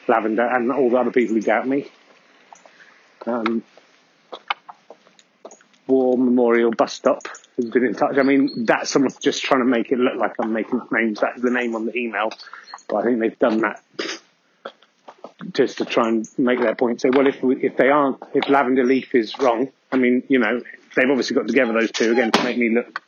Lavender, 0.07 0.45
and 0.45 0.71
all 0.71 0.89
the 0.89 0.97
other 0.97 1.11
people 1.11 1.33
who 1.33 1.41
doubt 1.41 1.67
me. 1.67 1.89
Um, 3.25 3.63
War 5.87 6.17
Memorial 6.17 6.71
Bus 6.71 6.93
Stop 6.93 7.27
been 7.69 7.85
in 7.85 7.93
touch. 7.93 8.17
I 8.17 8.23
mean, 8.23 8.65
that's 8.65 8.89
someone 8.89 9.11
just 9.19 9.43
trying 9.43 9.61
to 9.61 9.65
make 9.65 9.91
it 9.91 9.99
look 9.99 10.15
like 10.15 10.33
I'm 10.39 10.53
making 10.53 10.81
names. 10.91 11.19
That's 11.19 11.41
the 11.41 11.51
name 11.51 11.75
on 11.75 11.85
the 11.85 11.95
email, 11.95 12.31
but 12.87 12.97
I 12.97 13.03
think 13.03 13.19
they've 13.19 13.39
done 13.39 13.61
that 13.61 13.83
just 15.53 15.79
to 15.79 15.85
try 15.85 16.07
and 16.07 16.27
make 16.37 16.59
their 16.59 16.75
point. 16.75 17.01
Say, 17.01 17.09
well, 17.09 17.27
if 17.27 17.41
we, 17.41 17.63
if 17.63 17.77
they 17.77 17.89
aren't, 17.89 18.17
if 18.33 18.49
Lavender 18.49 18.83
Leaf 18.83 19.15
is 19.15 19.37
wrong, 19.39 19.69
I 19.91 19.97
mean, 19.97 20.23
you 20.29 20.39
know, 20.39 20.61
they've 20.95 21.09
obviously 21.09 21.35
got 21.35 21.47
together 21.47 21.73
those 21.73 21.91
two 21.91 22.11
again 22.11 22.31
to 22.31 22.43
make 22.43 22.57
me 22.57 22.69
look 22.69 23.01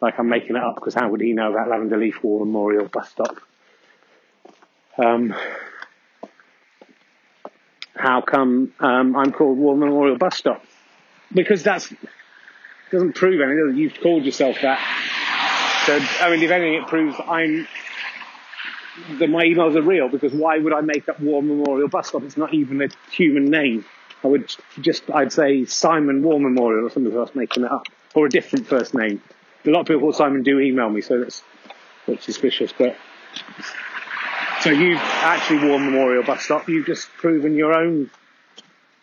like 0.00 0.18
I'm 0.18 0.28
making 0.28 0.56
it 0.56 0.62
up 0.62 0.76
because 0.76 0.94
how 0.94 1.08
would 1.10 1.20
he 1.20 1.32
know 1.32 1.50
about 1.52 1.68
Lavender 1.68 1.98
Leaf 1.98 2.22
War 2.22 2.44
Memorial 2.44 2.86
bus 2.86 3.10
stop? 3.10 3.36
Um, 4.96 5.34
how 8.00 8.22
come 8.22 8.72
um, 8.80 9.14
I'm 9.14 9.32
called 9.32 9.58
War 9.58 9.76
Memorial 9.76 10.16
Bus 10.16 10.36
Stop? 10.36 10.64
Because 11.32 11.62
that's 11.62 11.92
doesn't 12.90 13.14
prove 13.14 13.40
anything. 13.40 13.76
You've 13.76 14.00
called 14.00 14.24
yourself 14.24 14.56
that. 14.62 14.78
So 15.86 15.98
I 16.24 16.30
mean, 16.30 16.42
if 16.42 16.50
anything, 16.50 16.74
it 16.74 16.86
proves 16.86 17.16
I'm 17.26 17.66
that 19.18 19.30
my 19.30 19.44
emails 19.44 19.76
are 19.76 19.82
real. 19.82 20.08
Because 20.08 20.32
why 20.32 20.58
would 20.58 20.72
I 20.72 20.80
make 20.80 21.08
up 21.08 21.20
War 21.20 21.42
Memorial 21.42 21.88
Bus 21.88 22.08
Stop? 22.08 22.22
It's 22.22 22.36
not 22.36 22.52
even 22.54 22.82
a 22.82 22.88
human 23.10 23.46
name. 23.46 23.84
I 24.22 24.28
would 24.28 24.54
just 24.80 25.10
I'd 25.10 25.32
say 25.32 25.64
Simon 25.64 26.22
War 26.22 26.38
Memorial 26.38 26.86
or 26.86 26.90
something 26.90 27.14
else 27.14 27.30
making 27.34 27.64
it 27.64 27.72
up, 27.72 27.86
or 28.14 28.26
a 28.26 28.30
different 28.30 28.66
first 28.66 28.94
name 28.94 29.22
a 29.66 29.70
lot 29.70 29.80
of 29.80 29.86
people 29.86 30.00
called 30.00 30.16
Simon 30.16 30.42
do 30.42 30.58
email 30.58 30.88
me, 30.88 31.00
so 31.00 31.20
that's 31.20 31.42
that's 32.06 32.24
suspicious. 32.24 32.72
But 32.76 32.96
so 34.60 34.70
you've 34.70 34.98
actually 34.98 35.68
War 35.68 35.78
Memorial 35.78 36.22
bus 36.22 36.42
stop. 36.42 36.68
You've 36.68 36.86
just 36.86 37.08
proven 37.18 37.54
your 37.54 37.74
own 37.74 38.10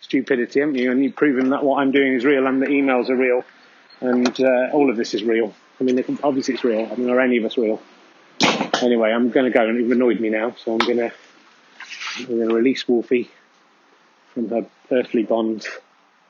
stupidity, 0.01 0.59
haven't 0.59 0.75
you? 0.75 0.91
And 0.91 1.03
you've 1.03 1.15
proven 1.15 1.49
that 1.49 1.63
what 1.63 1.79
I'm 1.79 1.91
doing 1.91 2.13
is 2.13 2.25
real 2.25 2.47
and 2.47 2.61
the 2.61 2.67
emails 2.67 3.09
are 3.09 3.15
real, 3.15 3.43
and 4.01 4.39
uh, 4.39 4.69
all 4.73 4.89
of 4.89 4.97
this 4.97 5.13
is 5.13 5.23
real. 5.23 5.53
I 5.79 5.83
mean, 5.83 6.03
obviously 6.23 6.55
it's 6.55 6.63
real. 6.63 6.89
I 6.91 6.95
mean, 6.95 7.09
are 7.09 7.19
any 7.19 7.37
of 7.37 7.45
us 7.45 7.57
real? 7.57 7.81
Anyway, 8.81 9.11
I'm 9.11 9.29
going 9.29 9.51
to 9.51 9.57
go, 9.57 9.67
and 9.67 9.77
you've 9.77 9.91
annoyed 9.91 10.19
me 10.19 10.29
now, 10.29 10.55
so 10.63 10.73
I'm 10.73 10.79
going 10.79 10.97
to 10.97 11.11
going 12.25 12.49
to 12.49 12.55
release 12.55 12.87
Wolfie 12.87 13.29
from 14.33 14.49
her 14.49 14.65
earthly 14.91 15.23
bonds. 15.23 15.67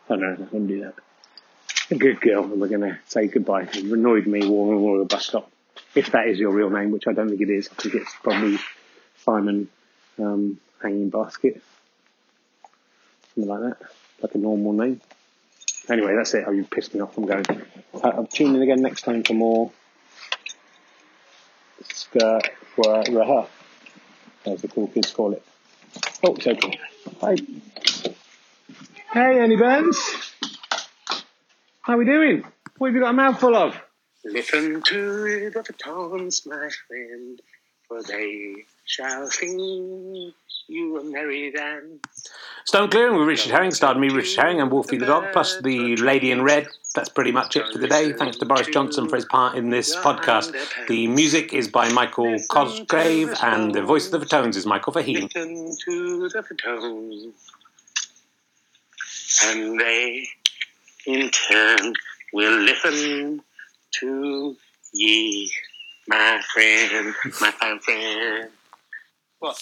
Oh 0.09 0.15
no, 0.15 0.27
I 0.27 0.47
won't 0.51 0.67
do 0.67 0.81
that 0.81 0.95
a 1.89 1.95
good 1.95 2.19
girl, 2.19 2.43
and 2.43 2.59
we're 2.59 2.67
going 2.67 2.81
to 2.81 2.99
say 3.05 3.27
goodbye. 3.27 3.67
You've 3.73 3.93
annoyed 3.93 4.27
me, 4.27 4.47
War 4.47 4.73
Memorial 4.73 5.05
Bus 5.05 5.25
Stop. 5.25 5.51
If 5.95 6.11
that 6.11 6.27
is 6.27 6.37
your 6.37 6.51
real 6.51 6.69
name, 6.69 6.91
which 6.91 7.07
I 7.07 7.13
don't 7.13 7.29
think 7.29 7.41
it 7.41 7.49
is, 7.49 7.69
I 7.71 7.81
think 7.81 7.95
it's 7.95 8.13
probably 8.21 8.59
Simon 9.23 9.69
um, 10.19 10.59
Hanging 10.81 11.09
Basket. 11.09 11.61
Something 13.33 13.49
like 13.49 13.61
that. 13.61 13.87
Like 14.21 14.35
a 14.35 14.37
normal 14.37 14.73
name. 14.73 15.01
Anyway, 15.89 16.15
that's 16.15 16.33
it. 16.33 16.43
Oh, 16.45 16.51
you 16.51 16.65
pissed 16.65 16.93
me 16.93 17.01
off. 17.01 17.17
I'm 17.17 17.25
going. 17.25 17.45
Uh, 17.93 17.99
I'll 18.03 18.27
tune 18.27 18.55
in 18.55 18.61
again 18.61 18.81
next 18.81 19.03
time 19.03 19.23
for 19.23 19.33
more 19.33 19.71
skirt 21.83 22.49
Raha, 22.77 23.47
as 24.45 24.61
the 24.61 24.67
cool 24.67 24.87
kids 24.87 25.11
call 25.11 25.33
it. 25.33 25.43
Oh, 26.23 26.35
it's 26.35 26.47
open. 26.47 26.73
Hi. 27.21 27.35
Hey, 29.13 29.39
Annie 29.39 29.55
Burns. 29.55 29.97
How 31.81 31.97
we 31.97 32.05
doing? 32.05 32.43
What 32.77 32.87
have 32.87 32.95
you 32.95 33.01
got 33.01 33.11
a 33.11 33.13
mouthful 33.13 33.55
of? 33.55 33.79
Listen 34.25 34.81
to 34.81 35.49
the 35.49 35.73
tones, 35.73 36.45
my 36.45 36.69
friend, 36.87 37.41
for 37.87 38.03
they 38.03 38.65
shall 38.87 39.29
sing 39.29 40.33
you 40.67 40.99
a 40.99 41.03
merry 41.03 41.51
dance. 41.51 42.29
Stone 42.65 42.89
Clearing 42.89 43.17
with 43.17 43.27
Richard 43.27 43.51
Herring 43.51 43.71
starred 43.71 43.97
me, 43.97 44.09
Richard 44.09 44.41
Herring, 44.41 44.59
and 44.59 44.71
Wolfie 44.71 44.97
the 44.97 45.05
dog, 45.05 45.31
plus 45.31 45.61
the 45.61 45.95
Lady 45.97 46.31
in 46.31 46.41
Red. 46.41 46.67
That's 46.95 47.09
pretty 47.09 47.31
much 47.31 47.55
it 47.55 47.65
for 47.71 47.77
the 47.77 47.87
day. 47.87 48.11
Thanks 48.11 48.37
to 48.37 48.45
Boris 48.45 48.67
Johnson 48.67 49.07
for 49.07 49.17
his 49.17 49.25
part 49.25 49.55
in 49.55 49.69
this 49.69 49.95
podcast. 49.95 50.53
The 50.87 51.07
music 51.07 51.53
is 51.53 51.67
by 51.67 51.89
Michael 51.89 52.37
Cosgrave, 52.49 53.33
and 53.41 53.73
the 53.73 53.83
voice 53.83 54.11
of 54.11 54.19
the 54.19 54.25
tones 54.25 54.57
is 54.57 54.65
Michael 54.65 54.93
Faheen. 54.93 55.23
Listen 55.23 55.77
to 55.85 56.29
the 56.29 56.43
tones, 56.61 57.33
and 59.45 59.79
they, 59.79 60.27
in 61.05 61.29
turn, 61.29 61.93
will 62.33 62.59
listen 62.59 63.41
to 63.99 64.55
ye, 64.93 65.51
my 66.07 66.41
friend, 66.53 67.13
my 67.39 67.51
fine 67.51 67.79
friend. 67.79 68.49
What? 69.39 69.57